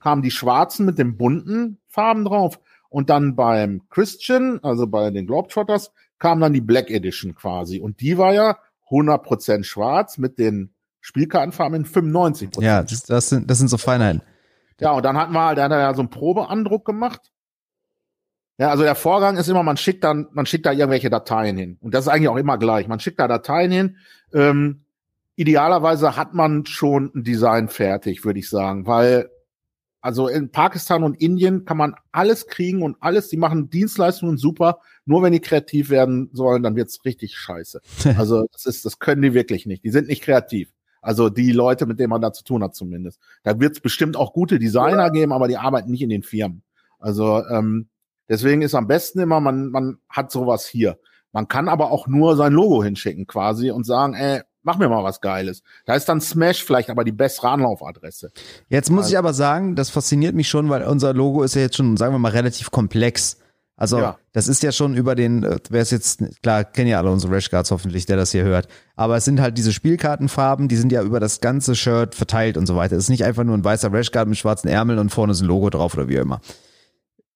kamen 0.00 0.22
die 0.22 0.30
schwarzen 0.30 0.86
mit 0.86 0.98
den 0.98 1.16
bunten 1.18 1.78
Farben 1.88 2.24
drauf. 2.24 2.58
Und 2.94 3.10
dann 3.10 3.34
beim 3.34 3.82
Christian, 3.90 4.60
also 4.62 4.86
bei 4.86 5.10
den 5.10 5.26
Globetrotters, 5.26 5.90
kam 6.20 6.38
dann 6.38 6.52
die 6.52 6.60
Black 6.60 6.92
Edition 6.92 7.34
quasi. 7.34 7.80
Und 7.80 8.00
die 8.00 8.18
war 8.18 8.32
ja 8.32 8.56
100% 8.88 9.64
schwarz 9.64 10.16
mit 10.16 10.38
den 10.38 10.72
Spielkartenfarben 11.00 11.80
in 11.80 11.86
95%. 11.86 12.62
Ja, 12.62 12.84
das, 12.84 13.02
das 13.02 13.30
sind, 13.30 13.50
das 13.50 13.58
sind 13.58 13.66
so 13.66 13.78
Feinheiten. 13.78 14.22
Ja, 14.78 14.92
und 14.92 15.04
dann 15.04 15.16
hatten 15.16 15.32
wir 15.32 15.44
halt, 15.44 15.58
der 15.58 15.64
hat 15.64 15.72
ja 15.72 15.92
so 15.92 16.02
einen 16.02 16.10
Probeandruck 16.10 16.84
gemacht. 16.84 17.32
Ja, 18.58 18.70
also 18.70 18.84
der 18.84 18.94
Vorgang 18.94 19.38
ist 19.38 19.48
immer, 19.48 19.64
man 19.64 19.76
schickt 19.76 20.04
dann, 20.04 20.28
man 20.30 20.46
schickt 20.46 20.64
da 20.64 20.70
irgendwelche 20.70 21.10
Dateien 21.10 21.56
hin. 21.56 21.78
Und 21.80 21.94
das 21.94 22.04
ist 22.04 22.12
eigentlich 22.12 22.28
auch 22.28 22.36
immer 22.36 22.58
gleich. 22.58 22.86
Man 22.86 23.00
schickt 23.00 23.18
da 23.18 23.26
Dateien 23.26 23.72
hin. 23.72 23.96
Ähm, 24.32 24.84
idealerweise 25.34 26.16
hat 26.16 26.32
man 26.32 26.64
schon 26.64 27.10
ein 27.12 27.24
Design 27.24 27.66
fertig, 27.68 28.24
würde 28.24 28.38
ich 28.38 28.48
sagen, 28.48 28.86
weil 28.86 29.30
also 30.04 30.28
in 30.28 30.50
Pakistan 30.50 31.02
und 31.02 31.18
Indien 31.18 31.64
kann 31.64 31.78
man 31.78 31.94
alles 32.12 32.46
kriegen 32.46 32.82
und 32.82 32.98
alles, 33.00 33.30
die 33.30 33.38
machen 33.38 33.70
Dienstleistungen 33.70 34.36
super. 34.36 34.80
Nur 35.06 35.22
wenn 35.22 35.32
die 35.32 35.40
kreativ 35.40 35.88
werden 35.88 36.28
sollen, 36.34 36.62
dann 36.62 36.76
wird's 36.76 37.06
richtig 37.06 37.38
scheiße. 37.38 37.80
Also 38.18 38.44
das 38.52 38.66
ist, 38.66 38.84
das 38.84 38.98
können 38.98 39.22
die 39.22 39.32
wirklich 39.32 39.64
nicht. 39.64 39.82
Die 39.82 39.88
sind 39.88 40.08
nicht 40.08 40.22
kreativ. 40.22 40.70
Also 41.00 41.30
die 41.30 41.52
Leute, 41.52 41.86
mit 41.86 41.98
denen 41.98 42.10
man 42.10 42.20
da 42.20 42.34
zu 42.34 42.44
tun 42.44 42.62
hat 42.62 42.74
zumindest. 42.74 43.18
Da 43.44 43.58
wird's 43.58 43.80
bestimmt 43.80 44.18
auch 44.18 44.34
gute 44.34 44.58
Designer 44.58 45.10
geben, 45.10 45.32
aber 45.32 45.48
die 45.48 45.56
arbeiten 45.56 45.90
nicht 45.90 46.02
in 46.02 46.10
den 46.10 46.22
Firmen. 46.22 46.62
Also 46.98 47.42
ähm, 47.48 47.88
deswegen 48.28 48.60
ist 48.60 48.74
am 48.74 48.86
besten 48.86 49.20
immer, 49.20 49.40
man, 49.40 49.70
man 49.70 49.96
hat 50.10 50.30
sowas 50.30 50.66
hier. 50.66 50.98
Man 51.32 51.48
kann 51.48 51.66
aber 51.66 51.90
auch 51.90 52.08
nur 52.08 52.36
sein 52.36 52.52
Logo 52.52 52.84
hinschicken 52.84 53.26
quasi 53.26 53.70
und 53.70 53.84
sagen, 53.84 54.12
ey, 54.12 54.42
mach 54.64 54.78
mir 54.78 54.88
mal 54.88 55.04
was 55.04 55.20
Geiles. 55.20 55.62
Da 55.86 55.94
ist 55.94 56.08
dann 56.08 56.20
Smash 56.20 56.64
vielleicht 56.64 56.90
aber 56.90 57.04
die 57.04 57.12
bessere 57.12 57.50
Anlaufadresse. 57.50 58.32
Jetzt 58.68 58.90
muss 58.90 59.08
ich 59.08 59.16
aber 59.16 59.32
sagen, 59.32 59.76
das 59.76 59.90
fasziniert 59.90 60.34
mich 60.34 60.48
schon, 60.48 60.68
weil 60.68 60.82
unser 60.82 61.14
Logo 61.14 61.42
ist 61.42 61.54
ja 61.54 61.62
jetzt 61.62 61.76
schon, 61.76 61.96
sagen 61.96 62.12
wir 62.14 62.18
mal, 62.18 62.32
relativ 62.32 62.70
komplex. 62.70 63.38
Also 63.76 63.98
Ja. 63.98 64.18
das 64.32 64.46
ist 64.46 64.62
ja 64.62 64.70
schon 64.70 64.94
über 64.96 65.16
den, 65.16 65.42
äh, 65.42 65.58
wer 65.68 65.82
es 65.82 65.90
jetzt, 65.90 66.22
klar, 66.42 66.62
kennen 66.64 66.88
ja 66.88 66.98
alle 66.98 67.10
unsere 67.10 67.34
Rashguards 67.34 67.72
hoffentlich, 67.72 68.06
der 68.06 68.16
das 68.16 68.30
hier 68.30 68.44
hört. 68.44 68.68
Aber 68.94 69.16
es 69.16 69.24
sind 69.24 69.40
halt 69.40 69.58
diese 69.58 69.72
Spielkartenfarben, 69.72 70.68
die 70.68 70.76
sind 70.76 70.92
ja 70.92 71.02
über 71.02 71.18
das 71.18 71.40
ganze 71.40 71.74
Shirt 71.74 72.14
verteilt 72.14 72.56
und 72.56 72.66
so 72.66 72.76
weiter. 72.76 72.96
Es 72.96 73.04
ist 73.04 73.08
nicht 73.10 73.24
einfach 73.24 73.42
nur 73.42 73.56
ein 73.56 73.64
weißer 73.64 73.92
Rashguard 73.92 74.28
mit 74.28 74.38
schwarzen 74.38 74.68
Ärmeln 74.68 75.00
und 75.00 75.10
vorne 75.10 75.32
ist 75.32 75.40
ein 75.40 75.48
Logo 75.48 75.70
drauf 75.70 75.94
oder 75.94 76.08
wie 76.08 76.18
auch 76.18 76.22
immer. 76.22 76.40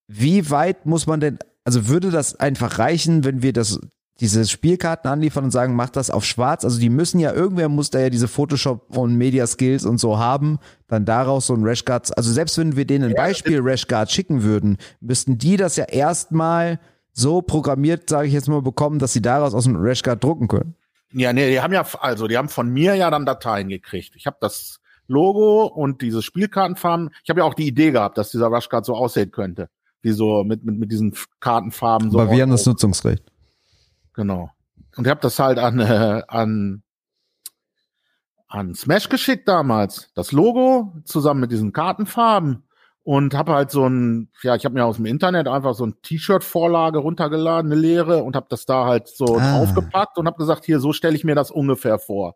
Wie 0.07 0.49
weit 0.51 0.87
muss 0.87 1.07
man 1.07 1.21
denn, 1.21 1.39
also 1.65 1.89
würde 1.89 2.11
das 2.11 2.37
einfach 2.37 2.79
reichen, 2.79 3.25
wenn 3.25 3.43
wir 3.43 3.53
das, 3.53 3.81
diese 4.21 4.47
Spielkarten 4.47 5.11
anliefern 5.11 5.45
und 5.45 5.51
sagen, 5.51 5.77
mach 5.77 5.91
das 5.91 6.11
auf 6.11 6.25
schwarz? 6.25 6.65
Also 6.65 6.81
die 6.81 6.91
müssen 6.91 7.21
ja, 7.21 7.33
irgendwer 7.33 7.69
muss 7.69 7.91
da 7.91 8.01
ja 8.01 8.11
diese 8.11 8.29
Photoshop 8.29 8.97
und 8.97 9.15
Media 9.15 9.47
Skills 9.47 9.85
und 9.85 9.99
so 9.99 10.19
haben, 10.19 10.59
dann 10.89 11.05
daraus 11.05 11.47
so 11.47 11.55
ein 11.55 11.65
Rashguard, 11.65 12.17
also 12.17 12.33
selbst 12.33 12.59
wenn 12.59 12.77
wir 12.77 12.85
denen 12.85 13.11
ein 13.11 13.15
Beispiel 13.15 13.61
Rashguard 13.63 14.11
schicken 14.11 14.43
würden, 14.43 14.79
müssten 15.01 15.39
die 15.39 15.57
das 15.57 15.77
ja 15.77 15.85
erstmal 15.85 16.81
so 17.13 17.43
programmiert, 17.43 18.09
sage 18.11 18.29
ich 18.29 18.35
jetzt 18.35 18.49
mal, 18.49 18.63
bekommen, 18.63 18.99
dass 18.99 19.13
sie 19.13 19.23
daraus 19.23 19.55
aus 19.55 19.65
dem 19.65 19.77
Rashguard 19.77 20.23
drucken 20.23 20.49
können. 20.49 20.75
Ja, 21.13 21.33
nee, 21.33 21.51
die 21.51 21.61
haben 21.61 21.73
ja, 21.73 21.87
also 22.01 22.27
die 22.27 22.37
haben 22.37 22.49
von 22.49 22.69
mir 22.69 22.95
ja 22.95 23.11
dann 23.11 23.25
Dateien 23.25 23.69
gekriegt. 23.69 24.15
Ich 24.15 24.27
habe 24.27 24.37
das 24.41 24.81
Logo 25.07 25.65
und 25.65 26.03
diese 26.03 26.23
Spielkartenfarben. 26.23 27.11
Ich 27.25 27.31
habe 27.31 27.41
ja 27.41 27.47
auch 27.47 27.55
die 27.55 27.67
Idee 27.67 27.93
gehabt, 27.93 28.19
dass 28.19 28.31
dieser 28.31 28.49
Rushguard 28.49 28.85
so 28.85 28.95
aussehen 28.95 29.31
könnte. 29.31 29.71
Wie 30.03 30.13
so 30.13 30.45
mit, 30.45 30.65
mit, 30.65 30.79
mit 30.79 30.93
diesen 30.93 31.15
Kartenfarben. 31.41 32.11
So 32.11 32.21
Aber 32.21 32.31
wir 32.31 32.43
haben 32.43 32.51
das 32.51 32.67
Nutzungsrecht. 32.67 33.25
Genau. 34.19 34.51
Und 34.97 35.07
ich 35.07 35.11
habe 35.11 35.21
das 35.21 35.39
halt 35.39 35.59
an, 35.61 35.79
äh, 35.79 36.23
an, 36.27 36.83
an 38.49 38.75
Smash 38.75 39.09
geschickt 39.09 39.47
damals. 39.47 40.11
Das 40.15 40.33
Logo 40.33 40.93
zusammen 41.05 41.41
mit 41.41 41.53
diesen 41.53 41.73
Kartenfarben. 41.73 42.65
Und 43.05 43.33
habe 43.35 43.55
halt 43.55 43.71
so 43.71 43.87
ein, 43.89 44.29
ja, 44.43 44.55
ich 44.57 44.65
habe 44.67 44.75
mir 44.75 44.85
aus 44.85 44.97
dem 44.97 45.07
Internet 45.07 45.47
einfach 45.49 45.75
so 45.75 45.87
ein 45.87 45.95
T-Shirt-Vorlage 46.03 46.99
runtergeladen, 46.99 47.71
eine 47.73 47.81
leere, 47.81 48.23
und 48.25 48.37
habe 48.37 48.49
das 48.51 48.67
da 48.67 48.85
halt 48.87 49.09
so 49.09 49.39
Ah. 49.39 49.61
draufgepackt 49.61 50.19
und 50.19 50.27
habe 50.27 50.37
gesagt, 50.37 50.65
hier, 50.67 50.79
so 50.81 50.93
stelle 50.93 51.15
ich 51.17 51.25
mir 51.25 51.35
das 51.35 51.51
ungefähr 51.51 51.99
vor. 51.99 52.35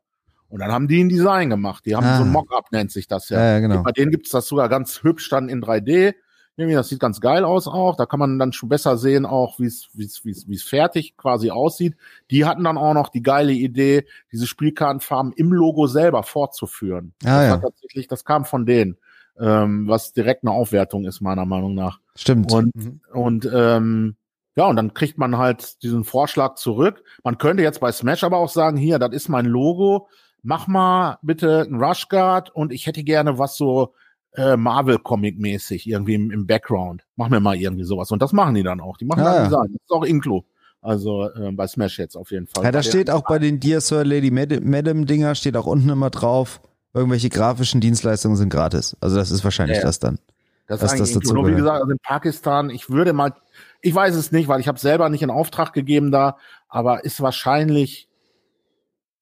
Und 0.48 0.60
dann 0.60 0.70
haben 0.72 0.86
die 0.88 1.02
ein 1.02 1.08
Design 1.10 1.50
gemacht. 1.50 1.84
Die 1.84 1.94
haben 1.96 2.06
Ah. 2.06 2.16
so 2.18 2.22
ein 2.24 2.30
Mock-up, 2.30 2.72
nennt 2.72 2.90
sich 2.92 3.06
das 3.06 3.28
ja. 3.28 3.38
Ja, 3.38 3.52
ja, 3.54 3.60
genau. 3.60 3.82
Bei 3.82 3.92
denen 3.92 4.12
gibt's 4.12 4.30
das 4.30 4.46
sogar 4.46 4.68
ganz 4.70 5.02
hübsch 5.02 5.28
dann 5.28 5.48
in 5.50 5.60
3D. 5.60 6.14
Irgendwie, 6.56 6.74
das 6.74 6.88
sieht 6.90 7.00
ganz 7.00 7.20
geil 7.20 7.44
aus 7.44 7.66
auch. 7.66 7.96
Da 7.96 8.04
kann 8.04 8.20
man 8.20 8.38
dann 8.38 8.52
schon 8.52 8.68
besser 8.68 8.98
sehen, 8.98 9.24
auch 9.24 9.58
wie 9.58 9.66
es 9.66 9.88
wie 9.94 10.04
es 10.04 10.24
wie 10.24 10.30
es 10.32 10.46
wie 10.48 10.54
es 10.54 10.62
fertig 10.62 11.16
quasi 11.16 11.50
aussieht. 11.50 11.96
Die 12.30 12.44
hatten 12.44 12.64
dann 12.64 12.76
auch 12.76 12.92
noch 12.92 13.08
die 13.08 13.22
geile 13.22 13.52
Idee, 13.52 14.04
diese 14.30 14.46
Spielkartenfarben 14.46 15.32
im 15.32 15.52
Logo 15.52 15.86
selber 15.86 16.22
fortzuführen. 16.22 17.14
Ah, 17.24 17.40
das 17.40 17.48
ja. 17.48 17.56
tatsächlich, 17.56 18.06
das 18.06 18.24
kam 18.26 18.44
von 18.44 18.66
denen, 18.66 18.98
ähm, 19.40 19.88
was 19.88 20.12
direkt 20.12 20.44
eine 20.44 20.52
Aufwertung 20.52 21.06
ist 21.06 21.22
meiner 21.22 21.46
Meinung 21.46 21.74
nach. 21.74 22.00
Stimmt. 22.16 22.52
Und 22.52 22.74
Mhm. 22.76 23.00
und 23.14 23.50
ähm, 23.52 24.16
ja, 24.54 24.66
und 24.66 24.76
dann 24.76 24.92
kriegt 24.92 25.16
man 25.16 25.38
halt 25.38 25.82
diesen 25.82 26.04
Vorschlag 26.04 26.56
zurück. 26.56 27.02
Man 27.24 27.38
könnte 27.38 27.62
jetzt 27.62 27.80
bei 27.80 27.90
Smash 27.90 28.22
aber 28.24 28.36
auch 28.36 28.50
sagen, 28.50 28.76
hier, 28.76 28.98
das 28.98 29.14
ist 29.14 29.30
mein 29.30 29.46
Logo, 29.46 30.08
mach 30.42 30.66
mal 30.66 31.16
bitte 31.22 31.62
ein 31.62 31.82
Rushguard 31.82 32.50
und 32.54 32.72
ich 32.72 32.86
hätte 32.86 33.02
gerne 33.04 33.38
was 33.38 33.56
so 33.56 33.94
äh, 34.34 34.56
Marvel-Comic-mäßig 34.56 35.86
irgendwie 35.86 36.14
im, 36.14 36.30
im 36.30 36.46
Background. 36.46 37.04
Mach 37.16 37.28
mir 37.28 37.40
mal 37.40 37.56
irgendwie 37.56 37.84
sowas. 37.84 38.10
Und 38.10 38.22
das 38.22 38.32
machen 38.32 38.54
die 38.54 38.62
dann 38.62 38.80
auch. 38.80 38.96
Die 38.96 39.04
machen 39.04 39.20
Ah, 39.22 39.24
dann 39.24 39.34
ja. 39.34 39.44
Design. 39.44 39.72
Das 39.72 39.82
ist 39.82 39.90
auch 39.90 40.04
Inclu. 40.04 40.42
Also 40.80 41.30
äh, 41.30 41.52
bei 41.52 41.66
Smash 41.66 41.98
jetzt 41.98 42.16
auf 42.16 42.30
jeden 42.32 42.46
Fall. 42.46 42.64
Ja, 42.64 42.72
da 42.72 42.82
steht 42.82 43.08
auch 43.10 43.22
bei 43.22 43.38
den 43.38 43.60
Dear 43.60 43.80
Sir 43.80 44.04
Lady 44.04 44.30
Mad- 44.30 44.60
Madam 44.62 45.06
Dinger 45.06 45.34
steht 45.34 45.56
auch 45.56 45.66
unten 45.66 45.88
immer 45.88 46.10
drauf, 46.10 46.60
irgendwelche 46.92 47.28
grafischen 47.28 47.80
Dienstleistungen 47.80 48.36
sind 48.36 48.48
gratis. 48.48 48.96
Also 49.00 49.16
das 49.16 49.30
ist 49.30 49.44
wahrscheinlich 49.44 49.78
Ja, 49.78 49.84
das 49.84 50.00
dann. 50.00 50.18
Das 50.66 50.82
ist 50.82 50.98
das 51.14 51.24
nur 51.32 51.46
wie 51.46 51.54
gesagt, 51.54 51.80
also 51.82 51.90
in 51.90 51.98
Pakistan, 51.98 52.70
ich 52.70 52.88
würde 52.88 53.12
mal, 53.12 53.34
ich 53.80 53.94
weiß 53.94 54.14
es 54.14 54.32
nicht, 54.32 54.48
weil 54.48 54.60
ich 54.60 54.68
habe 54.68 54.78
selber 54.78 55.08
nicht 55.08 55.22
in 55.22 55.30
Auftrag 55.30 55.72
gegeben 55.72 56.10
da, 56.10 56.36
aber 56.68 57.04
ist 57.04 57.20
wahrscheinlich 57.20 58.08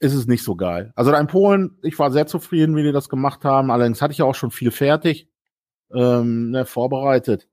ist 0.01 0.15
es 0.15 0.27
nicht 0.27 0.43
so 0.43 0.57
geil. 0.57 0.93
Also 0.97 1.11
da 1.11 1.21
in 1.21 1.27
Polen, 1.27 1.79
ich 1.83 1.99
war 1.99 2.11
sehr 2.11 2.27
zufrieden, 2.27 2.75
wie 2.75 2.83
die 2.83 2.93
das 2.93 3.09
gemacht 3.09 3.45
haben. 3.45 3.71
Allerdings 3.71 4.03
hatte 4.03 4.13
ich 4.13 4.19
ja 4.19 4.25
auch 4.25 4.35
schon 4.35 4.51
viel 4.51 4.71
fertig, 4.71 5.29
ähm, 5.95 6.51
ne, 6.51 6.65
vorbereitet. 6.65 7.47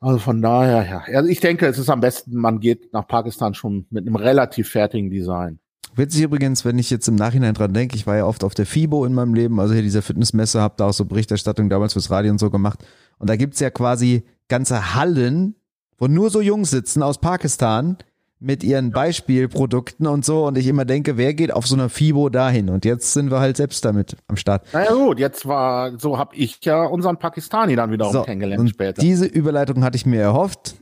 Also 0.00 0.18
von 0.18 0.42
daher, 0.42 0.84
ja. 0.86 1.16
Also 1.16 1.28
ich 1.28 1.40
denke, 1.40 1.66
es 1.66 1.78
ist 1.78 1.90
am 1.90 2.00
besten, 2.00 2.36
man 2.36 2.58
geht 2.60 2.92
nach 2.92 3.06
Pakistan 3.06 3.54
schon 3.54 3.86
mit 3.90 4.06
einem 4.06 4.16
relativ 4.16 4.68
fertigen 4.70 5.10
Design. 5.10 5.60
Witzig 5.96 6.22
übrigens, 6.22 6.64
wenn 6.64 6.78
ich 6.78 6.90
jetzt 6.90 7.06
im 7.06 7.14
Nachhinein 7.14 7.54
dran 7.54 7.72
denke, 7.72 7.94
ich 7.94 8.06
war 8.06 8.16
ja 8.16 8.26
oft 8.26 8.42
auf 8.42 8.54
der 8.54 8.66
FIBO 8.66 9.04
in 9.04 9.14
meinem 9.14 9.32
Leben, 9.32 9.60
also 9.60 9.74
hier 9.74 9.82
dieser 9.82 10.02
Fitnessmesse, 10.02 10.60
habe 10.60 10.74
da 10.76 10.86
auch 10.86 10.92
so 10.92 11.04
Berichterstattung 11.04 11.68
damals 11.68 11.92
fürs 11.92 12.10
Radio 12.10 12.32
und 12.32 12.38
so 12.38 12.50
gemacht. 12.50 12.84
Und 13.18 13.30
da 13.30 13.36
gibt's 13.36 13.60
ja 13.60 13.70
quasi 13.70 14.24
ganze 14.48 14.94
Hallen, 14.94 15.54
wo 15.98 16.08
nur 16.08 16.30
so 16.30 16.40
Jungs 16.40 16.70
sitzen 16.70 17.02
aus 17.02 17.20
Pakistan, 17.20 17.96
mit 18.44 18.62
ihren 18.62 18.90
Beispielprodukten 18.90 20.06
und 20.06 20.24
so 20.24 20.46
und 20.46 20.58
ich 20.58 20.66
immer 20.66 20.84
denke, 20.84 21.16
wer 21.16 21.32
geht 21.32 21.52
auf 21.52 21.66
so 21.66 21.74
einer 21.74 21.88
FIBO 21.88 22.28
dahin? 22.28 22.68
Und 22.68 22.84
jetzt 22.84 23.14
sind 23.14 23.30
wir 23.30 23.40
halt 23.40 23.56
selbst 23.56 23.84
damit 23.84 24.16
am 24.28 24.36
Start. 24.36 24.66
Naja 24.72 24.92
gut, 24.92 25.18
jetzt 25.18 25.46
war, 25.46 25.98
so 25.98 26.18
habe 26.18 26.36
ich 26.36 26.62
ja 26.62 26.84
unseren 26.84 27.16
Pakistani 27.16 27.74
dann 27.74 27.90
wiederum 27.90 28.12
so, 28.12 28.22
kennengelernt 28.22 28.68
später. 28.68 29.00
Diese 29.00 29.24
Überleitung 29.24 29.82
hatte 29.82 29.96
ich 29.96 30.04
mir 30.04 30.20
erhofft. 30.20 30.76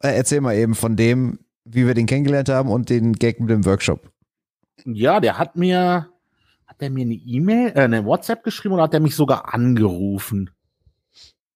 Äh, 0.00 0.16
erzähl 0.16 0.40
mal 0.40 0.56
eben 0.56 0.74
von 0.74 0.96
dem, 0.96 1.38
wie 1.64 1.86
wir 1.86 1.94
den 1.94 2.06
kennengelernt 2.06 2.48
haben 2.48 2.68
und 2.68 2.90
den 2.90 3.12
Gag 3.12 3.38
mit 3.38 3.50
dem 3.50 3.64
Workshop. 3.64 4.10
Ja, 4.84 5.20
der 5.20 5.38
hat 5.38 5.54
mir, 5.54 6.08
hat 6.66 6.80
der 6.80 6.90
mir 6.90 7.02
eine 7.02 7.14
E-Mail, 7.14 7.72
äh, 7.76 7.82
eine 7.82 8.04
WhatsApp 8.04 8.42
geschrieben 8.42 8.74
oder 8.74 8.84
hat 8.84 8.92
der 8.92 9.00
mich 9.00 9.14
sogar 9.14 9.54
angerufen? 9.54 10.50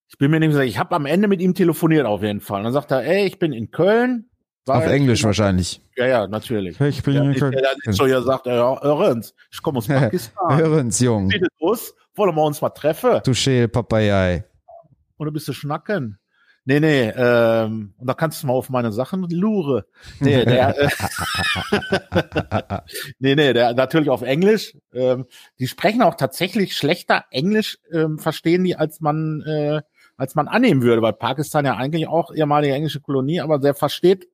Ich 0.09 0.19
bin 0.19 0.31
mir 0.31 0.39
nicht 0.39 0.53
sicher, 0.53 0.65
ich 0.65 0.79
habe 0.79 0.95
am 0.95 1.07
Ende 1.07 1.27
mit 1.27 1.41
ihm 1.41 1.55
telefoniert 1.55 2.07
auf 2.07 2.23
jeden 2.23 2.41
Fall. 2.41 2.59
Und 2.61 2.65
dann 2.65 2.73
sagt 2.73 2.93
er, 2.93 3.05
ey, 3.05 3.27
ich 3.27 3.41
bin 3.41 3.53
in 3.53 3.71
Köln, 3.71 4.27
auf 4.67 4.87
Englisch 4.87 5.25
wahrscheinlich. 5.25 5.81
Ja, 5.97 6.07
ja, 6.07 6.27
natürlich. 6.27 6.81
Ich 6.81 7.03
bin 7.03 7.15
ja, 7.15 7.31
ich, 7.31 7.39
der, 7.39 7.93
so 7.93 8.07
ja 8.07 8.23
sagt, 8.23 8.47
ja, 8.47 8.83
Örens, 8.83 9.35
ich 9.51 9.63
komme 9.63 9.79
aus 9.79 9.87
Pakistan. 9.89 10.61
Örens, 10.61 11.01
Jung. 11.01 11.31
Los, 11.61 11.95
wollen 12.15 12.35
wir 12.35 12.45
uns 12.45 12.61
mal 12.61 12.71
treffen? 12.71 13.11
Touché, 13.23 13.69
Papayai. 13.69 14.45
Oder 15.19 15.31
bist 15.31 15.49
du 15.49 15.53
schnacken? 15.53 16.19
Nee, 16.65 16.79
nee, 16.79 17.09
ähm, 17.09 17.93
und 17.99 18.07
da 18.07 18.15
kannst 18.15 18.43
du 18.43 18.47
mal 18.47 18.53
auf 18.53 18.71
meine 18.71 18.93
Sachen 18.93 19.29
lure. 19.29 19.85
Nee, 20.21 20.45
der, 20.45 20.79
äh, 20.79 20.89
nee, 23.19 23.35
nee, 23.35 23.53
der 23.53 23.75
natürlich 23.75 24.11
auf 24.11 24.23
Englisch. 24.23 24.77
Ähm, 24.93 25.27
die 25.59 25.67
sprechen 25.67 26.03
auch 26.03 26.15
tatsächlich 26.15 26.77
schlechter 26.77 27.25
Englisch, 27.31 27.79
ähm, 27.93 28.19
verstehen 28.19 28.63
die, 28.63 28.77
als 28.77 29.01
man, 29.01 29.43
äh, 29.43 29.83
als 30.17 30.37
man 30.37 30.47
annehmen 30.47 30.83
würde, 30.83 31.03
weil 31.03 31.15
Pakistan 31.15 31.65
ja 31.65 31.77
eigentlich 31.77 32.07
auch 32.07 32.33
ehemalige 32.33 32.75
englische 32.75 33.01
Kolonie, 33.01 33.41
aber 33.41 33.59
der 33.59 33.75
versteht 33.75 34.29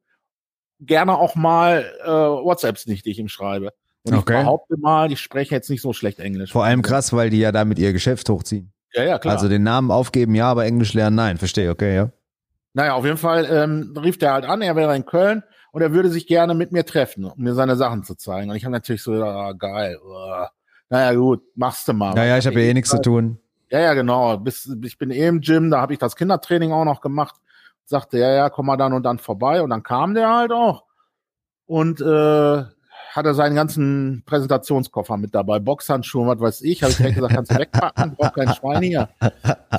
gerne 0.81 1.17
auch 1.17 1.35
mal 1.35 1.85
äh, 2.05 2.09
WhatsApps 2.09 2.87
nicht, 2.87 3.05
die 3.05 3.11
ich 3.11 3.19
ihm 3.19 3.29
schreibe. 3.29 3.73
Und 4.05 4.15
okay. 4.15 4.35
ich 4.35 4.41
behaupte 4.41 4.77
mal, 4.79 5.11
ich 5.13 5.21
spreche 5.21 5.55
jetzt 5.55 5.71
nicht 5.71 5.83
so 5.83 5.93
schlecht 5.93 6.21
Englisch. 6.21 6.53
Vor 6.53 6.65
allem 6.65 6.83
krass, 6.83 7.13
weil 7.13 7.31
die 7.31 7.41
ja 7.41 7.53
damit 7.53 7.79
ihr 7.79 7.93
Geschäft 7.93 8.29
hochziehen. 8.29 8.73
Ja, 8.95 9.05
ja, 9.05 9.19
klar. 9.19 9.35
Also 9.35 9.49
den 9.49 9.63
Namen 9.63 9.91
aufgeben, 9.91 10.35
ja, 10.35 10.51
aber 10.51 10.65
Englisch 10.65 10.95
lernen, 10.95 11.17
nein. 11.17 11.37
Verstehe, 11.37 11.71
okay, 11.71 11.95
ja. 11.95 12.11
Naja, 12.75 12.95
auf 12.95 13.05
jeden 13.05 13.17
Fall 13.17 13.47
ähm, 13.51 13.95
rief 13.97 14.19
der 14.19 14.33
halt 14.33 14.45
an, 14.45 14.63
er 14.63 14.77
wäre 14.77 14.95
in 14.95 15.05
Köln 15.05 15.43
und 15.73 15.83
er 15.83 15.93
würde 15.93 16.11
sich 16.11 16.27
gerne 16.27 16.55
mit 16.55 16.73
mir 16.73 16.87
treffen, 16.87 17.25
um 17.25 17.43
mir 17.43 17.55
seine 17.55 17.77
Sachen 17.77 18.05
zu 18.05 18.15
zeigen. 18.15 18.51
Und 18.51 18.57
ich 18.57 18.65
habe 18.65 18.73
natürlich 18.73 19.03
so, 19.03 19.13
ah, 19.13 19.53
geil. 19.53 19.99
Uh. 20.03 20.47
Naja, 20.91 21.19
gut, 21.19 21.43
machst 21.55 21.87
du 21.89 21.93
mal. 21.93 22.15
Naja, 22.15 22.39
ich 22.39 22.47
habe 22.47 22.61
ja 22.61 22.69
eh 22.69 22.75
nichts 22.75 22.91
zu 22.91 23.01
tun. 23.01 23.39
Ja, 23.71 23.81
ja, 23.81 23.95
genau. 23.95 24.39
Bis, 24.39 24.75
ich 24.83 24.97
bin 24.97 25.11
eh 25.11 25.27
im 25.27 25.41
Gym, 25.41 25.71
da 25.71 25.81
habe 25.81 25.93
ich 25.93 25.99
das 25.99 26.17
Kindertraining 26.17 26.73
auch 26.73 26.87
noch 26.87 27.03
gemacht 27.03 27.37
sagte, 27.89 28.19
ja, 28.19 28.31
ja, 28.31 28.51
komm 28.51 28.67
mal 28.67 28.77
dann 28.77 28.93
und 28.93 29.03
dann 29.03 29.19
vorbei. 29.19 29.63
Und 29.63 29.71
dann 29.71 29.83
kam 29.83 30.15
der 30.15 30.29
halt 30.31 30.53
auch 30.53 30.85
und 31.67 32.01
äh, 32.01 32.65
hatte 33.13 33.35
seinen 33.35 33.55
ganzen 33.55 34.23
Präsentationskoffer 34.27 35.17
mit 35.17 35.35
dabei, 35.35 35.59
Boxhandschuhe, 35.59 36.27
was 36.27 36.41
weiß 36.41 36.63
ich. 36.63 36.83
Habe 36.83 36.93
ich 36.93 36.99
direkt 36.99 37.17
gesagt, 37.17 37.35
kannst 37.35 37.53
du 37.53 37.59
wegpacken, 37.59 38.17
braucht 38.17 38.35
kein 38.35 38.55
Schwein 38.55 38.83
hier. 38.83 39.09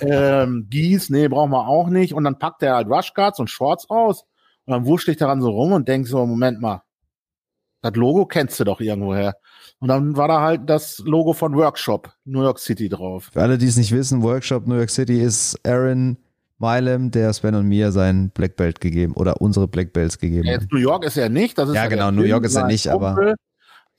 Ähm, 0.02 0.67
Gieß, 0.69 1.10
nee, 1.12 1.28
brauchen 1.28 1.52
wir 1.52 1.67
auch 1.67 1.89
nicht. 1.89 2.13
Und 2.13 2.24
dann 2.24 2.39
packt 2.39 2.63
er 2.63 2.76
halt 2.76 2.88
Rushguards 2.88 3.39
und 3.39 3.50
Shorts 3.50 3.89
aus. 3.89 4.26
Und 4.65 4.74
dann 4.74 4.86
wurscht 4.86 5.08
ich 5.08 5.17
daran 5.17 5.41
so 5.41 5.50
rum 5.50 5.72
und 5.72 5.88
denk 5.88 6.08
so, 6.08 6.26
Moment 6.26 6.62
mal, 6.62 6.84
das 7.82 7.95
Logo 7.95 8.26
kennst 8.26 8.60
du 8.60 8.63
doch 8.63 8.82
irgendwoher. 8.82 9.36
Und 9.80 9.88
dann 9.88 10.17
war 10.17 10.28
da 10.28 10.41
halt 10.41 10.69
das 10.69 11.00
Logo 11.00 11.34
von 11.34 11.56
Workshop 11.56 12.12
New 12.26 12.41
York 12.41 12.60
City 12.60 12.89
drauf. 12.89 13.30
Für 13.32 13.41
alle, 13.41 13.58
die 13.58 13.67
es 13.67 13.78
nicht 13.78 13.91
wissen, 13.91 14.22
Workshop 14.22 14.67
New 14.67 14.76
York 14.76 14.89
City 14.89 15.22
ist 15.22 15.60
Aaron 15.65 16.17
Milem, 16.60 17.12
der 17.12 17.32
Sven 17.34 17.56
und 17.56 17.67
mir 17.67 17.91
sein 17.91 18.30
Black 18.32 18.56
Belt 18.56 18.82
gegeben 18.82 19.13
oder 19.13 19.41
unsere 19.41 19.67
Black 19.67 19.93
Belts 19.93 20.19
gegeben 20.19 20.45
ja, 20.45 20.60
New 20.72 20.78
York 20.78 21.06
ist 21.06 21.17
er 21.17 21.30
nicht. 21.30 21.58
Das 21.58 21.69
ist 21.69 21.76
ja, 21.76 21.88
genau, 21.88 22.12
New 22.12 22.24
York 22.24 22.45
ist 22.45 22.56
er 22.56 22.67
nicht, 22.67 22.88
aber. 22.88 23.36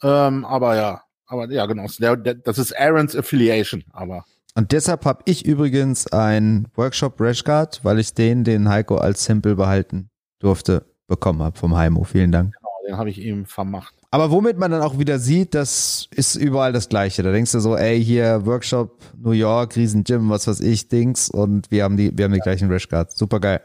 Ähm, 0.03 0.45
aber 0.45 0.77
ja, 0.77 1.03
aber 1.27 1.51
ja, 1.51 1.67
genau. 1.67 1.87
Das 1.87 2.59
ist 2.59 2.79
Aaron's 2.79 3.17
Affiliation, 3.17 3.85
aber. 3.93 4.25
Und 4.55 4.73
deshalb 4.73 5.05
habe 5.05 5.23
ich 5.27 5.47
übrigens 5.47 6.07
ein 6.13 6.67
Workshop 6.75 7.21
Rashguard, 7.21 7.81
weil 7.85 7.99
ich 7.99 8.15
den, 8.15 8.45
den 8.45 8.69
Heiko 8.69 8.97
als 8.97 9.25
Sample 9.25 9.55
behalten 9.55 10.11
durfte, 10.41 10.85
bekommen 11.07 11.43
habe 11.43 11.57
vom 11.57 11.77
Heimo. 11.77 12.05
Vielen 12.05 12.33
Dank. 12.33 12.55
Genau, 12.57 12.71
den 12.87 12.97
habe 12.97 13.11
ich 13.11 13.19
ihm 13.19 13.47
vermacht. 13.47 13.95
Aber 14.13 14.33
womit 14.33 14.59
man 14.59 14.73
dann 14.73 14.83
auch 14.83 14.99
wieder 14.99 15.21
sieht, 15.21 15.55
das 15.55 16.09
ist 16.11 16.35
überall 16.35 16.73
das 16.73 16.89
Gleiche. 16.89 17.23
Da 17.23 17.31
denkst 17.31 17.53
du 17.53 17.61
so, 17.61 17.77
ey, 17.77 18.03
hier 18.03 18.45
Workshop 18.45 18.99
New 19.17 19.31
York, 19.31 19.77
Riesen 19.77 20.03
Gym, 20.03 20.31
was 20.31 20.49
weiß 20.49 20.61
ich, 20.61 20.89
Dings 20.89 21.31
und 21.31 21.71
wir 21.71 21.85
haben 21.85 21.97
die, 21.97 22.17
wir 22.17 22.25
haben 22.25 22.33
die 22.33 22.41
gleichen 22.41 22.71
Rashguards. 22.71 23.17
Super 23.17 23.39
geil. 23.39 23.61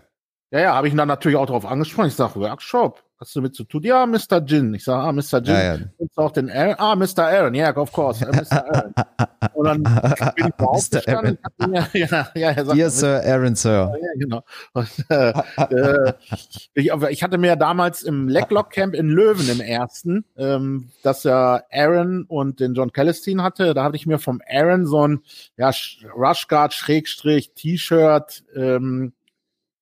Ja, 0.52 0.60
ja, 0.60 0.76
habe 0.76 0.88
ich 0.88 0.94
ihn 0.94 0.98
dann 0.98 1.08
natürlich 1.08 1.38
auch 1.38 1.48
darauf 1.48 1.66
angesprochen. 1.66 2.10
Ich 2.10 2.16
sage, 2.16 2.40
Workshop, 2.40 3.04
hast 3.20 3.36
du 3.36 3.42
mit 3.42 3.56
zu 3.56 3.64
tun? 3.64 3.84
Ja, 3.84 4.06
Mr. 4.06 4.44
Jin. 4.46 4.74
Ich 4.74 4.84
sage, 4.84 5.04
ah, 5.04 5.12
Mr. 5.12 5.42
Jin. 5.42 5.56
Ja, 5.56 5.76
ja. 5.76 5.78
Und 5.98 6.18
auch 6.18 6.32
den 6.32 6.50
Aaron. 6.50 6.76
Ah, 6.78 6.96
Mr. 6.96 7.26
Aaron, 7.26 7.54
ja, 7.54 7.68
yeah, 7.68 7.78
of 7.78 7.92
course. 7.92 8.26
Uh, 8.26 8.32
Mr. 8.32 8.66
Aaron. 8.66 8.94
Und 9.54 9.66
dann 9.66 9.84
bin 9.84 10.48
ich 10.48 10.60
aufgestanden. 10.60 11.38
Ja, 11.74 11.88
ja, 11.94 12.28
ja, 12.36 12.52
er 12.52 12.66
sagt, 12.66 12.78
Dear 12.78 12.90
Sir 12.90 13.22
Aaron, 13.26 13.56
Sir. 13.56 13.94
Ja, 14.00 14.08
genau. 14.20 14.44
Und, 14.74 14.90
äh, 15.10 15.34
äh, 15.58 16.14
ich, 16.74 16.92
ich, 16.92 17.24
hatte 17.24 17.38
mir 17.38 17.56
damals 17.56 18.04
im 18.04 18.28
Leglock 18.28 18.70
Camp 18.72 18.94
in 18.94 19.10
Löwen 19.10 19.50
im 19.50 19.62
ersten, 19.62 20.26
ähm, 20.38 20.90
dass 21.02 21.24
ja 21.24 21.64
Aaron 21.72 22.26
und 22.28 22.60
den 22.60 22.76
John 22.76 22.92
Callistine 22.92 23.42
hatte. 23.42 23.74
Da 23.74 23.84
hatte 23.84 23.96
ich 23.96 24.06
mir 24.06 24.20
vom 24.20 24.42
Aaron 24.48 24.86
so 24.86 25.08
ein 25.08 25.22
ja, 25.58 25.72
Schrägstrich 25.74 27.54
T-Shirt 27.54 28.44
ähm, 28.56 29.14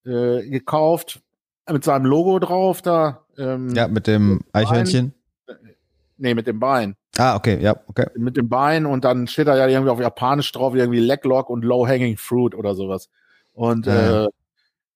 äh, 0.05 0.47
gekauft 0.47 1.22
mit 1.71 1.83
seinem 1.83 2.05
Logo 2.05 2.39
drauf 2.39 2.81
da. 2.81 3.25
Ähm, 3.37 3.73
ja, 3.75 3.87
mit 3.87 4.07
dem 4.07 4.41
Eichhörnchen. 4.51 5.13
Nee, 6.17 6.35
mit 6.35 6.47
dem 6.47 6.59
Bein. 6.59 6.95
Ah, 7.17 7.35
okay, 7.35 7.59
ja, 7.61 7.75
okay. 7.87 8.07
Mit 8.15 8.37
dem 8.37 8.49
Bein 8.49 8.85
und 8.85 9.03
dann 9.05 9.27
steht 9.27 9.47
da 9.47 9.55
ja 9.55 9.67
irgendwie 9.67 9.91
auf 9.91 9.99
Japanisch 9.99 10.51
drauf, 10.51 10.75
irgendwie 10.75 10.99
Leglock 10.99 11.49
und 11.49 11.63
Low 11.63 11.87
Hanging 11.87 12.17
Fruit 12.17 12.55
oder 12.55 12.75
sowas. 12.75 13.09
Und 13.53 13.85
ja. 13.85 14.25
äh, 14.25 14.27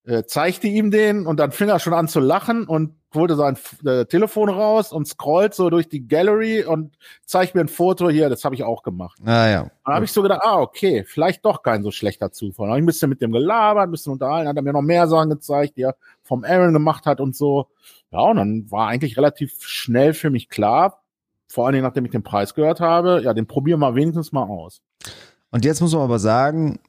äh, 0.08 0.24
zeigte 0.24 0.68
ihm 0.68 0.90
den 0.90 1.28
und 1.28 1.38
dann 1.38 1.52
fing 1.52 1.68
er 1.68 1.80
schon 1.80 1.94
an 1.94 2.08
zu 2.08 2.22
lachen 2.22 2.66
und 2.66 2.96
holte 3.14 3.36
sein 3.36 3.58
äh, 3.86 4.06
Telefon 4.06 4.48
raus 4.48 4.94
und 4.94 5.06
scrollt 5.06 5.54
so 5.54 5.70
durch 5.70 5.90
die 5.90 6.08
Gallery 6.08 6.64
und 6.64 6.98
zeigt 7.26 7.56
mir 7.56 7.62
ein 7.62 7.68
Foto 7.68 8.10
hier, 8.10 8.30
das 8.30 8.46
habe 8.46 8.56
ich 8.56 8.64
auch 8.64 8.84
gemacht. 8.84 9.20
Ah 9.26 9.50
ja. 9.50 9.72
Dann 9.86 9.96
habe 9.96 10.06
ich 10.06 10.12
so 10.12 10.22
gedacht, 10.22 10.42
ah, 10.44 10.60
okay, 10.60 11.04
vielleicht 11.06 11.44
doch 11.44 11.62
kein 11.62 11.84
so 11.84 11.92
schlechter 11.92 12.32
Zufall. 12.32 12.70
Habe 12.70 12.80
ich 12.80 12.84
ein 12.84 12.88
bisschen 12.88 13.10
mit 13.10 13.22
dem 13.22 13.34
gelabert, 13.34 13.84
ein 13.84 13.92
bisschen 13.92 14.14
unterhalten, 14.14 14.48
hat 14.48 14.56
er 14.56 14.62
mir 14.62 14.74
noch 14.74 14.82
mehr 14.82 15.08
Sachen 15.08 15.30
gezeigt, 15.30 15.76
die 15.76 15.82
er 15.82 15.98
vom 16.24 16.46
Aaron 16.46 16.74
gemacht 16.74 17.06
hat 17.06 17.20
und 17.20 17.36
so. 17.36 17.68
Ja, 18.12 18.22
und 18.22 18.38
dann 18.38 18.72
war 18.72 18.88
eigentlich 18.88 19.18
relativ 19.18 19.62
schnell 19.62 20.14
für 20.14 20.30
mich 20.30 20.48
klar, 20.48 21.02
vor 21.50 21.66
allen 21.66 21.74
Dingen 21.74 21.86
nachdem 21.86 22.06
ich 22.06 22.12
den 22.12 22.24
Preis 22.24 22.54
gehört 22.54 22.80
habe, 22.80 23.22
ja, 23.24 23.34
den 23.34 23.48
probieren 23.48 23.80
wir 23.82 23.96
wenigstens 23.96 24.32
mal 24.32 24.44
aus. 24.44 24.82
Und 25.52 25.66
jetzt 25.66 25.82
muss 25.82 25.94
man 25.94 26.04
aber 26.04 26.20
sagen, 26.20 26.80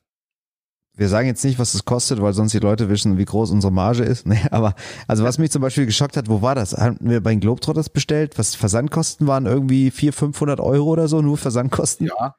wir 0.99 1.09
sagen 1.09 1.29
jetzt 1.29 1.45
nicht, 1.45 1.61
was 1.61 1.75
es 1.75 1.85
kostet, 1.85 2.21
weil 2.21 2.33
sonst 2.33 2.53
die 2.53 2.59
Leute 2.59 2.89
wissen, 2.89 3.19
wie 3.19 3.25
groß 3.25 3.53
unsere 3.53 3.73
Marge 3.73 4.03
ist. 4.03 4.27
Nee, 4.29 4.45
aber 4.51 4.75
also 5.07 5.25
was 5.25 5.39
mich 5.39 5.51
zum 5.51 5.63
Beispiel 5.63 5.87
geschockt 5.87 6.17
hat, 6.17 6.29
wo 6.29 6.43
war 6.43 6.55
das? 6.55 6.77
Haben 6.77 6.99
wir 7.01 7.23
bei 7.23 7.31
den 7.31 7.41
Globetrotters 7.41 7.89
bestellt? 7.89 8.37
Was 8.37 8.55
Versandkosten 8.55 9.27
waren 9.27 9.47
irgendwie 9.47 9.91
400, 9.91 10.19
500 10.19 10.61
Euro 10.61 10.91
oder 10.91 11.09
so, 11.09 11.23
nur 11.23 11.39
Versandkosten? 11.39 12.09
Ja. 12.09 12.35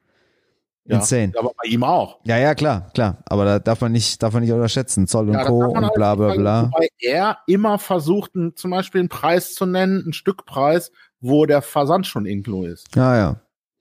Insane. 0.84 1.32
Ja, 1.34 1.40
aber 1.40 1.52
bei 1.56 1.68
ihm 1.68 1.82
auch. 1.82 2.18
Ja, 2.24 2.36
ja, 2.36 2.54
klar, 2.54 2.90
klar. 2.94 3.18
Aber 3.26 3.44
da 3.44 3.58
darf 3.58 3.80
man 3.80 3.92
nicht, 3.92 4.22
darf 4.22 4.34
man 4.34 4.42
nicht 4.42 4.52
unterschätzen. 4.52 5.06
Zoll 5.06 5.28
und 5.28 5.34
ja, 5.34 5.44
Co. 5.44 5.66
und 5.66 5.84
halt 5.84 5.94
bla, 5.94 6.14
bla, 6.14 6.34
bla. 6.34 6.64
Wobei 6.66 6.88
er 7.00 7.38
immer 7.46 7.78
versucht, 7.78 8.32
zum 8.54 8.70
Beispiel 8.70 9.00
einen 9.00 9.08
Preis 9.08 9.54
zu 9.54 9.66
nennen, 9.66 10.02
einen 10.02 10.12
Stückpreis, 10.12 10.92
wo 11.20 11.46
der 11.46 11.62
Versand 11.62 12.06
schon 12.06 12.26
inklu 12.26 12.64
ist. 12.66 12.94
Ja, 12.94 13.16
ja 13.16 13.40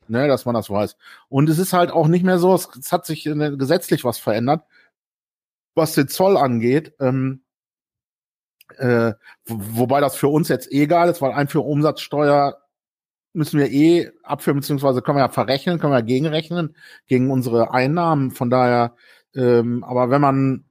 ne, 0.09 0.27
dass 0.27 0.45
man 0.45 0.55
das 0.55 0.69
weiß. 0.69 0.95
Und 1.29 1.49
es 1.49 1.59
ist 1.59 1.73
halt 1.73 1.91
auch 1.91 2.07
nicht 2.07 2.23
mehr 2.23 2.39
so, 2.39 2.53
es, 2.53 2.69
es 2.79 2.91
hat 2.91 3.05
sich 3.05 3.23
gesetzlich 3.23 4.03
was 4.03 4.19
verändert, 4.19 4.63
was 5.75 5.93
den 5.93 6.07
Zoll 6.07 6.37
angeht. 6.37 6.93
Ähm, 6.99 7.43
äh, 8.77 9.13
wobei 9.45 9.99
das 10.01 10.15
für 10.15 10.27
uns 10.27 10.47
jetzt 10.49 10.71
eh 10.71 10.83
egal 10.83 11.09
ist, 11.09 11.21
weil 11.21 11.31
Einfuhrumsatzsteuer 11.33 12.57
müssen 13.33 13.59
wir 13.59 13.71
eh 13.71 14.11
abführen, 14.23 14.59
beziehungsweise 14.59 15.01
können 15.01 15.17
wir 15.17 15.23
ja 15.23 15.29
verrechnen, 15.29 15.79
können 15.79 15.93
wir 15.93 15.99
ja 15.99 16.05
gegenrechnen, 16.05 16.75
gegen 17.07 17.31
unsere 17.31 17.73
Einnahmen. 17.73 18.31
Von 18.31 18.49
daher, 18.49 18.95
äh, 19.35 19.59
Ähm, 19.59 19.83
aber 19.83 20.09
wenn 20.09 20.21
man 20.21 20.65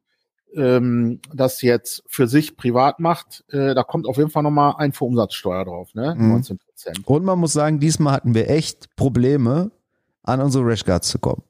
ähm, 0.55 1.21
das 1.35 1.63
jetzt 1.63 2.03
für 2.07 2.27
sich 2.27 2.57
privat 2.57 3.01
macht, 3.01 3.45
äh, 3.51 3.75
da 3.75 3.83
kommt 3.83 4.07
auf 4.07 4.17
jeden 4.17 4.31
Fall 4.31 4.43
nochmal 4.43 4.75
Einfuhrumsatzsteuer 4.79 5.65
drauf, 5.65 5.95
ne? 5.95 6.15
Mhm. 6.17 6.29
19 6.31 6.59
Prozent. 6.59 7.01
Und 7.07 7.25
man 7.25 7.39
muss 7.39 7.53
sagen, 7.53 7.81
diesmal 7.81 8.15
hatten 8.15 8.35
wir 8.35 8.49
echt 8.51 8.95
Probleme, 8.97 9.71
an 10.23 10.41
unsere 10.41 10.67
Rashguards 10.67 11.09
zu 11.09 11.19
kommen. 11.19 11.43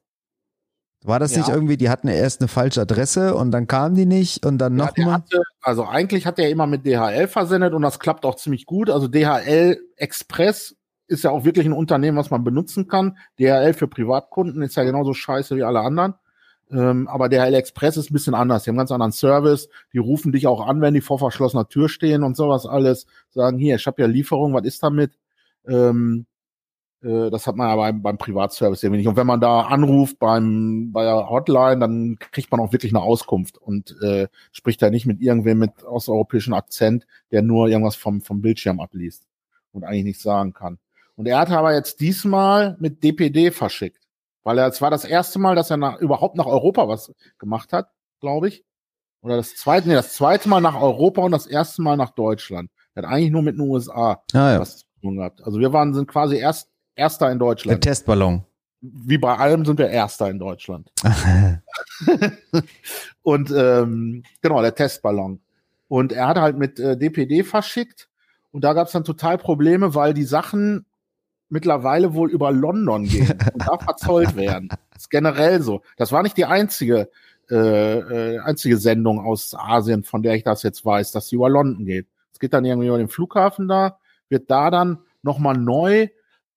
War 1.05 1.21
das 1.21 1.33
Ja. 1.33 1.39
nicht 1.39 1.49
irgendwie, 1.49 1.77
die 1.77 1.91
hatten 1.91 2.09
erst 2.09 2.41
eine 2.41 2.49
falsche 2.49 2.81
Adresse 2.81 3.35
und 3.35 3.51
dann 3.53 3.67
kamen 3.69 3.95
die 3.95 4.07
nicht 4.07 4.45
und 4.45 4.59
dann 4.59 4.77
Ja, 4.79 4.87
nochmal? 4.87 5.15
hatte, 5.15 5.43
also 5.61 5.85
eigentlich 5.85 6.27
hat 6.27 6.39
er 6.41 6.51
immer 6.51 6.67
mit 6.67 6.85
DHL 6.85 7.29
versendet 7.29 7.73
und 7.73 7.83
das 7.83 7.99
klappt 8.01 8.25
auch 8.25 8.35
ziemlich 8.35 8.67
gut. 8.67 8.91
Also 8.91 9.07
DHL 9.09 9.79
Express 9.97 10.77
ist 11.07 11.25
ja 11.25 11.31
auch 11.31 11.45
wirklich 11.45 11.67
ein 11.67 11.73
Unternehmen, 11.73 12.19
was 12.19 12.31
man 12.31 12.43
benutzen 12.45 12.89
kann. 12.89 13.17
DHL 13.39 13.75
für 13.75 13.87
Privatkunden 13.89 14.61
ist 14.63 14.77
ja 14.77 14.83
genauso 14.85 15.15
scheiße 15.15 15.57
wie 15.57 15.63
alle 15.63 15.81
anderen. 15.81 16.15
Ähm, 16.71 17.09
aber 17.09 17.29
DHL 17.29 17.55
Express 17.55 17.97
ist 17.97 18.11
ein 18.11 18.15
bisschen 18.15 18.35
anders. 18.35 18.65
Die 18.65 18.71
haben 18.71 18.75
einen 18.75 18.81
ganz 18.81 18.93
anderen 18.93 19.13
Service. 19.13 19.69
Die 19.93 19.99
rufen 19.99 20.33
dich 20.33 20.47
auch 20.47 20.67
an, 20.67 20.81
wenn 20.81 20.95
die 20.95 21.01
vor 21.01 21.19
verschlossener 21.19 21.69
Tür 21.69 21.89
stehen 21.89 22.23
und 22.23 22.37
sowas 22.37 22.67
alles. 22.67 23.07
Sagen, 23.31 23.59
hier, 23.59 23.77
ich 23.77 23.87
habe 23.87 24.03
ja 24.03 24.09
Lieferung, 24.09 24.55
was 24.55 24.65
ist 24.65 24.83
damit? 24.83 25.13
Ähm, 25.67 26.27
äh, 27.03 27.31
das 27.31 27.47
hat 27.47 27.57
man 27.57 27.69
ja 27.69 27.77
beim, 27.77 28.03
beim 28.03 28.19
Privatservice 28.19 28.83
irgendwie 28.83 28.99
nicht. 28.99 29.09
Und 29.09 29.17
wenn 29.17 29.27
man 29.27 29.41
da 29.41 29.63
anruft 29.63 30.19
beim, 30.19 30.93
bei 30.93 31.05
der 31.05 31.29
Hotline, 31.29 31.79
dann 31.79 32.19
kriegt 32.33 32.51
man 32.51 32.61
auch 32.61 32.73
wirklich 32.73 32.93
eine 32.93 33.03
Auskunft 33.03 33.59
und 33.59 33.97
äh, 34.03 34.29
spricht 34.53 34.83
da 34.83 34.91
nicht 34.91 35.07
mit 35.07 35.21
irgendwem 35.21 35.59
mit 35.59 35.85
osteuropäischem 35.85 36.55
Akzent, 36.55 37.07
der 37.31 37.43
nur 37.43 37.69
irgendwas 37.69 37.97
vom, 37.97 38.21
vom 38.21 38.41
Bildschirm 38.41 38.81
abliest 38.81 39.27
und 39.73 39.85
eigentlich 39.85 40.05
nichts 40.05 40.23
sagen 40.23 40.53
kann. 40.53 40.79
Und 41.17 41.27
er 41.27 41.39
hatte 41.39 41.59
aber 41.59 41.75
jetzt 41.75 42.01
diesmal 42.01 42.77
mit 42.79 43.03
DPD 43.03 43.51
verschickt, 43.51 43.98
weil 44.49 44.57
er, 44.57 44.67
es 44.67 44.81
war 44.81 44.91
das 44.91 45.05
erste 45.05 45.39
Mal, 45.39 45.55
dass 45.55 45.71
er 45.71 45.77
nach, 45.77 45.99
überhaupt 45.99 46.35
nach 46.39 46.47
Europa 46.47 46.89
was 46.89 47.13
gemacht 47.39 47.75
hat, 47.75 47.91
glaube 48.19 48.49
ich. 48.49 48.65
Oder 49.21 49.37
das 49.37 49.55
zweite, 49.57 49.89
nee, 49.89 49.95
das 49.95 50.15
zweite 50.15 50.49
Mal 50.49 50.63
nach 50.63 50.81
Europa 50.81 51.21
und 51.21 51.33
das 51.33 51.47
erste 51.47 51.83
Mal 51.83 51.99
nach 51.99 52.11
Deutschland. 52.11 52.71
Er 52.95 53.03
hat 53.03 53.11
eigentlich 53.11 53.31
nur 53.31 53.43
mit 53.43 53.57
den 53.57 53.61
USA 53.69 54.23
Ah, 54.33 54.53
ja. 54.53 54.61
was 54.61 54.79
zu 54.79 54.85
tun 55.03 55.17
gehabt. 55.19 55.43
Also 55.45 55.61
wir 55.61 55.75
waren, 55.75 55.93
sind 55.93 56.09
quasi 56.09 56.37
erst 56.37 56.71
Erster 56.95 57.31
in 57.31 57.39
Der 57.39 57.47
Deutschland. 57.47 57.83
Testballon. 57.83 58.43
Wie 58.81 59.19
bei 59.19 59.37
allem 59.37 59.67
sind 59.67 59.79
wir 59.79 59.91
Erster 59.91 60.31
in 60.31 60.39
Deutschland. 60.39 60.91
Und 63.23 63.51
ähm, 63.51 64.23
genau, 64.41 64.63
der 64.63 64.75
Testballon. 64.75 65.41
Und 65.89 66.13
er 66.13 66.27
hat 66.27 66.39
halt 66.39 66.57
mit 66.57 66.81
äh, 66.81 66.97
DPD 66.97 67.45
verschickt 67.45 68.09
und 68.51 68.65
da 68.65 68.73
gab 68.73 68.87
es 68.87 68.93
dann 68.93 69.05
total 69.05 69.37
Probleme, 69.37 69.95
weil 69.95 70.15
die 70.15 70.25
Sachen 70.25 70.87
mittlerweile 71.49 72.15
wohl 72.15 72.31
über 72.31 72.53
London 72.53 73.05
gehen 73.05 73.39
und 73.53 73.67
da 73.67 73.79
verzollt 73.79 74.37
werden. 74.37 74.69
Das 74.69 74.79
ist 75.03 75.11
generell 75.11 75.63
so. 75.63 75.83
Das 75.97 76.13
war 76.13 76.23
nicht 76.23 76.37
die 76.37 76.45
einzige, 76.45 77.11
äh, 77.51 77.99
äh, 78.35 78.39
einzige 78.41 78.77
Sendung 78.77 79.21
aus 79.21 79.55
Asien, 79.55 80.05
von 80.05 80.23
der 80.23 80.35
ich 80.35 80.45
das 80.45 80.63
jetzt 80.63 80.85
weiß, 80.85 81.13
dass 81.13 81.29
sie 81.29 81.37
über 81.37 81.49
London 81.49 81.87
geht. 81.87 82.07
Es 82.33 82.39
geht 82.39 82.53
dann 82.53 82.65
irgendwie 82.65 82.89
über 82.89 82.99
den 82.99 83.09
Flughafen 83.09 83.69
da, 83.69 83.99
wird 84.29 84.51
da 84.51 84.71
dann 84.71 84.99
nochmal 85.23 85.57
neu 85.57 86.09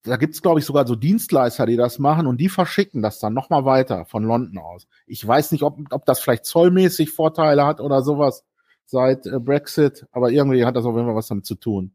da 0.04 0.16
gibt's 0.16 0.42
glaube 0.42 0.60
ich, 0.60 0.66
sogar 0.66 0.86
so 0.86 0.96
Dienstleister, 0.96 1.66
die 1.66 1.76
das 1.76 1.98
machen 1.98 2.26
und 2.26 2.38
die 2.38 2.48
verschicken 2.48 3.02
das 3.02 3.20
dann 3.20 3.34
nochmal 3.34 3.64
weiter 3.64 4.04
von 4.04 4.24
London 4.24 4.58
aus. 4.58 4.86
Ich 5.06 5.26
weiß 5.26 5.52
nicht, 5.52 5.62
ob, 5.62 5.78
ob 5.90 6.04
das 6.06 6.20
vielleicht 6.20 6.44
zollmäßig 6.44 7.10
Vorteile 7.10 7.64
hat 7.64 7.80
oder 7.80 8.02
sowas 8.02 8.44
seit 8.84 9.26
äh, 9.26 9.38
Brexit, 9.38 10.06
aber 10.10 10.30
irgendwie 10.30 10.64
hat 10.64 10.76
das 10.76 10.84
auf 10.84 10.94
jeden 10.94 11.06
Fall 11.06 11.14
was 11.14 11.28
damit 11.28 11.46
zu 11.46 11.54
tun. 11.54 11.94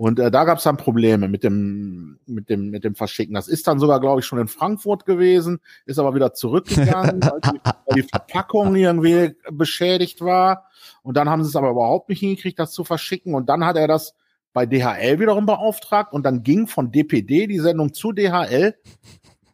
Und 0.00 0.18
äh, 0.18 0.30
da 0.30 0.44
gab's 0.44 0.62
dann 0.62 0.78
Probleme 0.78 1.28
mit 1.28 1.44
dem, 1.44 2.20
mit 2.24 2.48
dem, 2.48 2.70
mit 2.70 2.84
dem 2.84 2.94
Verschicken. 2.94 3.34
Das 3.34 3.48
ist 3.48 3.68
dann 3.68 3.78
sogar, 3.78 4.00
glaube 4.00 4.20
ich, 4.20 4.26
schon 4.26 4.38
in 4.38 4.48
Frankfurt 4.48 5.04
gewesen, 5.04 5.60
ist 5.84 5.98
aber 5.98 6.14
wieder 6.14 6.32
zurückgegangen, 6.32 7.22
weil, 7.22 7.40
die, 7.42 7.60
weil 7.62 7.96
die 7.96 8.08
Verpackung 8.08 8.74
irgendwie 8.76 9.34
beschädigt 9.52 10.22
war. 10.22 10.70
Und 11.02 11.18
dann 11.18 11.28
haben 11.28 11.42
sie 11.42 11.50
es 11.50 11.56
aber 11.56 11.68
überhaupt 11.68 12.08
nicht 12.08 12.20
hingekriegt, 12.20 12.58
das 12.58 12.72
zu 12.72 12.82
verschicken. 12.82 13.34
Und 13.34 13.50
dann 13.50 13.62
hat 13.66 13.76
er 13.76 13.88
das 13.88 14.14
bei 14.54 14.64
DHL 14.64 15.20
wiederum 15.20 15.44
beauftragt 15.44 16.14
und 16.14 16.22
dann 16.22 16.42
ging 16.42 16.66
von 16.66 16.90
DPD 16.90 17.46
die 17.46 17.58
Sendung 17.58 17.92
zu 17.92 18.12
DHL 18.12 18.76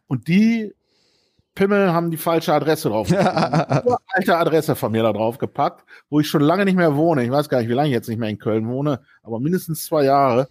und 0.07 0.29
die 0.29 0.73
Pimmel 1.57 1.91
haben 1.91 2.11
die 2.11 2.17
falsche 2.17 2.53
Adresse 2.53 2.89
drauf. 2.89 3.11
Alte 3.11 4.37
Adresse 4.37 4.75
von 4.75 4.91
mir 4.91 5.01
da 5.01 5.11
drauf 5.11 5.39
gepackt, 5.39 5.83
wo 6.09 6.19
ich 6.19 6.29
schon 6.29 6.41
lange 6.41 6.65
nicht 6.65 6.77
mehr 6.77 6.95
wohne. 6.95 7.23
Ich 7.23 7.31
weiß 7.31 7.49
gar 7.49 7.59
nicht, 7.59 7.67
wie 7.67 7.73
lange 7.73 7.87
ich 7.89 7.93
jetzt 7.93 8.07
nicht 8.07 8.19
mehr 8.19 8.29
in 8.29 8.37
Köln 8.37 8.67
wohne, 8.67 9.01
aber 9.23 9.39
mindestens 9.39 9.83
zwei 9.83 10.03
Jahre. 10.03 10.49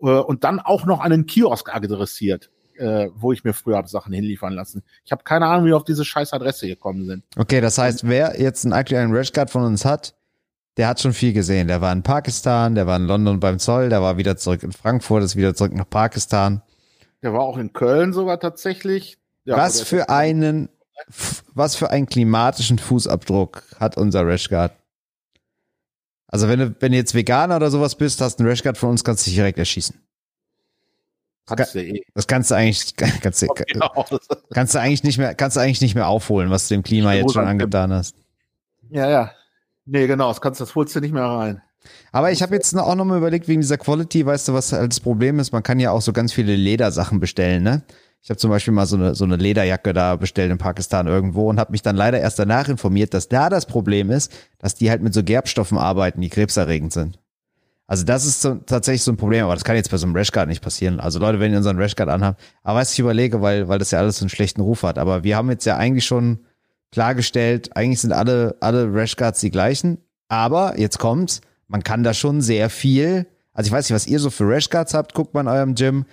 Äh, 0.00 0.06
Und 0.06 0.44
dann 0.44 0.58
auch 0.58 0.86
noch 0.86 1.00
an 1.00 1.12
einen 1.12 1.26
Kiosk 1.26 1.74
adressiert, 1.74 2.50
äh, 2.78 3.08
wo 3.14 3.32
ich 3.32 3.44
mir 3.44 3.52
früher 3.52 3.76
hab 3.76 3.90
Sachen 3.90 4.14
hinliefern 4.14 4.54
lassen. 4.54 4.82
Ich 5.04 5.12
habe 5.12 5.24
keine 5.24 5.46
Ahnung, 5.46 5.66
wie 5.66 5.68
wir 5.68 5.76
auf 5.76 5.84
diese 5.84 6.06
scheiß 6.06 6.32
Adresse 6.32 6.66
gekommen 6.66 7.04
sind. 7.04 7.24
Okay, 7.36 7.60
das 7.60 7.76
heißt, 7.76 8.08
wer 8.08 8.40
jetzt 8.40 8.64
einen 8.64 8.72
aktuellen 8.72 9.14
Rashguard 9.14 9.50
von 9.50 9.62
uns 9.62 9.84
hat, 9.84 10.14
der 10.78 10.88
hat 10.88 11.00
schon 11.00 11.12
viel 11.12 11.34
gesehen. 11.34 11.68
Der 11.68 11.82
war 11.82 11.92
in 11.92 12.02
Pakistan, 12.02 12.74
der 12.74 12.86
war 12.86 12.96
in 12.96 13.06
London 13.06 13.40
beim 13.40 13.58
Zoll, 13.58 13.90
der 13.90 14.00
war 14.00 14.16
wieder 14.16 14.38
zurück 14.38 14.62
in 14.62 14.72
Frankfurt, 14.72 15.22
ist 15.22 15.36
wieder 15.36 15.54
zurück 15.54 15.74
nach 15.74 15.88
Pakistan. 15.88 16.62
Der 17.22 17.34
war 17.34 17.40
auch 17.40 17.58
in 17.58 17.74
Köln 17.74 18.14
sogar 18.14 18.40
tatsächlich. 18.40 19.18
Ja, 19.46 19.56
was 19.56 19.80
für 19.80 20.08
einen, 20.08 20.68
was 21.54 21.76
für 21.76 21.90
einen 21.90 22.06
klimatischen 22.06 22.78
Fußabdruck 22.78 23.62
hat 23.78 23.96
unser 23.96 24.26
Rashguard? 24.26 24.72
Also 26.26 26.48
wenn 26.48 26.58
du, 26.58 26.76
wenn 26.80 26.92
du 26.92 26.98
jetzt 26.98 27.14
Veganer 27.14 27.56
oder 27.56 27.70
sowas 27.70 27.94
bist, 27.94 28.20
hast 28.20 28.40
einen 28.40 28.48
Rashguard 28.48 28.76
von 28.76 28.90
uns, 28.90 29.04
kannst 29.04 29.24
du 29.24 29.30
dich 29.30 29.36
direkt 29.36 29.58
erschießen. 29.58 29.96
Hat's 31.48 31.74
ja 31.74 31.82
eh. 31.82 32.02
Das 32.14 32.26
kannst 32.26 32.50
du 32.50 32.56
eigentlich, 32.56 32.96
kannst 33.22 33.40
du, 33.42 33.46
kannst 34.52 34.74
du 34.74 34.80
eigentlich 34.80 35.04
nicht 35.04 35.18
mehr, 35.18 35.34
kannst 35.36 35.56
du 35.56 35.60
eigentlich 35.60 35.80
nicht 35.80 35.94
mehr 35.94 36.08
aufholen, 36.08 36.50
was 36.50 36.66
du 36.66 36.74
dem 36.74 36.82
Klima 36.82 37.14
jetzt 37.14 37.32
schon 37.32 37.46
angetan 37.46 37.92
hast. 37.92 38.16
ja. 38.90 39.08
ja. 39.08 39.32
Nee, 39.88 40.08
genau, 40.08 40.28
das 40.28 40.40
kannst, 40.40 40.60
das 40.60 40.74
holst 40.74 40.96
du 40.96 41.00
nicht 41.00 41.14
mehr 41.14 41.22
rein. 41.22 41.62
Aber 42.10 42.32
ich 42.32 42.42
habe 42.42 42.56
jetzt 42.56 42.76
auch 42.76 42.94
noch 42.96 43.04
mal 43.04 43.18
überlegt, 43.18 43.46
wegen 43.46 43.60
dieser 43.60 43.78
Quality, 43.78 44.26
weißt 44.26 44.48
du, 44.48 44.54
was 44.54 44.72
halt 44.72 44.90
das 44.90 44.98
Problem 44.98 45.38
ist? 45.38 45.52
Man 45.52 45.62
kann 45.62 45.78
ja 45.78 45.92
auch 45.92 46.02
so 46.02 46.12
ganz 46.12 46.32
viele 46.32 46.56
Ledersachen 46.56 47.20
bestellen, 47.20 47.62
ne? 47.62 47.82
Ich 48.26 48.30
habe 48.30 48.38
zum 48.38 48.50
Beispiel 48.50 48.74
mal 48.74 48.86
so 48.86 48.96
eine, 48.96 49.14
so 49.14 49.24
eine 49.24 49.36
Lederjacke 49.36 49.92
da 49.92 50.16
bestellt 50.16 50.50
in 50.50 50.58
Pakistan 50.58 51.06
irgendwo 51.06 51.48
und 51.48 51.60
habe 51.60 51.70
mich 51.70 51.82
dann 51.82 51.94
leider 51.94 52.18
erst 52.18 52.40
danach 52.40 52.68
informiert, 52.68 53.14
dass 53.14 53.28
da 53.28 53.48
das 53.48 53.66
Problem 53.66 54.10
ist, 54.10 54.32
dass 54.58 54.74
die 54.74 54.90
halt 54.90 55.00
mit 55.00 55.14
so 55.14 55.22
Gerbstoffen 55.22 55.78
arbeiten, 55.78 56.20
die 56.20 56.28
krebserregend 56.28 56.92
sind. 56.92 57.20
Also 57.86 58.04
das 58.04 58.26
ist 58.26 58.42
so, 58.42 58.56
tatsächlich 58.56 59.04
so 59.04 59.12
ein 59.12 59.16
Problem, 59.16 59.44
aber 59.44 59.54
das 59.54 59.62
kann 59.62 59.76
jetzt 59.76 59.92
bei 59.92 59.96
so 59.96 60.06
einem 60.06 60.16
Rashguard 60.16 60.48
nicht 60.48 60.60
passieren. 60.60 60.98
Also 60.98 61.20
Leute, 61.20 61.38
wenn 61.38 61.52
ihr 61.52 61.58
unseren 61.58 61.78
Rashguard 61.78 62.08
anhabt, 62.08 62.42
aber 62.64 62.80
was 62.80 62.92
ich 62.94 62.98
überlege, 62.98 63.42
weil, 63.42 63.68
weil 63.68 63.78
das 63.78 63.92
ja 63.92 64.00
alles 64.00 64.18
so 64.18 64.24
einen 64.24 64.30
schlechten 64.30 64.60
Ruf 64.60 64.82
hat, 64.82 64.98
aber 64.98 65.22
wir 65.22 65.36
haben 65.36 65.48
jetzt 65.48 65.64
ja 65.64 65.76
eigentlich 65.76 66.04
schon 66.04 66.40
klargestellt, 66.90 67.76
eigentlich 67.76 68.00
sind 68.00 68.12
alle, 68.12 68.56
alle 68.58 68.92
Rashguards 68.92 69.38
die 69.38 69.52
gleichen, 69.52 69.98
aber 70.26 70.80
jetzt 70.80 70.98
kommt's, 70.98 71.42
man 71.68 71.84
kann 71.84 72.02
da 72.02 72.12
schon 72.12 72.40
sehr 72.40 72.70
viel, 72.70 73.28
also 73.52 73.68
ich 73.68 73.72
weiß 73.72 73.88
nicht, 73.88 73.94
was 73.94 74.08
ihr 74.08 74.18
so 74.18 74.30
für 74.30 74.48
Rashguards 74.48 74.94
habt, 74.94 75.14
guckt 75.14 75.32
mal 75.32 75.42
in 75.42 75.48
eurem 75.48 75.76
Gym, 75.76 76.06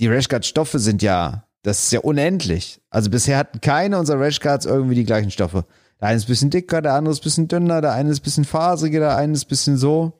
die 0.00 0.08
Rashguard-Stoffe 0.08 0.78
sind 0.78 1.02
ja, 1.02 1.44
das 1.68 1.84
ist 1.84 1.92
ja 1.92 2.00
unendlich. 2.00 2.80
Also 2.90 3.10
bisher 3.10 3.36
hatten 3.38 3.60
keine 3.60 3.98
unserer 3.98 4.20
Rashguards 4.20 4.66
irgendwie 4.66 4.94
die 4.94 5.04
gleichen 5.04 5.30
Stoffe. 5.30 5.66
Der 6.00 6.08
eine 6.08 6.16
ist 6.16 6.24
ein 6.24 6.28
bisschen 6.28 6.50
dicker, 6.50 6.80
der 6.80 6.94
andere 6.94 7.12
ist 7.12 7.20
ein 7.20 7.24
bisschen 7.24 7.48
dünner, 7.48 7.80
der 7.80 7.92
eine 7.92 8.10
ist 8.10 8.20
ein 8.20 8.24
bisschen 8.24 8.44
faseriger, 8.44 9.00
der 9.00 9.16
eine 9.16 9.34
ist 9.34 9.44
ein 9.46 9.48
bisschen 9.48 9.76
so. 9.76 10.12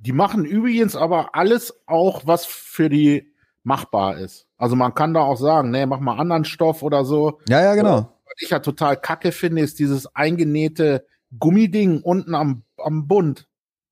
Die 0.00 0.12
machen 0.12 0.44
übrigens 0.44 0.96
aber 0.96 1.34
alles 1.34 1.74
auch, 1.86 2.26
was 2.26 2.44
für 2.46 2.88
die 2.88 3.32
machbar 3.62 4.16
ist. 4.18 4.46
Also 4.56 4.74
man 4.76 4.94
kann 4.94 5.14
da 5.14 5.20
auch 5.20 5.36
sagen, 5.36 5.70
nee, 5.70 5.84
mach 5.86 6.00
mal 6.00 6.18
anderen 6.18 6.44
Stoff 6.44 6.82
oder 6.82 7.04
so. 7.04 7.38
Ja, 7.48 7.60
ja, 7.62 7.74
genau. 7.74 8.16
Was 8.24 8.40
ich 8.40 8.50
ja 8.50 8.58
total 8.60 8.96
kacke 8.96 9.30
finde, 9.32 9.62
ist 9.62 9.78
dieses 9.78 10.14
eingenähte 10.16 11.06
Gummiding 11.38 12.00
unten 12.00 12.34
am, 12.34 12.64
am 12.78 13.06
Bund. 13.06 13.46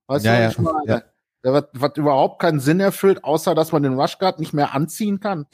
Weißt 0.07 0.25
Ja, 0.25 0.33
du, 0.37 0.41
ja, 0.41 0.47
was 0.49 0.53
ich 0.55 0.59
meine? 0.59 0.83
ja. 0.87 1.03
Da 1.43 1.53
wird, 1.53 1.71
was 1.73 1.93
überhaupt 1.97 2.41
keinen 2.41 2.61
Sinn 2.61 2.81
erfüllt, 2.81 3.23
außer 3.25 3.55
dass 3.55 3.73
man 3.73 3.83
den 3.83 3.95
Rushguard 3.95 4.41
nicht 4.41 4.53
mehr 4.53 4.75
anziehen 4.75 5.21
kann. 5.21 5.47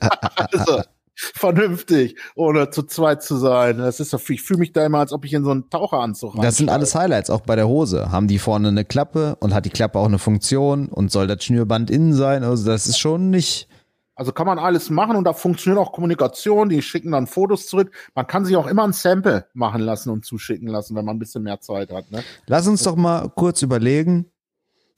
also, 0.36 0.82
vernünftig, 1.14 2.16
ohne 2.34 2.70
zu 2.70 2.82
zweit 2.82 3.22
zu 3.22 3.36
sein. 3.36 3.78
Das 3.78 4.00
ist 4.00 4.12
doch, 4.12 4.20
ich 4.28 4.42
fühle 4.42 4.60
mich 4.60 4.72
da 4.72 4.84
immer, 4.84 4.98
als 4.98 5.12
ob 5.12 5.24
ich 5.24 5.32
in 5.32 5.44
so 5.44 5.50
einen 5.50 5.70
Taucheranzug 5.70 6.40
Das 6.40 6.56
sind 6.56 6.70
alles 6.70 6.94
Highlights, 6.94 7.30
auch 7.30 7.42
bei 7.42 7.56
der 7.56 7.68
Hose. 7.68 8.10
Haben 8.10 8.28
die 8.28 8.38
vorne 8.38 8.68
eine 8.68 8.84
Klappe 8.84 9.36
und 9.40 9.54
hat 9.54 9.64
die 9.64 9.70
Klappe 9.70 9.98
auch 9.98 10.06
eine 10.06 10.18
Funktion 10.18 10.88
und 10.88 11.10
soll 11.10 11.26
das 11.26 11.44
Schnürband 11.44 11.90
innen 11.90 12.12
sein? 12.12 12.42
Also 12.44 12.66
das 12.66 12.86
ist 12.86 12.98
schon 12.98 13.30
nicht. 13.30 13.68
Also 14.16 14.30
kann 14.30 14.46
man 14.46 14.60
alles 14.60 14.90
machen 14.90 15.16
und 15.16 15.24
da 15.24 15.32
funktioniert 15.32 15.84
auch 15.84 15.90
Kommunikation, 15.92 16.68
die 16.68 16.82
schicken 16.82 17.10
dann 17.10 17.26
Fotos 17.26 17.66
zurück. 17.66 17.90
Man 18.14 18.28
kann 18.28 18.44
sich 18.44 18.56
auch 18.56 18.68
immer 18.68 18.84
ein 18.84 18.92
Sample 18.92 19.46
machen 19.54 19.80
lassen 19.80 20.10
und 20.10 20.24
zuschicken 20.24 20.68
lassen, 20.68 20.94
wenn 20.94 21.04
man 21.04 21.16
ein 21.16 21.18
bisschen 21.18 21.42
mehr 21.42 21.60
Zeit 21.60 21.92
hat. 21.92 22.12
Ne? 22.12 22.22
Lass 22.46 22.68
uns 22.68 22.84
doch 22.84 22.94
mal 22.94 23.28
kurz 23.34 23.62
überlegen, 23.62 24.26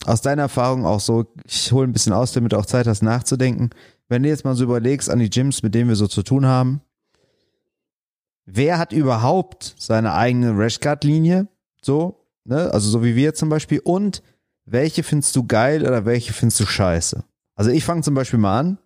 aus 0.06 0.22
deiner 0.22 0.42
Erfahrung 0.42 0.86
auch 0.86 1.00
so, 1.00 1.26
ich 1.44 1.72
hole 1.72 1.86
ein 1.86 1.92
bisschen 1.92 2.12
aus, 2.12 2.32
damit 2.32 2.52
du 2.52 2.56
auch 2.56 2.66
Zeit 2.66 2.86
hast 2.86 3.02
nachzudenken. 3.02 3.70
Wenn 4.08 4.22
du 4.22 4.28
jetzt 4.28 4.44
mal 4.44 4.54
so 4.54 4.64
überlegst 4.64 5.10
an 5.10 5.18
die 5.18 5.30
Gyms, 5.30 5.62
mit 5.62 5.74
denen 5.74 5.88
wir 5.88 5.96
so 5.96 6.06
zu 6.06 6.22
tun 6.22 6.46
haben, 6.46 6.80
wer 8.44 8.78
hat 8.78 8.92
überhaupt 8.92 9.74
seine 9.78 10.14
eigene 10.14 10.56
Rashguard-Linie? 10.56 11.48
So, 11.82 12.24
ne? 12.44 12.72
Also 12.72 12.88
so 12.88 13.02
wie 13.02 13.16
wir 13.16 13.34
zum 13.34 13.48
Beispiel. 13.48 13.80
Und 13.80 14.22
welche 14.64 15.02
findest 15.02 15.34
du 15.36 15.46
geil 15.46 15.82
oder 15.82 16.04
welche 16.04 16.32
findest 16.32 16.60
du 16.60 16.66
scheiße? 16.66 17.24
Also 17.54 17.70
ich 17.70 17.84
fange 17.84 18.02
zum 18.02 18.14
Beispiel 18.14 18.38
mal 18.38 18.58
an. 18.60 18.78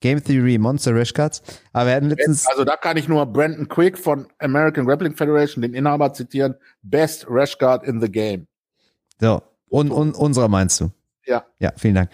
Game 0.00 0.22
Theory 0.22 0.58
Monster 0.58 0.94
Rash 0.94 1.14
Guards. 1.14 1.42
Aber 1.72 1.86
wir 1.86 1.94
hatten 1.96 2.10
letztens. 2.10 2.46
Also 2.46 2.64
da 2.64 2.76
kann 2.76 2.96
ich 2.96 3.08
nur 3.08 3.24
Brandon 3.26 3.66
Quick 3.66 3.98
von 3.98 4.28
American 4.38 4.84
Grappling 4.84 5.16
Federation, 5.16 5.62
den 5.62 5.74
Inhaber, 5.74 6.12
zitieren. 6.12 6.54
Best 6.82 7.26
Rash 7.28 7.56
Guard 7.58 7.82
in 7.84 8.00
the 8.00 8.10
game. 8.10 8.46
So. 9.20 9.42
Und, 9.68 9.90
und 9.90 10.14
unserer 10.14 10.48
meinst 10.48 10.80
du? 10.80 10.90
Ja. 11.26 11.44
Ja, 11.58 11.72
vielen 11.76 11.96
Dank. 11.96 12.10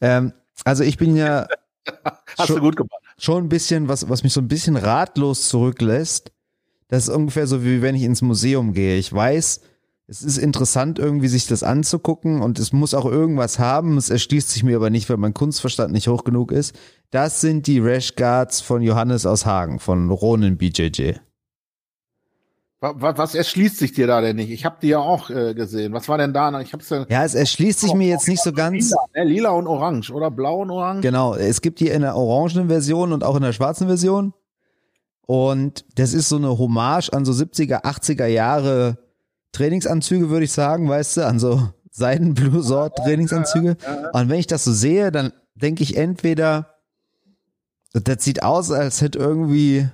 Ähm, 0.00 0.32
also 0.64 0.82
ich 0.82 0.96
bin 0.96 1.16
ja. 1.16 1.46
Hast 2.38 2.48
schon, 2.48 2.56
du 2.56 2.62
gut 2.62 2.76
gemacht. 2.76 3.02
Schon 3.18 3.44
ein 3.44 3.48
bisschen, 3.48 3.88
was, 3.88 4.08
was 4.08 4.22
mich 4.22 4.32
so 4.32 4.40
ein 4.40 4.48
bisschen 4.48 4.76
ratlos 4.76 5.48
zurücklässt. 5.48 6.32
Das 6.88 7.08
ist 7.08 7.14
ungefähr 7.14 7.46
so, 7.46 7.64
wie 7.64 7.82
wenn 7.82 7.94
ich 7.94 8.02
ins 8.02 8.22
Museum 8.22 8.72
gehe. 8.72 8.96
Ich 8.96 9.12
weiß, 9.12 9.60
es 10.08 10.22
ist 10.22 10.38
interessant, 10.38 11.00
irgendwie 11.00 11.26
sich 11.26 11.46
das 11.46 11.64
anzugucken 11.64 12.40
und 12.40 12.60
es 12.60 12.72
muss 12.72 12.94
auch 12.94 13.06
irgendwas 13.06 13.58
haben. 13.58 13.96
Es 13.96 14.10
erschließt 14.10 14.50
sich 14.50 14.62
mir 14.62 14.76
aber 14.76 14.90
nicht, 14.90 15.10
weil 15.10 15.16
mein 15.16 15.34
Kunstverstand 15.34 15.92
nicht 15.92 16.06
hoch 16.06 16.22
genug 16.22 16.52
ist. 16.52 16.76
Das 17.10 17.40
sind 17.40 17.66
die 17.66 17.80
Rash 17.80 18.14
Guards 18.14 18.60
von 18.60 18.82
Johannes 18.82 19.26
aus 19.26 19.46
Hagen, 19.46 19.80
von 19.80 20.10
Ronin 20.10 20.58
BJJ. 20.58 21.14
Was, 22.80 23.16
was 23.16 23.34
erschließt 23.34 23.78
sich 23.78 23.92
dir 23.92 24.06
da 24.06 24.20
denn 24.20 24.36
nicht? 24.36 24.50
Ich 24.50 24.66
habe 24.66 24.76
die 24.82 24.88
ja 24.88 24.98
auch 24.98 25.30
äh, 25.30 25.54
gesehen. 25.54 25.94
Was 25.94 26.08
war 26.08 26.18
denn 26.18 26.34
da? 26.34 26.60
Ich 26.60 26.74
hab's 26.74 26.90
ja, 26.90 27.06
ja, 27.08 27.24
es 27.24 27.34
erschließt 27.34 27.80
sich 27.80 27.92
oh, 27.92 27.96
mir 27.96 28.08
jetzt 28.08 28.28
nicht 28.28 28.42
so 28.42 28.52
ganz. 28.52 28.90
Lila, 28.90 29.06
ne? 29.14 29.24
lila 29.24 29.50
und 29.50 29.66
orange 29.66 30.10
oder 30.10 30.30
blau 30.30 30.60
und 30.60 30.70
orange. 30.70 31.00
Genau, 31.00 31.34
es 31.34 31.62
gibt 31.62 31.80
die 31.80 31.88
in 31.88 32.02
der 32.02 32.16
orangenen 32.16 32.68
Version 32.68 33.12
und 33.12 33.24
auch 33.24 33.36
in 33.36 33.42
der 33.42 33.54
schwarzen 33.54 33.86
Version. 33.86 34.34
Und 35.26 35.86
das 35.94 36.12
ist 36.12 36.28
so 36.28 36.36
eine 36.36 36.58
Hommage 36.58 37.12
an 37.12 37.24
so 37.24 37.32
70er, 37.32 37.84
80er 37.84 38.26
Jahre 38.26 38.98
Trainingsanzüge, 39.52 40.28
würde 40.28 40.44
ich 40.44 40.52
sagen, 40.52 40.88
weißt 40.88 41.16
du, 41.16 41.26
an 41.26 41.38
so 41.38 41.70
Seidenblusort 41.90 42.96
Trainingsanzüge. 42.98 43.78
Und 44.12 44.28
wenn 44.28 44.38
ich 44.38 44.46
das 44.46 44.64
so 44.64 44.72
sehe, 44.72 45.10
dann 45.10 45.32
denke 45.54 45.82
ich 45.82 45.96
entweder, 45.96 46.74
das 47.94 48.22
sieht 48.22 48.42
aus, 48.42 48.70
als 48.70 49.00
hätte 49.00 49.18
irgendwie 49.18 49.88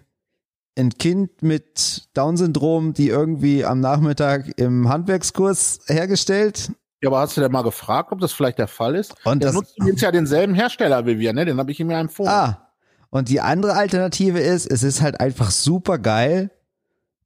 ein 0.78 0.90
Kind 0.90 1.42
mit 1.42 2.08
Down-Syndrom, 2.14 2.94
die 2.94 3.08
irgendwie 3.08 3.64
am 3.64 3.80
Nachmittag 3.80 4.58
im 4.58 4.88
Handwerkskurs 4.88 5.80
hergestellt. 5.86 6.72
Ja, 7.02 7.08
aber 7.08 7.20
hast 7.20 7.36
du 7.36 7.40
denn 7.40 7.52
mal 7.52 7.62
gefragt, 7.62 8.12
ob 8.12 8.20
das 8.20 8.32
vielleicht 8.32 8.58
der 8.58 8.68
Fall 8.68 8.94
ist? 8.94 9.14
Und 9.24 9.42
der 9.42 9.48
das 9.48 9.54
nutzt 9.54 9.76
übrigens 9.76 10.00
ja 10.00 10.10
denselben 10.12 10.54
Hersteller 10.54 11.04
wie 11.04 11.18
wir, 11.18 11.32
ne? 11.32 11.44
Den 11.44 11.58
habe 11.58 11.72
ich 11.72 11.80
ihm 11.80 11.90
ja 11.90 12.00
empfohlen. 12.00 12.30
Ah. 12.30 12.68
Und 13.10 13.28
die 13.28 13.40
andere 13.40 13.74
Alternative 13.74 14.38
ist, 14.38 14.70
es 14.70 14.82
ist 14.82 15.02
halt 15.02 15.20
einfach 15.20 15.50
super 15.50 15.98
geil, 15.98 16.50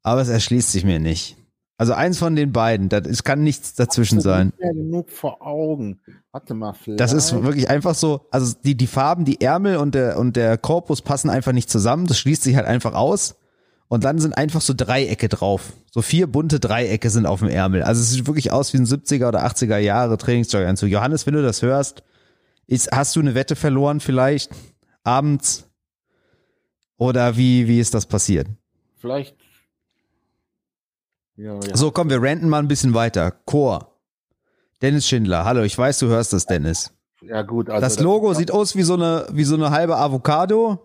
aber 0.02 0.22
es 0.22 0.28
erschließt 0.28 0.72
sich 0.72 0.84
mir 0.84 0.98
nicht. 0.98 1.36
Also 1.78 1.92
eins 1.92 2.18
von 2.18 2.34
den 2.36 2.52
beiden, 2.52 2.88
das, 2.88 3.06
es 3.06 3.22
kann 3.22 3.42
nichts 3.42 3.74
dazwischen 3.74 4.20
sein. 4.20 4.52
Mehr 4.58 4.72
genug 4.72 5.10
vor 5.10 5.46
Augen. 5.46 6.00
Warte 6.32 6.54
mal, 6.54 6.72
vielleicht. 6.72 7.00
Das 7.00 7.12
ist 7.12 7.34
wirklich 7.42 7.68
einfach 7.68 7.94
so, 7.94 8.26
also 8.30 8.54
die, 8.64 8.74
die 8.76 8.86
Farben, 8.86 9.26
die 9.26 9.42
Ärmel 9.42 9.76
und 9.76 9.94
der, 9.94 10.18
und 10.18 10.36
der 10.36 10.56
Korpus 10.56 11.02
passen 11.02 11.28
einfach 11.28 11.52
nicht 11.52 11.68
zusammen. 11.68 12.06
Das 12.06 12.18
schließt 12.18 12.42
sich 12.42 12.56
halt 12.56 12.66
einfach 12.66 12.94
aus. 12.94 13.36
Und 13.88 14.04
dann 14.04 14.18
sind 14.18 14.36
einfach 14.36 14.62
so 14.62 14.72
Dreiecke 14.74 15.28
drauf. 15.28 15.74
So 15.90 16.02
vier 16.02 16.26
bunte 16.26 16.58
Dreiecke 16.58 17.10
sind 17.10 17.26
auf 17.26 17.40
dem 17.40 17.48
Ärmel. 17.48 17.82
Also 17.82 18.00
es 18.00 18.10
sieht 18.10 18.26
wirklich 18.26 18.50
aus 18.52 18.72
wie 18.72 18.78
ein 18.78 18.86
70er 18.86 19.28
oder 19.28 19.46
80er 19.46 19.78
Jahre 19.78 20.16
Trainingsjoggeranzug. 20.16 20.88
Johannes, 20.88 21.26
wenn 21.26 21.34
du 21.34 21.42
das 21.42 21.62
hörst, 21.62 22.02
ist, 22.66 22.90
hast 22.90 23.14
du 23.14 23.20
eine 23.20 23.34
Wette 23.34 23.54
verloren 23.54 24.00
vielleicht 24.00 24.50
abends? 25.04 25.68
Oder 26.96 27.36
wie, 27.36 27.68
wie 27.68 27.78
ist 27.78 27.94
das 27.94 28.06
passiert? 28.06 28.48
Vielleicht 28.96 29.36
ja, 31.36 31.54
ja. 31.54 31.76
So, 31.76 31.90
komm, 31.90 32.10
wir 32.10 32.22
ranten 32.22 32.48
mal 32.48 32.58
ein 32.58 32.68
bisschen 32.68 32.94
weiter. 32.94 33.30
Chor. 33.44 33.92
Dennis 34.82 35.06
Schindler. 35.06 35.44
Hallo, 35.44 35.62
ich 35.62 35.76
weiß, 35.76 35.98
du 35.98 36.06
hörst 36.08 36.32
das, 36.32 36.46
Dennis. 36.46 36.92
Ja, 37.22 37.42
gut. 37.42 37.70
Also 37.70 37.80
das 37.80 37.98
Logo 37.98 38.28
das 38.28 38.38
sieht 38.38 38.50
aus 38.50 38.76
wie 38.76 38.82
so 38.82 38.94
eine, 38.94 39.26
wie 39.32 39.44
so 39.44 39.54
eine 39.54 39.70
halbe 39.70 39.96
Avocado. 39.96 40.78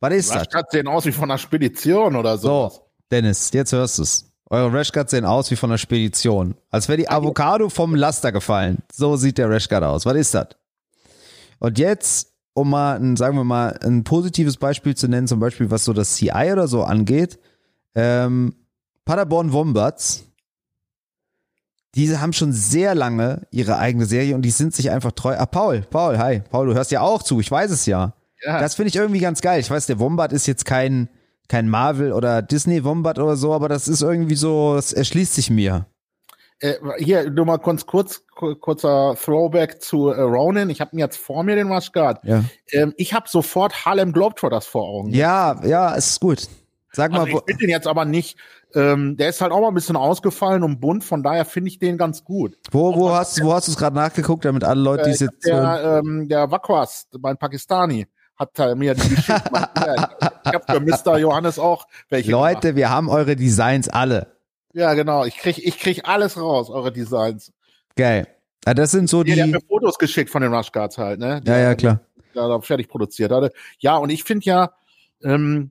Was 0.00 0.12
ist 0.12 0.30
das? 0.30 0.42
Rashguards 0.42 0.72
sehen 0.72 0.88
aus 0.88 1.06
wie 1.06 1.12
von 1.12 1.30
einer 1.30 1.38
Spedition 1.38 2.16
oder 2.16 2.36
so. 2.36 2.68
So, 2.68 2.80
Dennis, 3.10 3.50
jetzt 3.52 3.72
hörst 3.72 3.98
du 3.98 4.02
es. 4.02 4.30
Eure 4.48 4.72
Rashguards 4.72 5.10
sehen 5.10 5.24
aus 5.24 5.50
wie 5.50 5.56
von 5.56 5.70
einer 5.70 5.78
Spedition. 5.78 6.54
Als 6.70 6.88
wäre 6.88 6.98
die 6.98 7.08
Avocado 7.08 7.68
vom 7.68 7.94
Laster 7.94 8.30
gefallen. 8.30 8.78
So 8.92 9.16
sieht 9.16 9.38
der 9.38 9.50
Rashguard 9.50 9.82
aus. 9.82 10.06
Was 10.06 10.14
ist 10.16 10.34
das? 10.34 10.48
Und 11.58 11.78
jetzt, 11.78 12.32
um 12.52 12.70
mal, 12.70 12.96
ein, 13.00 13.16
sagen 13.16 13.36
wir 13.36 13.44
mal, 13.44 13.78
ein 13.82 14.04
positives 14.04 14.58
Beispiel 14.58 14.94
zu 14.94 15.08
nennen, 15.08 15.26
zum 15.26 15.40
Beispiel 15.40 15.70
was 15.70 15.84
so 15.84 15.92
das 15.92 16.14
CI 16.14 16.52
oder 16.52 16.68
so 16.68 16.84
angeht, 16.84 17.40
ähm, 17.94 18.54
Paderborn 19.06 19.52
Wombats, 19.52 20.24
diese 21.94 22.20
haben 22.20 22.34
schon 22.34 22.52
sehr 22.52 22.94
lange 22.94 23.46
ihre 23.50 23.78
eigene 23.78 24.04
Serie 24.04 24.34
und 24.34 24.42
die 24.42 24.50
sind 24.50 24.74
sich 24.74 24.90
einfach 24.90 25.12
treu. 25.12 25.34
Ah, 25.38 25.46
Paul, 25.46 25.80
Paul, 25.88 26.18
hi. 26.18 26.42
Paul, 26.50 26.66
du 26.66 26.74
hörst 26.74 26.90
ja 26.90 27.00
auch 27.00 27.22
zu, 27.22 27.40
ich 27.40 27.50
weiß 27.50 27.70
es 27.70 27.86
ja. 27.86 28.12
ja. 28.44 28.60
Das 28.60 28.74
finde 28.74 28.88
ich 28.88 28.96
irgendwie 28.96 29.20
ganz 29.20 29.40
geil. 29.40 29.60
Ich 29.60 29.70
weiß, 29.70 29.86
der 29.86 29.98
Wombat 29.98 30.32
ist 30.32 30.46
jetzt 30.46 30.66
kein, 30.66 31.08
kein 31.48 31.70
Marvel 31.70 32.12
oder 32.12 32.42
Disney 32.42 32.84
Wombat 32.84 33.18
oder 33.18 33.36
so, 33.36 33.54
aber 33.54 33.70
das 33.70 33.88
ist 33.88 34.02
irgendwie 34.02 34.34
so, 34.34 34.74
das 34.74 34.92
erschließt 34.92 35.34
sich 35.34 35.48
mir. 35.48 35.86
Äh, 36.58 36.74
hier, 36.98 37.30
nur 37.30 37.46
mal 37.46 37.58
kurz, 37.58 37.86
kurz 37.86 38.22
kurzer 38.60 39.14
Throwback 39.14 39.80
zu 39.80 40.08
äh, 40.08 40.20
Ronin. 40.20 40.68
Ich 40.68 40.80
habe 40.80 40.94
ihn 40.94 40.98
jetzt 40.98 41.16
vor 41.16 41.42
mir, 41.44 41.56
den 41.56 41.72
Rushguard. 41.72 42.22
Ja. 42.24 42.44
Ähm, 42.72 42.92
ich 42.96 43.14
habe 43.14 43.28
sofort 43.28 43.86
Harlem 43.86 44.12
Globetrotters 44.12 44.66
vor 44.66 44.82
Augen. 44.82 45.10
Ja, 45.10 45.60
ja, 45.64 45.94
ist 45.94 46.20
gut. 46.20 46.48
Sag 46.96 47.12
also 47.12 47.26
mal, 47.26 47.28
ich 47.28 47.44
finde 47.46 47.66
den 47.66 47.70
jetzt 47.70 47.86
aber 47.86 48.04
nicht 48.04 48.36
ähm, 48.76 49.16
der 49.16 49.30
ist 49.30 49.40
halt 49.40 49.52
auch 49.52 49.60
mal 49.60 49.68
ein 49.68 49.74
bisschen 49.74 49.96
ausgefallen 49.96 50.62
und 50.62 50.80
bunt, 50.80 51.02
von 51.02 51.22
daher 51.22 51.44
finde 51.44 51.68
ich 51.70 51.78
den 51.78 51.96
ganz 51.96 52.24
gut. 52.24 52.58
Wo, 52.70 52.94
wo 52.94 53.10
hast, 53.10 53.42
wo 53.42 53.52
hast 53.54 53.68
du 53.68 53.72
es 53.72 53.78
gerade 53.78 53.96
nachgeguckt, 53.96 54.44
damit 54.44 54.64
alle 54.64 54.82
Leute, 54.82 55.04
die 55.04 55.10
es 55.10 55.20
äh, 55.22 55.24
jetzt. 55.24 55.46
Der, 55.46 56.02
ähm, 56.04 56.28
der 56.28 56.50
Wakwas, 56.50 57.08
mein 57.18 57.38
Pakistani, 57.38 58.06
hat 58.36 58.76
mir 58.76 58.94
die 58.94 59.08
Geschichte 59.08 59.50
Ich 60.44 60.52
habe 60.52 60.64
für 60.68 60.80
Mr. 60.80 61.18
Johannes 61.18 61.58
auch 61.58 61.86
welche. 62.10 62.30
Leute, 62.30 62.60
gemacht. 62.60 62.76
wir 62.76 62.90
haben 62.90 63.08
eure 63.08 63.34
Designs 63.34 63.88
alle. 63.88 64.36
Ja, 64.74 64.92
genau. 64.92 65.24
Ich 65.24 65.38
krieg, 65.38 65.58
ich 65.58 65.78
krieg 65.78 66.06
alles 66.06 66.38
raus, 66.38 66.68
eure 66.68 66.92
Designs. 66.92 67.52
Geil. 67.96 68.28
Ja, 68.66 68.74
das 68.74 68.90
sind 68.90 69.08
so 69.08 69.22
die. 69.22 69.34
Der 69.34 69.44
hat 69.44 69.52
mir 69.52 69.60
Fotos 69.66 69.96
geschickt 69.96 70.28
von 70.28 70.42
den 70.42 70.52
Rush 70.52 70.70
Guards 70.70 70.98
halt, 70.98 71.18
ne? 71.18 71.40
ja, 71.46 71.58
ja, 71.58 71.74
klar. 71.74 72.00
Da 72.34 72.60
fertig 72.60 72.88
produziert 72.88 73.32
hatte. 73.32 73.52
Ja, 73.78 73.96
und 73.96 74.10
ich 74.10 74.22
finde 74.22 74.44
ja, 74.44 74.72
ähm, 75.22 75.70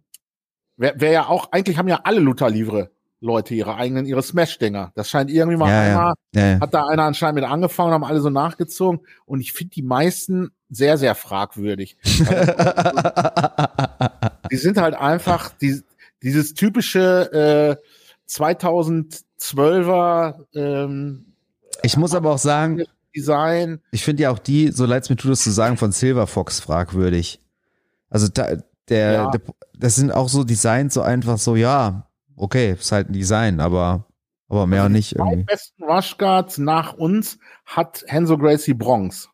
wer, 0.77 0.93
wer 0.97 1.11
ja 1.11 1.27
auch, 1.27 1.51
eigentlich 1.51 1.77
haben 1.77 1.87
ja 1.87 2.01
alle 2.03 2.19
Luther 2.19 2.49
Livre 2.49 2.89
Leute 3.21 3.55
ihre 3.55 3.75
eigenen, 3.75 4.05
ihre 4.05 4.21
Smash-Dinger. 4.21 4.91
Das 4.95 5.09
scheint 5.09 5.31
irgendwie 5.31 5.55
mal 5.57 5.69
ja, 5.69 5.81
einmal, 5.81 6.13
ja. 6.33 6.53
Ja, 6.53 6.59
hat 6.59 6.73
da 6.73 6.85
einer 6.85 7.03
anscheinend 7.03 7.35
mit 7.35 7.45
angefangen, 7.45 7.91
haben 7.91 8.03
alle 8.03 8.19
so 8.21 8.29
nachgezogen. 8.29 8.99
Und 9.25 9.41
ich 9.41 9.53
finde 9.53 9.73
die 9.73 9.81
meisten 9.81 10.51
sehr, 10.69 10.97
sehr 10.97 11.15
fragwürdig. 11.15 11.97
die 14.51 14.57
sind 14.57 14.77
halt 14.77 14.95
einfach 14.95 15.49
die, 15.57 15.81
dieses 16.21 16.53
typische 16.53 17.31
äh, 17.33 17.77
2012er 18.29 20.45
ähm, 20.53 21.33
Ich 21.83 21.97
muss 21.97 22.13
aber 22.13 22.31
auch 22.31 22.37
sagen, 22.37 22.83
Design. 23.15 23.79
Ich 23.91 24.03
finde 24.03 24.23
ja 24.23 24.31
auch 24.31 24.39
die, 24.39 24.71
so 24.71 24.85
leid 24.85 25.03
es 25.03 25.09
mir 25.09 25.15
tut, 25.15 25.31
es 25.31 25.41
zu 25.41 25.51
sagen, 25.51 25.77
von 25.77 25.93
Silver 25.93 26.27
Fox 26.27 26.59
fragwürdig. 26.59 27.39
Also 28.09 28.27
da, 28.27 28.57
der, 28.89 29.31
der, 29.31 29.41
das 29.77 29.95
sind 29.95 30.11
auch 30.11 30.29
so 30.29 30.43
Designs 30.43 30.93
so 30.93 31.01
einfach 31.01 31.37
so, 31.37 31.55
ja, 31.55 32.07
okay, 32.35 32.73
ist 32.73 32.91
halt 32.91 33.09
ein 33.09 33.13
Design, 33.13 33.59
aber, 33.59 34.05
aber 34.47 34.67
mehr 34.67 34.83
also 34.83 34.93
nicht 34.93 35.11
die 35.11 35.15
irgendwie. 35.17 35.43
Besten 35.43 35.83
Rushguards 35.83 36.57
nach 36.57 36.93
uns 36.93 37.39
hat 37.65 38.03
Henzo 38.07 38.37
Gracie 38.37 38.73
Bronx. 38.73 39.29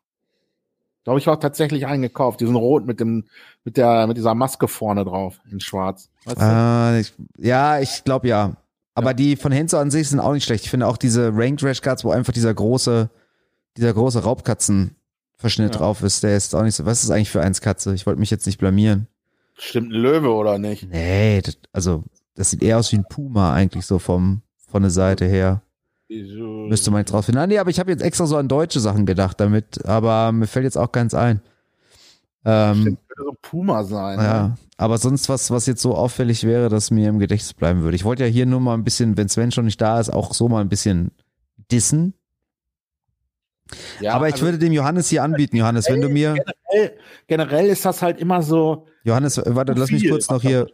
Da 1.04 1.10
habe 1.10 1.18
ich 1.18 1.28
auch 1.28 1.36
tatsächlich 1.36 1.86
eingekauft, 1.86 2.40
diesen 2.40 2.54
rot 2.54 2.86
mit 2.86 3.00
dem, 3.00 3.24
mit 3.64 3.76
der, 3.76 4.06
mit 4.06 4.16
dieser 4.16 4.34
Maske 4.34 4.68
vorne 4.68 5.04
drauf, 5.04 5.40
in 5.50 5.60
schwarz. 5.60 6.10
Weißt 6.24 6.40
du? 6.40 6.44
äh, 6.44 7.00
ich, 7.00 7.14
ja, 7.38 7.80
ich 7.80 8.04
glaube 8.04 8.28
ja. 8.28 8.56
Aber 8.94 9.10
ja. 9.10 9.14
die 9.14 9.36
von 9.36 9.52
Henzo 9.52 9.78
an 9.78 9.90
sich 9.90 10.08
sind 10.08 10.20
auch 10.20 10.32
nicht 10.32 10.44
schlecht. 10.44 10.64
Ich 10.64 10.70
finde 10.70 10.86
auch 10.86 10.96
diese 10.96 11.32
Ranked 11.34 11.64
Rash 11.64 11.80
Guards, 11.82 12.04
wo 12.04 12.10
einfach 12.10 12.32
dieser 12.32 12.54
große, 12.54 13.10
dieser 13.76 13.92
große 13.92 14.22
Raubkatzenverschnitt 14.22 15.74
ja. 15.74 15.78
drauf 15.78 16.02
ist, 16.02 16.22
der 16.22 16.36
ist 16.36 16.54
auch 16.54 16.62
nicht 16.62 16.76
so. 16.76 16.84
Was 16.84 17.02
ist 17.02 17.10
eigentlich 17.10 17.30
für 17.30 17.42
eins 17.42 17.60
Katze? 17.60 17.94
Ich 17.94 18.06
wollte 18.06 18.20
mich 18.20 18.30
jetzt 18.30 18.46
nicht 18.46 18.58
blamieren. 18.58 19.08
Stimmt 19.54 19.92
ein 19.92 20.00
Löwe 20.00 20.32
oder 20.32 20.58
nicht? 20.58 20.88
Nee, 20.88 21.40
das, 21.42 21.58
also 21.72 22.04
das 22.34 22.50
sieht 22.50 22.62
eher 22.62 22.78
aus 22.78 22.90
wie 22.92 22.96
ein 22.96 23.06
Puma 23.08 23.52
eigentlich 23.52 23.86
so 23.86 23.98
vom 23.98 24.42
von 24.72 24.82
der 24.82 24.90
Seite 24.90 25.26
her. 25.26 25.62
Wieso? 26.08 26.44
Müsste 26.44 26.90
man 26.90 27.00
jetzt 27.00 27.12
rausfinden. 27.12 27.42
Ah, 27.42 27.46
nee, 27.46 27.58
aber 27.58 27.70
ich 27.70 27.78
habe 27.78 27.90
jetzt 27.90 28.02
extra 28.02 28.26
so 28.26 28.36
an 28.36 28.48
deutsche 28.48 28.80
Sachen 28.80 29.06
gedacht 29.06 29.38
damit, 29.38 29.84
aber 29.86 30.32
mir 30.32 30.46
fällt 30.46 30.64
jetzt 30.64 30.78
auch 30.78 30.92
keins 30.92 31.14
ein. 31.14 31.40
Ähm, 32.44 32.80
Stimmt, 32.80 32.98
könnte 33.08 33.30
so 33.30 33.36
Puma 33.40 33.84
sein. 33.84 34.18
Ja, 34.18 34.48
ne? 34.48 34.54
aber 34.76 34.98
sonst 34.98 35.28
was, 35.28 35.50
was 35.50 35.66
jetzt 35.66 35.80
so 35.80 35.94
auffällig 35.94 36.44
wäre, 36.44 36.68
dass 36.68 36.90
mir 36.90 37.08
im 37.08 37.18
Gedächtnis 37.18 37.54
bleiben 37.54 37.82
würde. 37.82 37.94
Ich 37.94 38.04
wollte 38.04 38.24
ja 38.24 38.28
hier 38.28 38.46
nur 38.46 38.60
mal 38.60 38.74
ein 38.74 38.84
bisschen, 38.84 39.16
wenn 39.16 39.28
Sven 39.28 39.52
schon 39.52 39.66
nicht 39.66 39.80
da 39.80 40.00
ist, 40.00 40.10
auch 40.10 40.34
so 40.34 40.48
mal 40.48 40.60
ein 40.60 40.68
bisschen 40.68 41.12
dissen. 41.70 42.14
Ja, 44.00 44.14
aber 44.14 44.28
ich 44.28 44.34
also, 44.34 44.46
würde 44.46 44.58
dem 44.58 44.72
Johannes 44.72 45.08
hier 45.08 45.22
anbieten, 45.22 45.56
Johannes, 45.56 45.88
wenn 45.88 46.00
du 46.00 46.08
mir. 46.08 46.34
Generell, 46.34 46.98
generell 47.26 47.66
ist 47.66 47.84
das 47.84 48.02
halt 48.02 48.18
immer 48.18 48.42
so. 48.42 48.86
Johannes, 49.04 49.40
warte, 49.44 49.72
lass 49.72 49.90
mich 49.90 50.08
kurz 50.08 50.28
noch 50.28 50.42
hier 50.42 50.66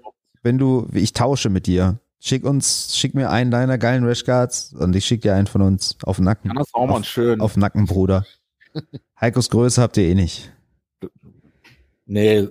wenn 0.43 0.59
du, 0.59 0.89
ich 0.93 1.12
tausche 1.12 1.51
mit 1.51 1.66
dir. 1.66 2.01
Schick 2.20 2.45
uns, 2.45 2.97
schick 2.97 3.14
mir 3.14 3.31
einen 3.31 3.51
deiner 3.51 3.79
geilen 3.79 4.05
Rashguards 4.05 4.74
und 4.74 4.97
ich 4.97 5.05
schick 5.05 5.22
dir 5.22 5.35
einen 5.35 5.47
von 5.47 5.62
uns 5.62 5.97
auf 6.03 6.16
den 6.16 6.24
Nacken. 6.24 6.51
Ja, 6.51 6.55
das 6.55 6.68
ist 6.68 6.74
auch 6.74 6.87
mal 6.87 6.99
auf, 6.99 7.05
schön. 7.05 7.41
Auf 7.41 7.57
Nacken, 7.57 7.87
Bruder. 7.87 8.26
Heikos 9.20 9.51
Größe 9.51 9.81
habt 9.81 9.97
ihr 9.99 10.05
eh 10.05 10.14
nicht. 10.14 10.53
Nee, 12.07 12.49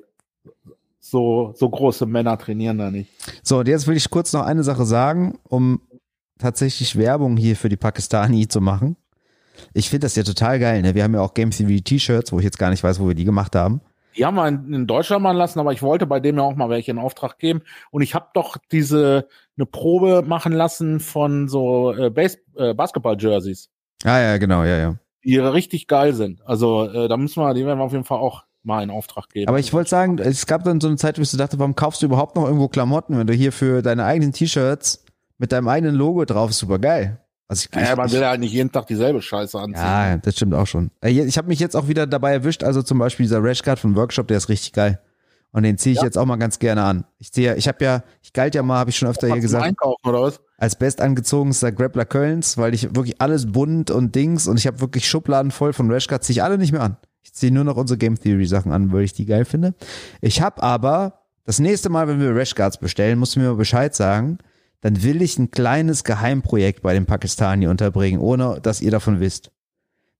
so, 0.99 1.53
so 1.57 1.69
große 1.69 2.05
Männer 2.05 2.37
trainieren 2.37 2.77
da 2.77 2.91
nicht. 2.91 3.11
So, 3.43 3.59
und 3.59 3.67
jetzt 3.67 3.87
will 3.87 3.97
ich 3.97 4.09
kurz 4.09 4.31
noch 4.31 4.45
eine 4.45 4.63
Sache 4.63 4.85
sagen, 4.85 5.39
um 5.43 5.81
tatsächlich 6.37 6.97
Werbung 6.97 7.35
hier 7.35 7.55
für 7.55 7.69
die 7.69 7.77
Pakistani 7.77 8.47
zu 8.47 8.61
machen. 8.61 8.95
Ich 9.73 9.89
finde 9.89 10.05
das 10.05 10.15
ja 10.15 10.23
total 10.23 10.59
geil. 10.59 10.81
Ne? 10.81 10.93
Wir 10.93 11.03
haben 11.03 11.15
ja 11.15 11.21
auch 11.21 11.33
Game 11.33 11.49
Theory 11.49 11.81
T-Shirts, 11.81 12.31
wo 12.31 12.37
ich 12.37 12.45
jetzt 12.45 12.59
gar 12.59 12.69
nicht 12.69 12.83
weiß, 12.83 12.99
wo 12.99 13.07
wir 13.07 13.15
die 13.15 13.25
gemacht 13.25 13.55
haben. 13.55 13.81
Die 14.17 14.25
haben 14.25 14.35
wir 14.35 14.47
in, 14.47 14.73
in 14.73 14.87
Deutschland 14.87 15.23
machen 15.23 15.37
lassen, 15.37 15.59
aber 15.59 15.73
ich 15.73 15.81
wollte 15.81 16.05
bei 16.07 16.19
dem 16.19 16.37
ja 16.37 16.43
auch 16.43 16.55
mal 16.55 16.69
welche 16.69 16.91
in 16.91 16.97
Auftrag 16.97 17.37
geben. 17.37 17.61
Und 17.91 18.01
ich 18.01 18.15
habe 18.15 18.27
doch 18.33 18.57
diese 18.71 19.27
eine 19.57 19.65
Probe 19.65 20.23
machen 20.25 20.53
lassen 20.53 20.99
von 20.99 21.47
so 21.47 21.93
äh, 21.93 22.09
Base, 22.09 22.39
äh, 22.55 22.73
Basketball-Jerseys. 22.73 23.69
Ah 24.03 24.19
ja, 24.19 24.37
genau, 24.37 24.63
ja, 24.63 24.77
ja. 24.77 24.95
Die 25.23 25.37
richtig 25.37 25.87
geil 25.87 26.13
sind. 26.13 26.41
Also 26.45 26.85
äh, 26.85 27.07
da 27.07 27.17
müssen 27.17 27.41
wir, 27.41 27.53
die 27.53 27.65
werden 27.65 27.79
wir 27.79 27.83
auf 27.83 27.91
jeden 27.91 28.05
Fall 28.05 28.19
auch 28.19 28.43
mal 28.63 28.83
in 28.83 28.89
Auftrag 28.89 29.29
geben. 29.29 29.47
Aber 29.47 29.59
ich 29.59 29.73
wollte 29.73 29.89
sagen, 29.89 30.19
es 30.19 30.45
gab 30.45 30.63
dann 30.63 30.81
so 30.81 30.87
eine 30.87 30.97
Zeit, 30.97 31.17
wo 31.17 31.21
ich 31.21 31.29
so 31.29 31.37
dachte, 31.37 31.59
warum 31.59 31.75
kaufst 31.75 32.01
du 32.01 32.05
überhaupt 32.05 32.35
noch 32.35 32.45
irgendwo 32.45 32.67
Klamotten, 32.67 33.17
wenn 33.17 33.27
du 33.27 33.33
hier 33.33 33.51
für 33.51 33.81
deine 33.81 34.05
eigenen 34.05 34.33
T-Shirts 34.33 35.05
mit 35.37 35.51
deinem 35.51 35.67
eigenen 35.67 35.95
Logo 35.95 36.25
drauf, 36.25 36.53
super 36.53 36.79
geil. 36.79 37.19
Also 37.47 37.67
ich, 37.71 37.75
ja, 37.75 37.95
man 37.95 38.11
will 38.11 38.25
halt 38.25 38.41
nicht 38.41 38.51
jeden 38.51 38.71
Tag 38.71 38.87
dieselbe 38.87 39.21
Scheiße 39.21 39.57
anziehen. 39.57 39.81
Ja, 39.81 40.17
das 40.17 40.35
stimmt 40.35 40.53
auch 40.53 40.67
schon. 40.67 40.91
Ich 41.01 41.37
habe 41.37 41.47
mich 41.47 41.59
jetzt 41.59 41.75
auch 41.75 41.87
wieder 41.87 42.05
dabei 42.05 42.33
erwischt, 42.33 42.63
also 42.63 42.81
zum 42.81 42.99
Beispiel 42.99 43.23
dieser 43.25 43.41
Rashguard 43.41 43.79
von 43.79 43.95
Workshop, 43.95 44.27
der 44.27 44.37
ist 44.37 44.49
richtig 44.49 44.73
geil. 44.73 44.99
Und 45.51 45.63
den 45.63 45.77
ziehe 45.77 45.93
ich 45.93 45.99
ja. 45.99 46.05
jetzt 46.05 46.17
auch 46.17 46.25
mal 46.25 46.35
ganz 46.35 46.59
gerne 46.59 46.83
an. 46.83 47.05
Ich 47.19 47.31
ziehe, 47.31 47.55
ich 47.55 47.67
habe 47.67 47.83
ja, 47.83 48.03
ich 48.21 48.33
galt 48.33 48.53
ja 48.53 48.63
mal, 48.63 48.79
habe 48.79 48.89
ich 48.89 48.97
schon 48.97 49.07
öfter 49.07 49.27
hier 49.27 49.39
gesagt, 49.39 49.63
einkaufen 49.63 50.07
oder 50.07 50.21
was? 50.23 50.41
als 50.57 50.75
bestangezogenster 50.75 51.71
Grappler 51.71 52.05
Kölns, 52.05 52.57
weil 52.57 52.73
ich 52.73 52.95
wirklich 52.95 53.21
alles 53.21 53.51
bunt 53.51 53.91
und 53.91 54.15
Dings 54.15 54.47
und 54.47 54.57
ich 54.57 54.67
habe 54.67 54.81
wirklich 54.81 55.07
Schubladen 55.07 55.51
voll 55.51 55.71
von 55.71 55.89
Rashguard, 55.91 56.23
ziehe 56.23 56.35
ich 56.35 56.43
alle 56.43 56.57
nicht 56.57 56.71
mehr 56.71 56.81
an. 56.81 56.97
Ich 57.23 57.33
ziehe 57.33 57.51
nur 57.51 57.63
noch 57.63 57.77
unsere 57.77 57.97
Game 57.97 58.19
Theory 58.19 58.45
Sachen 58.45 58.71
an, 58.71 58.91
weil 58.91 59.03
ich 59.03 59.13
die 59.13 59.25
geil 59.25 59.45
finde. 59.45 59.73
Ich 60.19 60.41
habe 60.41 60.61
aber 60.63 61.21
das 61.45 61.59
nächste 61.59 61.89
Mal, 61.89 62.07
wenn 62.07 62.19
wir 62.19 62.35
Rashguards 62.35 62.77
bestellen, 62.77 63.19
musst 63.19 63.35
du 63.35 63.39
mir 63.39 63.49
mal 63.49 63.55
Bescheid 63.55 63.95
sagen, 63.95 64.39
dann 64.81 65.03
will 65.03 65.21
ich 65.21 65.37
ein 65.37 65.51
kleines 65.51 66.03
Geheimprojekt 66.03 66.81
bei 66.81 66.93
den 66.93 67.05
Pakistani 67.05 67.67
unterbringen, 67.67 68.19
ohne 68.19 68.59
dass 68.61 68.81
ihr 68.81 68.91
davon 68.91 69.19
wisst. 69.19 69.51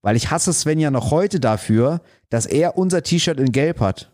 Weil 0.02 0.16
ich 0.16 0.30
hasse 0.30 0.52
Sven 0.52 0.78
ja 0.78 0.90
noch 0.90 1.10
heute 1.10 1.40
dafür, 1.40 2.00
dass 2.30 2.46
er 2.46 2.78
unser 2.78 3.02
T-Shirt 3.02 3.38
in 3.38 3.52
Gelb 3.52 3.80
hat. 3.80 4.10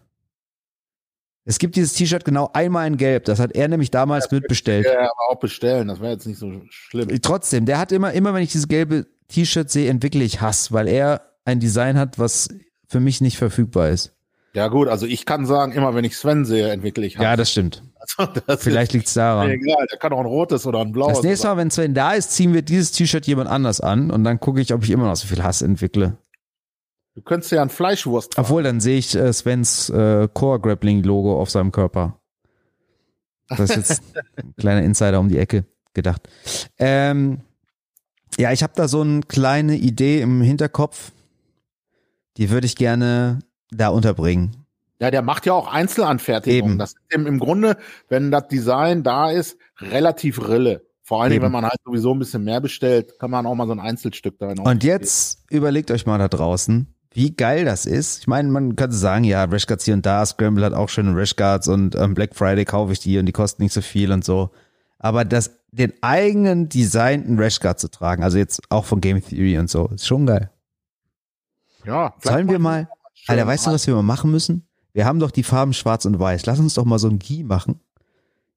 Es 1.47 1.59
gibt 1.59 1.77
dieses 1.77 1.93
T-Shirt 1.93 2.25
genau 2.25 2.51
einmal 2.55 2.87
in 2.87 2.97
Gelb. 2.97 3.27
Das 3.27 3.39
hat 3.39 3.55
er 3.55 3.69
nämlich 3.69 3.91
damals 3.91 4.29
ja, 4.31 4.39
mitbestellt. 4.39 4.87
Ja, 4.87 5.01
aber 5.01 5.31
auch 5.31 5.39
bestellen. 5.39 5.89
Das 5.89 6.01
wäre 6.01 6.13
jetzt 6.13 6.27
nicht 6.27 6.39
so 6.39 6.63
schlimm. 6.71 7.09
Trotzdem, 7.21 7.67
der 7.67 7.79
hat 7.79 7.93
immer, 7.93 8.13
immer 8.13 8.33
wenn 8.33 8.43
ich 8.43 8.53
dieses 8.53 8.69
gelbe 8.69 9.07
T-Shirt 9.29 9.71
sehe, 9.71 9.91
entwickle 9.91 10.25
ich 10.25 10.41
Hass, 10.41 10.73
weil 10.73 10.89
er 10.89 11.33
ein 11.45 11.61
Design 11.61 11.99
hat, 11.99 12.19
was 12.19 12.49
für 12.89 13.01
mich 13.01 13.21
nicht 13.21 13.37
verfügbar 13.37 13.91
ist. 13.91 14.15
Ja 14.55 14.69
gut, 14.69 14.89
also 14.89 15.05
ich 15.05 15.27
kann 15.27 15.47
sagen, 15.47 15.73
immer 15.73 15.95
wenn 15.95 16.05
ich 16.05 16.17
Sven 16.17 16.45
sehe, 16.45 16.71
entwickle 16.71 17.05
ich 17.05 17.19
Hass. 17.19 17.25
Ja, 17.25 17.37
das 17.37 17.51
stimmt. 17.51 17.83
Also 18.17 18.41
das 18.47 18.63
Vielleicht 18.63 18.93
liegt 18.93 19.07
es 19.07 19.15
daran. 19.15 19.51
Egal, 19.51 19.87
der 19.91 19.99
kann 19.99 20.13
auch 20.13 20.21
ein 20.21 20.27
rotes 20.27 20.67
oder 20.67 20.81
ein 20.81 20.93
blaues. 20.93 21.15
Das 21.15 21.23
nächste 21.23 21.49
Mal, 21.49 21.57
wenn 21.57 21.71
Sven 21.71 21.95
da 21.95 22.13
ist, 22.13 22.33
ziehen 22.33 22.53
wir 22.53 22.63
dieses 22.63 22.93
T-Shirt 22.93 23.27
jemand 23.27 23.49
anders 23.49 23.81
an 23.81 24.11
und 24.11 24.25
dann 24.25 24.41
gucke 24.41 24.61
ich, 24.61 24.73
ob 24.73 24.83
ich 24.83 24.91
immer 24.91 25.07
noch 25.07 25.17
so 25.17 25.27
viel 25.27 25.43
Hass 25.43 25.63
entwickle. 25.63 26.17
Du 27.15 27.23
könntest 27.23 27.53
ja 27.53 27.63
ein 27.63 27.71
Fleischwurst 27.71 28.33
tragen. 28.33 28.47
Obwohl, 28.47 28.63
dann 28.63 28.81
sehe 28.81 28.99
ich 28.99 29.15
äh, 29.15 29.33
Svens 29.33 29.89
äh, 29.89 30.29
Core-Grappling-Logo 30.33 31.41
auf 31.41 31.51
seinem 31.51 31.71
Körper. 31.71 32.19
Das 33.49 33.71
ist 33.71 33.77
jetzt 33.77 34.03
ein 34.37 34.55
kleiner 34.57 34.83
Insider 34.83 35.21
um 35.21 35.29
die 35.29 35.39
Ecke 35.39 35.65
gedacht. 35.93 36.29
Ähm, 36.79 37.41
ja, 38.37 38.53
ich 38.53 38.63
habe 38.65 38.73
da 38.75 38.89
so 38.89 39.03
eine 39.03 39.21
kleine 39.21 39.77
Idee 39.77 40.21
im 40.21 40.43
Hinterkopf. 40.43 41.13
Die 42.37 42.51
würde 42.51 42.67
ich 42.67 42.75
gerne 42.75 43.39
da 43.71 43.89
unterbringen. 43.89 44.64
Ja, 45.05 45.11
der 45.11 45.21
macht 45.21 45.45
ja 45.45 45.53
auch 45.53 45.71
Einzelanfertigungen. 45.71 46.79
Das 46.79 46.93
ist 46.93 46.99
im, 47.11 47.27
im 47.27 47.39
Grunde, 47.39 47.77
wenn 48.09 48.31
das 48.31 48.49
Design 48.49 49.03
da 49.03 49.31
ist, 49.31 49.59
relativ 49.79 50.49
Rille. 50.49 50.87
Vor 51.03 51.21
allen 51.21 51.31
Dingen, 51.31 51.43
wenn 51.43 51.53
man 51.53 51.67
halt 51.67 51.79
sowieso 51.85 52.15
ein 52.15 52.19
bisschen 52.19 52.43
mehr 52.43 52.63
bestellt, 52.63 53.19
kann 53.19 53.31
man 53.31 53.45
auch 53.45 53.55
mal 53.55 53.67
so 53.67 53.73
ein 53.73 53.81
Einzelstück 53.81 54.39
da 54.39 54.49
Und 54.49 54.83
jetzt 54.83 55.43
überlegt 55.51 55.91
euch 55.91 56.07
mal 56.07 56.17
da 56.17 56.29
draußen, 56.29 56.87
wie 57.11 57.37
geil 57.37 57.67
das 57.67 57.85
ist. 57.85 58.21
Ich 58.21 58.27
meine, 58.29 58.49
man 58.49 58.77
könnte 58.77 58.97
sagen, 58.97 59.25
ja, 59.25 59.45
Rashguards 59.45 59.85
hier 59.85 59.93
und 59.93 60.07
da, 60.07 60.25
Scramble 60.25 60.65
hat 60.65 60.73
auch 60.73 60.89
schöne 60.89 61.15
Rashguards 61.15 61.69
und 61.69 61.97
ähm, 61.97 62.15
Black 62.15 62.35
Friday 62.35 62.65
kaufe 62.65 62.95
ich 62.95 63.01
die 63.01 63.19
und 63.19 63.27
die 63.27 63.33
kosten 63.33 63.63
nicht 63.63 63.75
so 63.75 63.83
viel 63.83 64.11
und 64.11 64.25
so. 64.25 64.53
Aber 64.99 65.27
das, 65.27 65.51
den 65.71 65.93
eigenen 66.01 66.71
designten 66.71 67.39
Rashguard 67.39 67.79
zu 67.79 67.91
tragen, 67.91 68.23
also 68.23 68.39
jetzt 68.39 68.63
auch 68.71 68.87
von 68.87 69.03
Game 69.03 69.23
Theory 69.23 69.59
und 69.59 69.69
so, 69.69 69.89
ist 69.89 70.07
schon 70.07 70.25
geil. 70.25 70.51
Ja. 71.85 72.15
Sollen 72.23 72.49
wir 72.49 72.59
mal, 72.59 72.89
Alter, 73.27 73.47
weißt 73.47 73.67
du, 73.67 73.73
was 73.73 73.87
wir 73.87 73.95
mal 73.95 74.03
machen 74.03 74.31
müssen? 74.31 74.67
Wir 74.95 75.05
haben 75.05 75.19
doch 75.19 75.33
die 75.33 75.43
Farben 75.43 75.75
schwarz 75.75 76.07
und 76.07 76.19
weiß. 76.19 76.47
Lass 76.47 76.61
uns 76.61 76.75
doch 76.75 76.85
mal 76.85 76.99
so 76.99 77.09
ein 77.09 77.19
Guy 77.19 77.43
machen. 77.43 77.81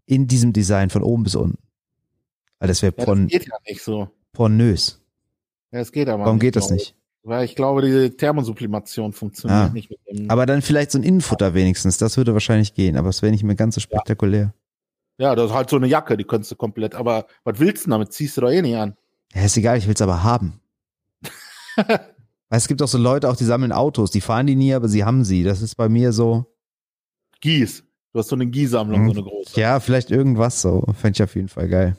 In 0.06 0.28
diesem 0.28 0.54
Design 0.54 0.90
von 0.90 1.04
oben 1.04 1.24
bis 1.24 1.36
unten. 1.36 1.58
Weil 2.60 2.70
das 2.70 2.82
wäre 2.82 2.94
ja, 2.98 3.04
porn 3.04 3.28
das 3.28 3.32
geht 3.32 3.48
ja 3.48 3.56
nicht 3.68 3.82
so. 3.82 4.08
pornös. 4.32 5.02
Ja, 5.72 5.80
es 5.80 5.92
geht 5.92 6.08
aber 6.08 6.24
Warum 6.24 6.40
geht 6.40 6.56
das 6.56 6.70
nicht? 6.70 6.96
Weil 7.24 7.44
ich 7.44 7.56
glaube, 7.56 7.82
diese 7.82 8.16
Thermosublimation 8.16 9.12
funktioniert 9.12 9.60
ah. 9.60 9.74
nicht 9.74 9.90
mit 9.90 10.00
dem. 10.08 10.30
Aber 10.30 10.46
dann 10.46 10.62
vielleicht 10.62 10.92
so 10.92 11.00
ein 11.00 11.04
Innenfutter 11.04 11.54
wenigstens. 11.54 11.98
Das 11.98 12.16
würde 12.16 12.34
wahrscheinlich 12.34 12.74
gehen. 12.74 12.96
Aber 12.96 13.10
es 13.10 13.22
wäre 13.22 13.32
nicht 13.32 13.44
mehr 13.44 13.56
ganz 13.56 13.76
so 13.76 13.82
spektakulär. 13.82 14.54
Ja. 15.18 15.30
ja, 15.30 15.36
das 15.36 15.48
ist 15.48 15.56
halt 15.56 15.70
so 15.70 15.76
eine 15.76 15.88
Jacke, 15.88 16.16
die 16.16 16.24
könntest 16.24 16.52
du 16.52 16.56
komplett. 16.56 16.96
Aber 16.96 17.28
was 17.44 17.60
willst 17.60 17.86
du 17.86 17.90
damit? 17.90 18.14
Ziehst 18.14 18.38
du 18.38 18.42
doch 18.42 18.50
eh 18.50 18.62
nicht 18.62 18.78
an. 18.78 18.96
Ja, 19.34 19.42
ist 19.42 19.58
egal. 19.58 19.78
Ich 19.78 19.88
will's 19.88 20.02
aber 20.02 20.24
haben. 20.24 20.62
Es 22.50 22.68
gibt 22.68 22.82
auch 22.82 22.88
so 22.88 22.98
Leute, 22.98 23.30
auch 23.30 23.36
die 23.36 23.44
sammeln 23.44 23.72
Autos, 23.72 24.12
die 24.12 24.22
fahren 24.22 24.48
die 24.48 24.56
nie, 24.56 24.74
aber 24.74 24.88
sie 24.88 25.04
haben 25.04 25.24
sie. 25.26 25.44
Das 25.44 25.62
ist 25.62 25.76
bei 25.76 25.90
mir 25.90 26.14
so. 26.14 26.46
Gieß. 27.42 27.84
Du 28.14 28.20
hast 28.20 28.30
so 28.30 28.36
eine 28.36 28.48
Gießsammlung, 28.48 29.02
mhm. 29.02 29.08
so 29.08 29.12
eine 29.14 29.24
große. 29.24 29.60
Ja, 29.60 29.80
vielleicht 29.80 30.12
irgendwas 30.12 30.62
so. 30.62 30.86
Fände 30.94 31.18
ich 31.18 31.24
auf 31.24 31.36
jeden 31.36 31.50
Fall 31.50 31.68
geil. 31.68 31.98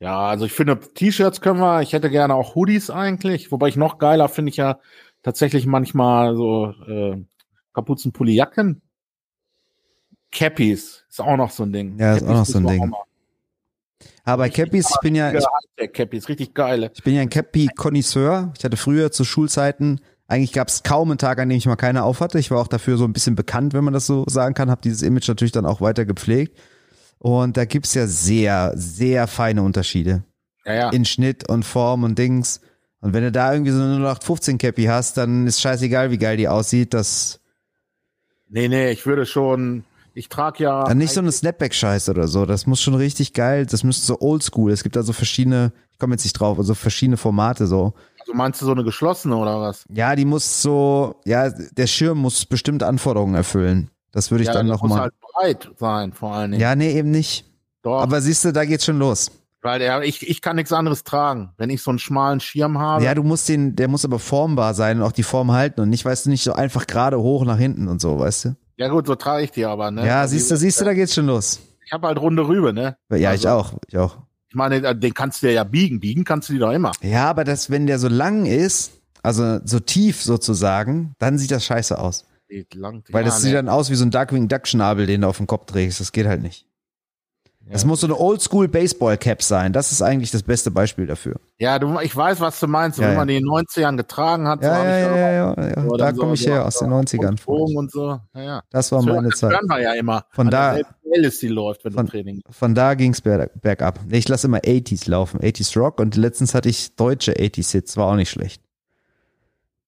Ja, 0.00 0.28
also 0.28 0.46
ich 0.46 0.52
finde, 0.52 0.80
T-Shirts 0.80 1.40
können 1.40 1.60
wir, 1.60 1.82
ich 1.82 1.92
hätte 1.92 2.10
gerne 2.10 2.34
auch 2.34 2.54
Hoodies 2.54 2.90
eigentlich, 2.90 3.52
wobei 3.52 3.68
ich 3.68 3.76
noch 3.76 3.98
geiler 3.98 4.28
finde 4.28 4.50
ich 4.50 4.56
ja 4.56 4.78
tatsächlich 5.22 5.66
manchmal 5.66 6.34
so 6.36 6.74
äh, 6.88 7.22
Kapuzenpulli-Jacken. 7.74 8.82
Cappies 10.32 11.04
ist 11.08 11.20
auch 11.20 11.36
noch 11.36 11.50
so 11.50 11.64
ein 11.64 11.72
Ding. 11.72 11.98
Ja, 11.98 12.14
ist 12.14 12.22
auch 12.22 12.34
noch 12.34 12.46
so 12.46 12.58
ein 12.58 12.66
Ding. 12.66 12.92
Aber 14.24 14.44
bei 14.44 14.50
Cappies, 14.50 14.88
ich 14.90 15.00
bin 15.00 15.14
ja. 15.14 15.32
Ich, 15.32 15.92
Cappies, 15.92 16.28
richtig 16.28 16.54
geile. 16.54 16.90
Ich 16.94 17.02
bin 17.02 17.14
ja 17.14 17.22
ein 17.22 17.30
Cappy-Konnoisseur. 17.30 18.52
Ich 18.56 18.64
hatte 18.64 18.76
früher 18.76 19.10
zu 19.10 19.24
Schulzeiten, 19.24 20.00
eigentlich 20.30 20.52
gab 20.52 20.68
es 20.68 20.84
kaum 20.84 21.10
einen 21.10 21.18
Tag, 21.18 21.40
an 21.40 21.48
dem 21.48 21.58
ich 21.58 21.66
mal 21.66 21.74
keine 21.74 22.04
aufhatte. 22.04 22.38
Ich 22.38 22.52
war 22.52 22.60
auch 22.60 22.68
dafür 22.68 22.96
so 22.96 23.04
ein 23.04 23.12
bisschen 23.12 23.34
bekannt, 23.34 23.74
wenn 23.74 23.82
man 23.82 23.92
das 23.92 24.06
so 24.06 24.24
sagen 24.28 24.54
kann, 24.54 24.70
habe 24.70 24.80
dieses 24.80 25.02
Image 25.02 25.26
natürlich 25.26 25.50
dann 25.50 25.66
auch 25.66 25.80
weiter 25.80 26.04
gepflegt. 26.04 26.56
Und 27.18 27.56
da 27.56 27.64
gibt's 27.64 27.94
ja 27.94 28.06
sehr, 28.06 28.72
sehr 28.76 29.26
feine 29.26 29.64
Unterschiede. 29.64 30.22
Ja, 30.64 30.74
ja. 30.74 30.90
In 30.90 31.04
Schnitt 31.04 31.48
und 31.48 31.64
Form 31.64 32.04
und 32.04 32.16
Dings. 32.16 32.60
Und 33.00 33.12
wenn 33.12 33.24
du 33.24 33.32
da 33.32 33.52
irgendwie 33.52 33.72
so 33.72 33.82
eine 33.82 33.96
0815 33.96 34.58
Cappy 34.58 34.84
hast, 34.84 35.16
dann 35.16 35.48
ist 35.48 35.60
scheißegal, 35.60 36.12
wie 36.12 36.18
geil 36.18 36.36
die 36.36 36.46
aussieht. 36.46 36.94
Das. 36.94 37.40
Nee, 38.48 38.68
nee, 38.68 38.92
ich 38.92 39.06
würde 39.06 39.26
schon 39.26 39.84
ich 40.14 40.28
trage 40.28 40.64
ja. 40.64 40.84
Dann 40.84 40.98
nicht 40.98 41.12
so 41.12 41.20
eine 41.20 41.32
Snapback-Scheiße 41.32 42.10
oder 42.10 42.28
so. 42.28 42.46
Das 42.46 42.66
muss 42.66 42.80
schon 42.80 42.94
richtig 42.94 43.32
geil. 43.32 43.66
Das 43.66 43.84
müsste 43.84 44.06
so 44.06 44.20
oldschool. 44.20 44.72
Es 44.72 44.82
gibt 44.82 44.96
da 44.96 45.02
so 45.02 45.12
verschiedene, 45.12 45.72
ich 45.92 45.98
komme 45.98 46.14
jetzt 46.14 46.24
nicht 46.24 46.34
drauf, 46.34 46.58
also 46.58 46.74
verschiedene 46.74 47.16
Formate 47.16 47.66
so. 47.66 47.94
Also 48.20 48.34
meinst 48.34 48.60
du 48.60 48.66
so 48.66 48.72
eine 48.72 48.84
geschlossene 48.84 49.36
oder 49.36 49.60
was? 49.60 49.84
Ja, 49.88 50.14
die 50.14 50.24
muss 50.24 50.62
so, 50.62 51.16
ja, 51.24 51.50
der 51.50 51.86
Schirm 51.86 52.18
muss 52.18 52.44
bestimmte 52.44 52.86
Anforderungen 52.86 53.34
erfüllen. 53.34 53.90
Das 54.12 54.30
würde 54.30 54.42
ich 54.42 54.48
ja, 54.48 54.54
dann 54.54 54.66
noch 54.66 54.82
mal. 54.82 54.88
Muss 54.88 54.98
halt 54.98 55.14
breit 55.20 55.70
sein, 55.78 56.12
vor 56.12 56.34
allen 56.34 56.52
Dingen. 56.52 56.60
Ja, 56.60 56.74
nee, 56.74 56.92
eben 56.92 57.10
nicht. 57.10 57.44
Doch. 57.82 58.02
Aber 58.02 58.20
siehst 58.20 58.44
du, 58.44 58.52
da 58.52 58.64
geht's 58.64 58.84
schon 58.84 58.98
los. 58.98 59.30
Weil 59.62 59.78
der, 59.78 60.02
ich, 60.02 60.26
ich 60.28 60.40
kann 60.40 60.56
nichts 60.56 60.72
anderes 60.72 61.04
tragen, 61.04 61.50
wenn 61.58 61.68
ich 61.68 61.82
so 61.82 61.90
einen 61.90 61.98
schmalen 61.98 62.40
Schirm 62.40 62.78
habe. 62.78 63.04
Ja, 63.04 63.14
du 63.14 63.22
musst 63.22 63.48
den, 63.48 63.76
der 63.76 63.88
muss 63.88 64.06
aber 64.06 64.18
formbar 64.18 64.72
sein 64.74 64.98
und 64.98 65.04
auch 65.04 65.12
die 65.12 65.22
Form 65.22 65.52
halten 65.52 65.82
und 65.82 65.90
nicht, 65.90 66.04
weißt 66.04 66.26
du, 66.26 66.30
nicht 66.30 66.42
so 66.42 66.54
einfach 66.54 66.86
gerade 66.86 67.20
hoch 67.20 67.44
nach 67.44 67.58
hinten 67.58 67.86
und 67.88 68.00
so, 68.00 68.18
weißt 68.18 68.44
du? 68.46 68.56
Ja 68.80 68.88
gut, 68.88 69.06
so 69.06 69.14
trage 69.14 69.44
ich 69.44 69.50
die 69.50 69.66
aber, 69.66 69.90
ne? 69.90 70.06
Ja, 70.06 70.26
siehst 70.26 70.50
du, 70.50 70.56
siehst 70.56 70.80
du, 70.80 70.86
da 70.86 70.94
geht's 70.94 71.14
schon 71.14 71.26
los. 71.26 71.60
Ich 71.84 71.92
habe 71.92 72.06
halt 72.06 72.18
runde 72.18 72.48
Rübe, 72.48 72.72
ne? 72.72 72.96
Ja, 73.12 73.28
also, 73.28 73.42
ich 73.42 73.52
auch, 73.52 73.74
ich 73.86 73.98
auch. 73.98 74.16
Ich 74.48 74.54
meine, 74.54 74.76
äh, 74.76 74.96
den 74.96 75.12
kannst 75.12 75.42
du 75.42 75.52
ja 75.52 75.64
biegen, 75.64 76.00
biegen 76.00 76.24
kannst 76.24 76.48
du 76.48 76.54
die 76.54 76.58
doch 76.58 76.72
immer. 76.72 76.92
Ja, 77.02 77.28
aber 77.28 77.44
das, 77.44 77.68
wenn 77.68 77.86
der 77.86 77.98
so 77.98 78.08
lang 78.08 78.46
ist, 78.46 78.92
also 79.22 79.58
so 79.66 79.80
tief 79.80 80.22
sozusagen, 80.22 81.14
dann 81.18 81.36
sieht 81.36 81.50
das 81.50 81.62
scheiße 81.66 81.98
aus. 81.98 82.24
Lang, 82.72 83.04
Weil 83.10 83.22
das 83.22 83.34
ja, 83.34 83.40
sieht 83.40 83.50
ne. 83.50 83.56
dann 83.56 83.68
aus 83.68 83.90
wie 83.90 83.96
so 83.96 84.04
ein 84.06 84.10
Darkwing 84.10 84.48
Duck 84.48 84.66
Schnabel, 84.66 85.04
den 85.04 85.20
du 85.20 85.28
auf 85.28 85.36
dem 85.36 85.46
Kopf 85.46 85.66
trägst. 85.66 86.00
Das 86.00 86.12
geht 86.12 86.26
halt 86.26 86.40
nicht. 86.40 86.66
Es 87.72 87.84
muss 87.84 88.00
so 88.00 88.06
eine 88.06 88.18
Oldschool 88.18 88.66
Baseball 88.66 89.16
Cap 89.16 89.42
sein. 89.42 89.72
Das 89.72 89.92
ist 89.92 90.02
eigentlich 90.02 90.30
das 90.30 90.42
beste 90.42 90.70
Beispiel 90.70 91.06
dafür. 91.06 91.36
Ja, 91.58 91.78
du, 91.78 92.00
ich 92.00 92.14
weiß, 92.14 92.40
was 92.40 92.58
du 92.58 92.66
meinst. 92.66 92.98
Wenn 92.98 93.14
man 93.14 93.28
die 93.28 93.36
in 93.36 93.44
den 93.44 93.50
90ern 93.50 93.96
getragen 93.96 94.48
hat. 94.48 94.62
Ja, 94.62 94.76
so 94.76 94.84
ja, 94.84 94.98
ja, 94.98 95.30
ja, 95.30 95.54
ja, 95.54 95.68
ja. 95.68 95.96
Da 95.96 96.12
komme 96.12 96.34
ich 96.34 96.46
her, 96.46 96.66
aus 96.66 96.78
den 96.78 96.88
90ern. 96.88 97.38
Und 97.46 97.92
so. 97.92 98.18
Das 98.70 98.90
war 98.90 99.02
so, 99.02 99.08
meine 99.08 99.28
Zeit. 99.30 99.52
Das 99.52 99.60
wir 99.68 99.80
ja 99.80 99.94
immer. 99.94 100.24
Von 100.32 100.50
da, 100.50 100.78
ist 101.02 101.42
die 101.42 101.48
läuft, 101.48 101.84
wenn 101.84 101.92
von, 101.92 102.06
du 102.06 102.12
Training 102.12 102.40
von 102.50 102.74
da 102.74 102.94
ging's 102.94 103.20
berg, 103.20 103.50
bergab. 103.60 104.00
Ich 104.10 104.28
lasse 104.28 104.48
immer 104.48 104.58
80s 104.58 105.08
laufen. 105.08 105.40
80s 105.40 105.78
Rock. 105.78 106.00
Und 106.00 106.16
letztens 106.16 106.54
hatte 106.54 106.68
ich 106.68 106.96
deutsche 106.96 107.32
80s 107.32 107.72
Hits. 107.72 107.96
War 107.96 108.06
auch 108.06 108.16
nicht 108.16 108.30
schlecht. 108.30 108.62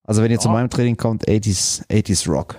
Also 0.05 0.23
wenn 0.23 0.31
ihr 0.31 0.37
ja. 0.37 0.41
zu 0.41 0.49
meinem 0.49 0.71
Training 0.71 0.97
kommt, 0.97 1.27
80s, 1.27 1.87
80s 1.89 2.31
Rock. 2.31 2.57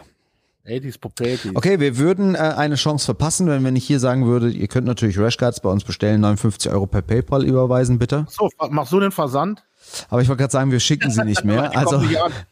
80s 0.65 0.99
Popetis. 0.99 1.51
Okay, 1.55 1.79
wir 1.79 1.97
würden 1.97 2.35
äh, 2.35 2.37
eine 2.37 2.75
Chance 2.75 3.05
verpassen, 3.05 3.47
wenn 3.47 3.63
wir 3.63 3.71
nicht 3.71 3.85
hier 3.85 3.99
sagen 3.99 4.25
würdet, 4.25 4.55
ihr 4.55 4.67
könnt 4.67 4.87
natürlich 4.87 5.19
Rashcards 5.19 5.59
bei 5.59 5.69
uns 5.69 5.83
bestellen, 5.83 6.21
59 6.21 6.71
Euro 6.71 6.85
per 6.85 7.01
PayPal 7.01 7.43
überweisen, 7.43 7.99
bitte. 7.99 8.25
So, 8.29 8.49
machst 8.69 8.93
du 8.93 8.99
den 8.99 9.11
Versand? 9.11 9.63
Aber 10.09 10.21
ich 10.21 10.29
wollte 10.29 10.41
gerade 10.41 10.51
sagen, 10.51 10.71
wir 10.71 10.79
schicken 10.79 11.11
sie 11.11 11.25
nicht 11.25 11.43
mehr. 11.43 11.75
also, 11.77 12.01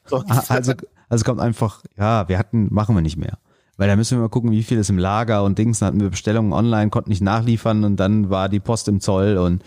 also, 0.49 0.73
also 1.07 1.23
kommt 1.23 1.39
einfach, 1.39 1.83
ja, 1.97 2.27
wir 2.27 2.37
hatten, 2.37 2.67
machen 2.73 2.95
wir 2.95 3.01
nicht 3.01 3.17
mehr. 3.17 3.37
Weil 3.77 3.87
da 3.87 3.95
müssen 3.95 4.17
wir 4.17 4.23
mal 4.23 4.29
gucken, 4.29 4.51
wie 4.51 4.63
viel 4.63 4.77
ist 4.77 4.89
im 4.89 4.97
Lager 4.97 5.43
und 5.43 5.57
Dings. 5.57 5.79
Dann 5.79 5.87
hatten 5.87 6.01
wir 6.01 6.09
Bestellungen 6.09 6.53
online, 6.53 6.89
konnten 6.89 7.09
nicht 7.09 7.21
nachliefern 7.21 7.83
und 7.83 7.95
dann 7.95 8.29
war 8.29 8.49
die 8.49 8.59
Post 8.59 8.89
im 8.89 8.99
Zoll 8.99 9.37
und 9.37 9.63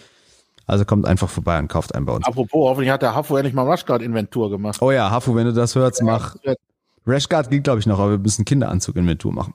also 0.67 0.85
kommt 0.85 1.07
einfach 1.07 1.29
vorbei 1.29 1.59
und 1.59 1.69
kauft 1.69 1.95
einen 1.95 2.07
bei 2.07 2.13
uns. 2.13 2.27
Apropos, 2.27 2.71
hoffentlich 2.71 2.91
hat 2.91 3.03
der 3.03 3.15
Hafu 3.15 3.37
endlich 3.37 3.55
mal 3.55 3.69
Rushguard-Inventur 3.69 4.51
gemacht. 4.51 4.81
Oh 4.81 4.93
ja, 4.93 5.11
Hafu, 5.11 5.35
wenn 5.35 5.47
du 5.47 5.53
das 5.53 5.75
hörst, 5.75 6.03
mach. 6.03 6.37
Rashguard 7.07 7.51
geht, 7.51 7.65
glaube 7.65 7.81
ich, 7.81 7.87
noch, 7.87 7.99
aber 7.99 8.13
wir 8.13 8.19
müssen 8.19 8.45
Kinderanzug-Inventur 8.45 9.33
machen. 9.33 9.55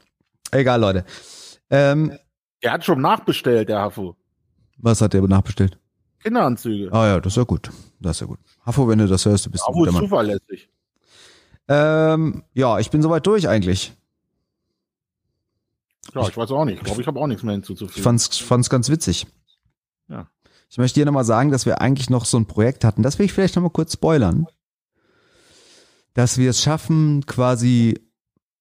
Egal, 0.52 0.80
Leute. 0.80 1.06
Ähm, 1.70 2.18
der 2.64 2.74
hat 2.74 2.86
schon 2.86 3.02
nachbestellt, 3.02 3.70
der 3.70 3.80
Hafu. 3.80 4.14
Was 4.78 5.02
hat 5.02 5.14
der 5.14 5.22
nachbestellt? 5.22 5.78
Kinderanzüge. 6.22 6.92
Ah 6.92 7.08
ja, 7.08 7.20
das 7.20 7.34
ist 7.34 7.38
ja 7.38 7.44
gut. 7.44 7.70
Das 8.00 8.18
ist 8.18 8.22
ja 8.22 8.28
gut. 8.28 8.40
Hafu, 8.66 8.88
wenn 8.88 9.00
du 9.00 9.08
das 9.08 9.26
hörst, 9.26 9.46
du 9.46 9.52
bist 9.52 9.66
Hafu 9.66 9.86
ist 9.86 9.96
zuverlässig. 9.96 10.70
Ähm, 11.68 12.44
ja, 12.54 12.80
ich 12.80 12.90
bin 12.90 13.02
soweit 13.02 13.26
durch 13.26 13.48
eigentlich. 13.48 13.94
Ja, 16.14 16.28
ich 16.28 16.36
weiß 16.36 16.52
auch 16.52 16.66
nicht. 16.66 16.80
Ich 16.80 16.84
glaube, 16.84 17.02
ich 17.02 17.08
habe 17.08 17.20
auch 17.20 17.28
nichts 17.28 17.44
mehr 17.44 17.54
hinzuzufügen. 17.54 17.94
Ich 17.96 18.02
fand's, 18.02 18.38
fand's 18.38 18.70
ganz 18.70 18.90
witzig. 18.90 19.28
Ja. 20.08 20.28
Ich 20.70 20.78
möchte 20.78 21.00
dir 21.00 21.06
nochmal 21.06 21.26
sagen, 21.26 21.52
dass 21.52 21.66
wir 21.66 21.82
eigentlich 21.82 22.10
noch 22.10 22.26
so 22.26 22.38
ein 22.38 22.48
Projekt 22.48 22.84
hatten. 22.84 23.04
Das 23.04 23.20
will 23.20 23.26
ich 23.26 23.34
vielleicht 23.34 23.56
nochmal 23.56 23.72
kurz 23.72 23.94
spoilern. 23.94 24.48
Dass 26.14 26.38
wir 26.38 26.50
es 26.50 26.62
schaffen, 26.62 27.26
quasi 27.26 28.00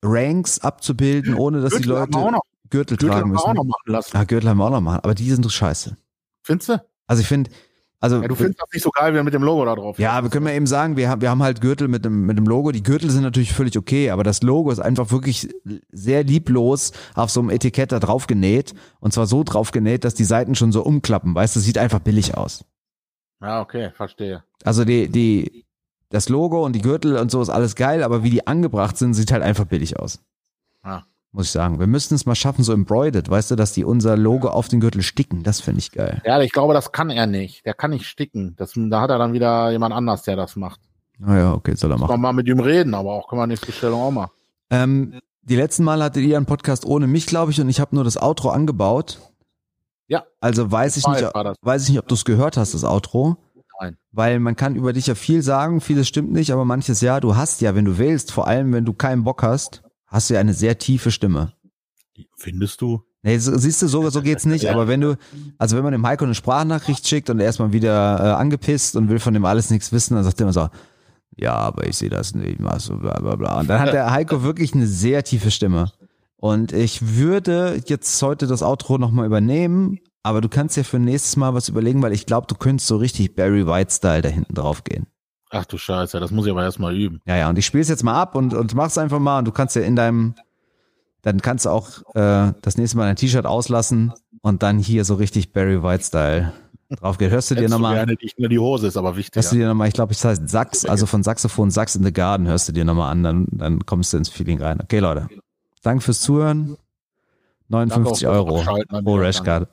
Ranks 0.03 0.61
abzubilden, 0.61 1.34
ohne 1.34 1.61
dass 1.61 1.72
Gürtel 1.72 1.82
die 1.82 1.88
Leute 1.88 2.40
Gürtel, 2.70 2.96
Gürtel 2.96 2.96
tragen 2.99 3.30
müssen. 3.30 3.44
Gürtel 3.44 3.49
haben 3.49 3.49
wir 3.49 3.51
auch 3.51 3.55
noch 3.55 3.64
machen 3.64 3.92
lassen. 3.92 4.16
Ah, 4.16 4.24
Gürtel 4.24 4.49
haben 4.51 4.59
wir 4.59 4.64
auch 4.66 4.70
noch 4.70 4.80
machen. 4.80 5.01
Aber 5.03 5.14
die 5.14 5.30
sind 5.30 5.44
doch 5.44 5.51
scheiße. 5.51 5.96
Findest 6.42 6.68
du? 6.68 6.84
Also 7.07 7.22
ich 7.22 7.28
finde, 7.28 7.51
also, 8.01 8.22
ja, 8.22 8.28
du 8.28 8.36
findest 8.36 8.61
das 8.61 8.68
nicht 8.72 8.82
so 8.82 8.90
geil 8.90 9.12
wie 9.12 9.22
mit 9.22 9.34
dem 9.34 9.42
Logo 9.42 9.64
da 9.64 9.74
drauf. 9.74 9.99
Ja, 9.99 10.22
wir 10.22 10.30
können 10.30 10.46
ja 10.46 10.53
eben 10.53 10.66
sagen, 10.66 10.96
wir 10.96 11.09
haben, 11.09 11.20
wir 11.20 11.30
haben 11.30 11.42
halt 11.42 11.61
Gürtel 11.61 11.88
mit 11.88 12.05
dem, 12.05 12.26
mit 12.26 12.38
dem 12.38 12.46
Logo. 12.46 12.70
Die 12.70 12.82
Gürtel 12.82 13.11
sind 13.11 13.22
natürlich 13.22 13.53
völlig 13.53 13.76
okay, 13.76 14.11
aber 14.11 14.22
das 14.22 14.42
Logo 14.42 14.70
ist 14.70 14.78
einfach 14.78 15.11
wirklich 15.11 15.49
sehr 15.90 16.22
lieblos 16.22 16.92
auf 17.14 17.30
so 17.30 17.40
einem 17.40 17.51
Etikett 17.51 17.90
da 17.90 17.99
drauf 17.99 18.28
genäht. 18.28 18.72
Und 19.01 19.12
zwar 19.12 19.26
so 19.26 19.42
drauf 19.42 19.72
genäht, 19.72 20.05
dass 20.05 20.14
die 20.14 20.24
Seiten 20.24 20.55
schon 20.55 20.70
so 20.70 20.82
umklappen. 20.82 21.34
Weißt 21.34 21.57
du, 21.57 21.61
sieht 21.61 21.76
einfach 21.76 21.99
billig 21.99 22.36
aus. 22.36 22.64
Ja, 23.40 23.61
okay, 23.62 23.90
verstehe. 23.96 24.44
Also 24.62 24.84
die, 24.84 25.09
die, 25.09 25.64
das 26.11 26.28
Logo 26.28 26.64
und 26.64 26.74
die 26.74 26.82
Gürtel 26.82 27.16
und 27.16 27.30
so 27.30 27.40
ist 27.42 27.50
alles 27.50 27.74
geil, 27.74 28.02
aber 28.02 28.22
wie 28.22 28.30
die 28.30 28.46
angebracht 28.46 28.96
sind, 28.96 29.14
sieht 29.14 29.32
halt 29.32 29.42
einfach 29.42 29.64
billig 29.64 29.98
aus. 29.98 30.20
Ja 30.84 31.04
muss 31.32 31.46
ich 31.46 31.52
sagen. 31.52 31.78
Wir 31.78 31.86
müssten 31.86 32.14
es 32.14 32.26
mal 32.26 32.34
schaffen, 32.34 32.64
so 32.64 32.72
embroidered, 32.72 33.28
weißt 33.28 33.50
du, 33.50 33.56
dass 33.56 33.72
die 33.72 33.84
unser 33.84 34.16
Logo 34.16 34.48
auf 34.48 34.68
den 34.68 34.80
Gürtel 34.80 35.02
sticken. 35.02 35.42
Das 35.42 35.61
finde 35.61 35.80
ich 35.80 35.92
geil. 35.92 36.22
Ja, 36.24 36.40
ich 36.40 36.52
glaube, 36.52 36.74
das 36.74 36.92
kann 36.92 37.11
er 37.11 37.26
nicht. 37.26 37.64
Der 37.66 37.74
kann 37.74 37.90
nicht 37.90 38.06
sticken. 38.06 38.54
Das, 38.56 38.72
da 38.74 39.00
hat 39.00 39.11
er 39.11 39.18
dann 39.18 39.32
wieder 39.32 39.70
jemand 39.70 39.94
anders, 39.94 40.22
der 40.22 40.36
das 40.36 40.56
macht. 40.56 40.80
Naja, 41.18 41.50
ah 41.50 41.54
okay, 41.54 41.74
soll 41.74 41.90
er 41.90 41.98
machen. 41.98 42.11
Kann 42.11 42.20
man 42.20 42.34
mal 42.34 42.42
mit 42.42 42.48
ihm 42.48 42.61
reden, 42.61 42.94
aber 42.94 43.12
auch 43.12 43.28
kann 43.28 43.38
man 43.38 43.50
die 43.50 43.56
Bestellung 43.56 44.00
auch 44.00 44.11
mal. 44.11 44.30
Ähm, 44.70 45.18
die 45.42 45.56
letzten 45.56 45.84
Mal 45.84 46.02
hattet 46.02 46.24
ihr 46.24 46.36
einen 46.36 46.46
Podcast 46.46 46.84
ohne 46.84 47.06
mich, 47.06 47.26
glaube 47.26 47.50
ich, 47.50 47.61
und 47.61 47.68
ich 47.68 47.80
habe 47.80 47.94
nur 47.94 48.04
das 48.04 48.20
Outro 48.20 48.50
angebaut. 48.50 49.18
Ja. 50.06 50.24
Also 50.40 50.70
weiß 50.70 50.96
ich 50.96 51.06
nicht, 51.06 51.22
weiß 51.22 51.82
ich 51.84 51.90
nicht, 51.90 51.98
ob 51.98 52.09
du 52.09 52.14
es 52.14 52.24
gehört 52.24 52.56
hast, 52.56 52.74
das 52.74 52.84
Outro. 52.84 53.36
Nein. 53.81 53.97
Weil 54.12 54.41
man 54.41 54.57
kann 54.57 54.76
über 54.76 54.93
dich 54.93 55.07
ja 55.07 55.14
viel 55.14 55.43
sagen, 55.43 55.81
vieles 55.81 56.09
stimmt 56.09 56.33
nicht, 56.33 56.53
aber 56.53 56.64
manches 56.64 57.01
ja. 57.01 57.20
Du 57.20 57.37
hast 57.37 57.61
ja, 57.61 57.74
wenn 57.74 57.85
du 57.85 57.99
wählst, 57.99 58.33
vor 58.33 58.49
allem 58.49 58.72
wenn 58.72 58.85
du 58.85 58.93
keinen 58.93 59.24
Bock 59.24 59.43
hast, 59.43 59.83
hast 60.07 60.31
du 60.31 60.35
ja 60.35 60.41
eine 60.41 60.55
sehr 60.55 60.79
tiefe 60.79 61.11
Stimme. 61.11 61.53
Findest 62.37 62.81
du? 62.81 63.03
Nee, 63.22 63.39
so, 63.39 63.57
siehst 63.57 63.83
du, 63.83 63.89
so, 63.89 64.09
so 64.11 64.22
geht's 64.22 64.47
nicht. 64.47 64.62
ja. 64.64 64.72
Aber 64.72 64.89
wenn 64.89 65.01
du, 65.01 65.16
also 65.59 65.76
wenn 65.76 65.85
man 65.85 65.93
dem 65.93 66.07
Heiko 66.07 66.24
eine 66.24 66.35
Sprachnachricht 66.35 67.07
schickt 67.07 67.31
und 67.31 67.39
er 67.41 67.47
erstmal 67.47 67.72
wieder 67.72 68.18
äh, 68.18 68.31
angepisst 68.33 68.97
und 68.97 69.09
will 69.09 69.18
von 69.18 69.35
dem 69.35 69.45
alles 69.45 69.70
nichts 69.70 69.93
wissen, 69.93 70.14
dann 70.14 70.24
sagt 70.24 70.41
er 70.41 70.45
immer 70.45 70.53
so, 70.53 70.68
ja, 71.37 71.55
aber 71.55 71.87
ich 71.87 71.97
sehe 71.97 72.11
das 72.11 72.35
nicht, 72.35 72.59
mal 72.59 72.81
so 72.81 72.97
bla 72.97 73.18
bla 73.20 73.37
bla. 73.37 73.61
Und 73.61 73.68
dann 73.68 73.81
hat 73.81 73.93
der 73.93 74.11
Heiko 74.11 74.43
wirklich 74.43 74.74
eine 74.74 74.87
sehr 74.87 75.22
tiefe 75.22 75.51
Stimme. 75.51 75.93
Und 76.37 76.72
ich 76.72 77.16
würde 77.16 77.81
jetzt 77.87 78.20
heute 78.22 78.47
das 78.47 78.62
Outro 78.62 78.99
nochmal 78.99 79.26
übernehmen, 79.26 79.99
aber 80.29 80.43
du 80.43 80.51
kannst 80.51 80.76
ja 80.76 80.83
für 80.83 80.99
nächstes 80.99 81.37
Mal 81.37 81.55
was 81.55 81.70
überlegen, 81.70 82.03
weil 82.03 82.12
ich 82.12 82.26
glaube, 82.26 82.47
du 82.47 82.55
könntest 82.55 82.87
so 82.87 82.99
richtig 82.99 83.35
Barry 83.35 83.66
White-Style 83.66 84.20
da 84.20 84.29
hinten 84.29 84.53
drauf 84.53 84.85
gehen. 84.85 85.07
Ach 85.49 85.64
du 85.64 85.79
Scheiße, 85.79 86.20
das 86.20 86.31
muss 86.31 86.45
ich 86.45 86.53
aber 86.53 86.62
erstmal 86.62 86.95
üben. 86.95 87.22
Ja, 87.24 87.37
ja, 87.39 87.49
und 87.49 87.57
ich 87.57 87.64
spiele 87.64 87.81
es 87.81 87.89
jetzt 87.89 88.05
mal 88.05 88.20
ab 88.20 88.35
und, 88.35 88.53
und 88.53 88.74
mach's 88.74 88.99
einfach 88.99 89.20
mal 89.20 89.39
und 89.39 89.47
du 89.47 89.53
kannst 89.53 89.74
ja 89.74 89.81
in 89.81 89.97
deinem, 89.97 90.35
dann 91.22 91.41
kannst 91.41 91.64
du 91.64 91.70
auch 91.70 92.03
äh, 92.14 92.53
das 92.61 92.76
nächste 92.76 92.99
Mal 92.99 93.07
dein 93.07 93.16
T-Shirt 93.16 93.47
auslassen 93.47 94.12
und 94.43 94.62
dann 94.62 94.79
hier 94.79 95.07
so 95.07 95.14
richtig 95.14 95.55
Barry 95.55 95.83
White-Style 95.83 96.53
drauf 97.01 97.16
geht. 97.16 97.31
Hörst 97.31 97.51
du 97.51 97.55
dir 97.55 97.70
nochmal. 97.70 97.95
Gerne 97.95 98.16
nicht 98.20 98.39
nur 98.39 98.51
die 98.51 98.59
Hose 98.59 98.89
ist 98.89 98.99
aber 98.99 99.16
wichtig. 99.16 99.35
Hörst 99.35 99.53
du 99.53 99.57
dir 99.57 99.66
nochmal, 99.66 99.89
ich 99.89 99.95
glaube, 99.95 100.12
es 100.12 100.22
heißt 100.22 100.47
Sax, 100.47 100.85
also 100.85 101.07
von 101.07 101.22
Saxophon 101.22 101.70
Sax 101.70 101.97
in 101.97 102.05
the 102.05 102.12
Garden, 102.12 102.47
hörst 102.47 102.68
du 102.68 102.72
dir 102.72 102.85
nochmal 102.85 103.11
an, 103.11 103.22
dann, 103.22 103.47
dann 103.51 103.87
kommst 103.87 104.12
du 104.12 104.18
ins 104.18 104.29
Feeling 104.29 104.61
rein. 104.61 104.79
Okay, 104.83 104.99
Leute. 104.99 105.29
Danke 105.83 106.03
fürs 106.03 106.20
Zuhören. 106.20 106.76
59 107.68 108.26
Euro 108.26 108.62
pro 109.03 109.16
Rashguard. 109.16 109.68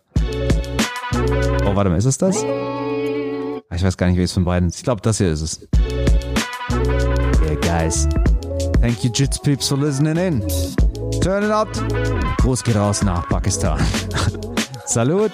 Warte 1.75 1.89
mal, 1.89 1.97
ist 1.97 2.05
es 2.05 2.17
das? 2.17 2.37
Ich 2.37 3.83
weiß 3.83 3.97
gar 3.97 4.07
nicht, 4.07 4.15
welches 4.15 4.31
von 4.31 4.45
beiden. 4.45 4.69
Ich 4.69 4.83
glaube, 4.83 5.01
das 5.01 5.17
hier 5.17 5.29
ist 5.29 5.41
es. 5.41 5.67
Yeah, 7.43 7.55
guys. 7.61 8.07
Thank 8.79 9.03
you, 9.03 9.11
Jits 9.13 9.37
Peeps, 9.37 9.67
for 9.67 9.77
listening 9.77 10.15
in. 10.15 10.39
Turn 11.19 11.43
it 11.43 11.51
up. 11.51 11.67
Gruß 12.37 12.63
geht 12.63 12.77
raus 12.77 13.03
nach 13.03 13.27
Pakistan. 13.27 13.77
Salut. 14.85 15.33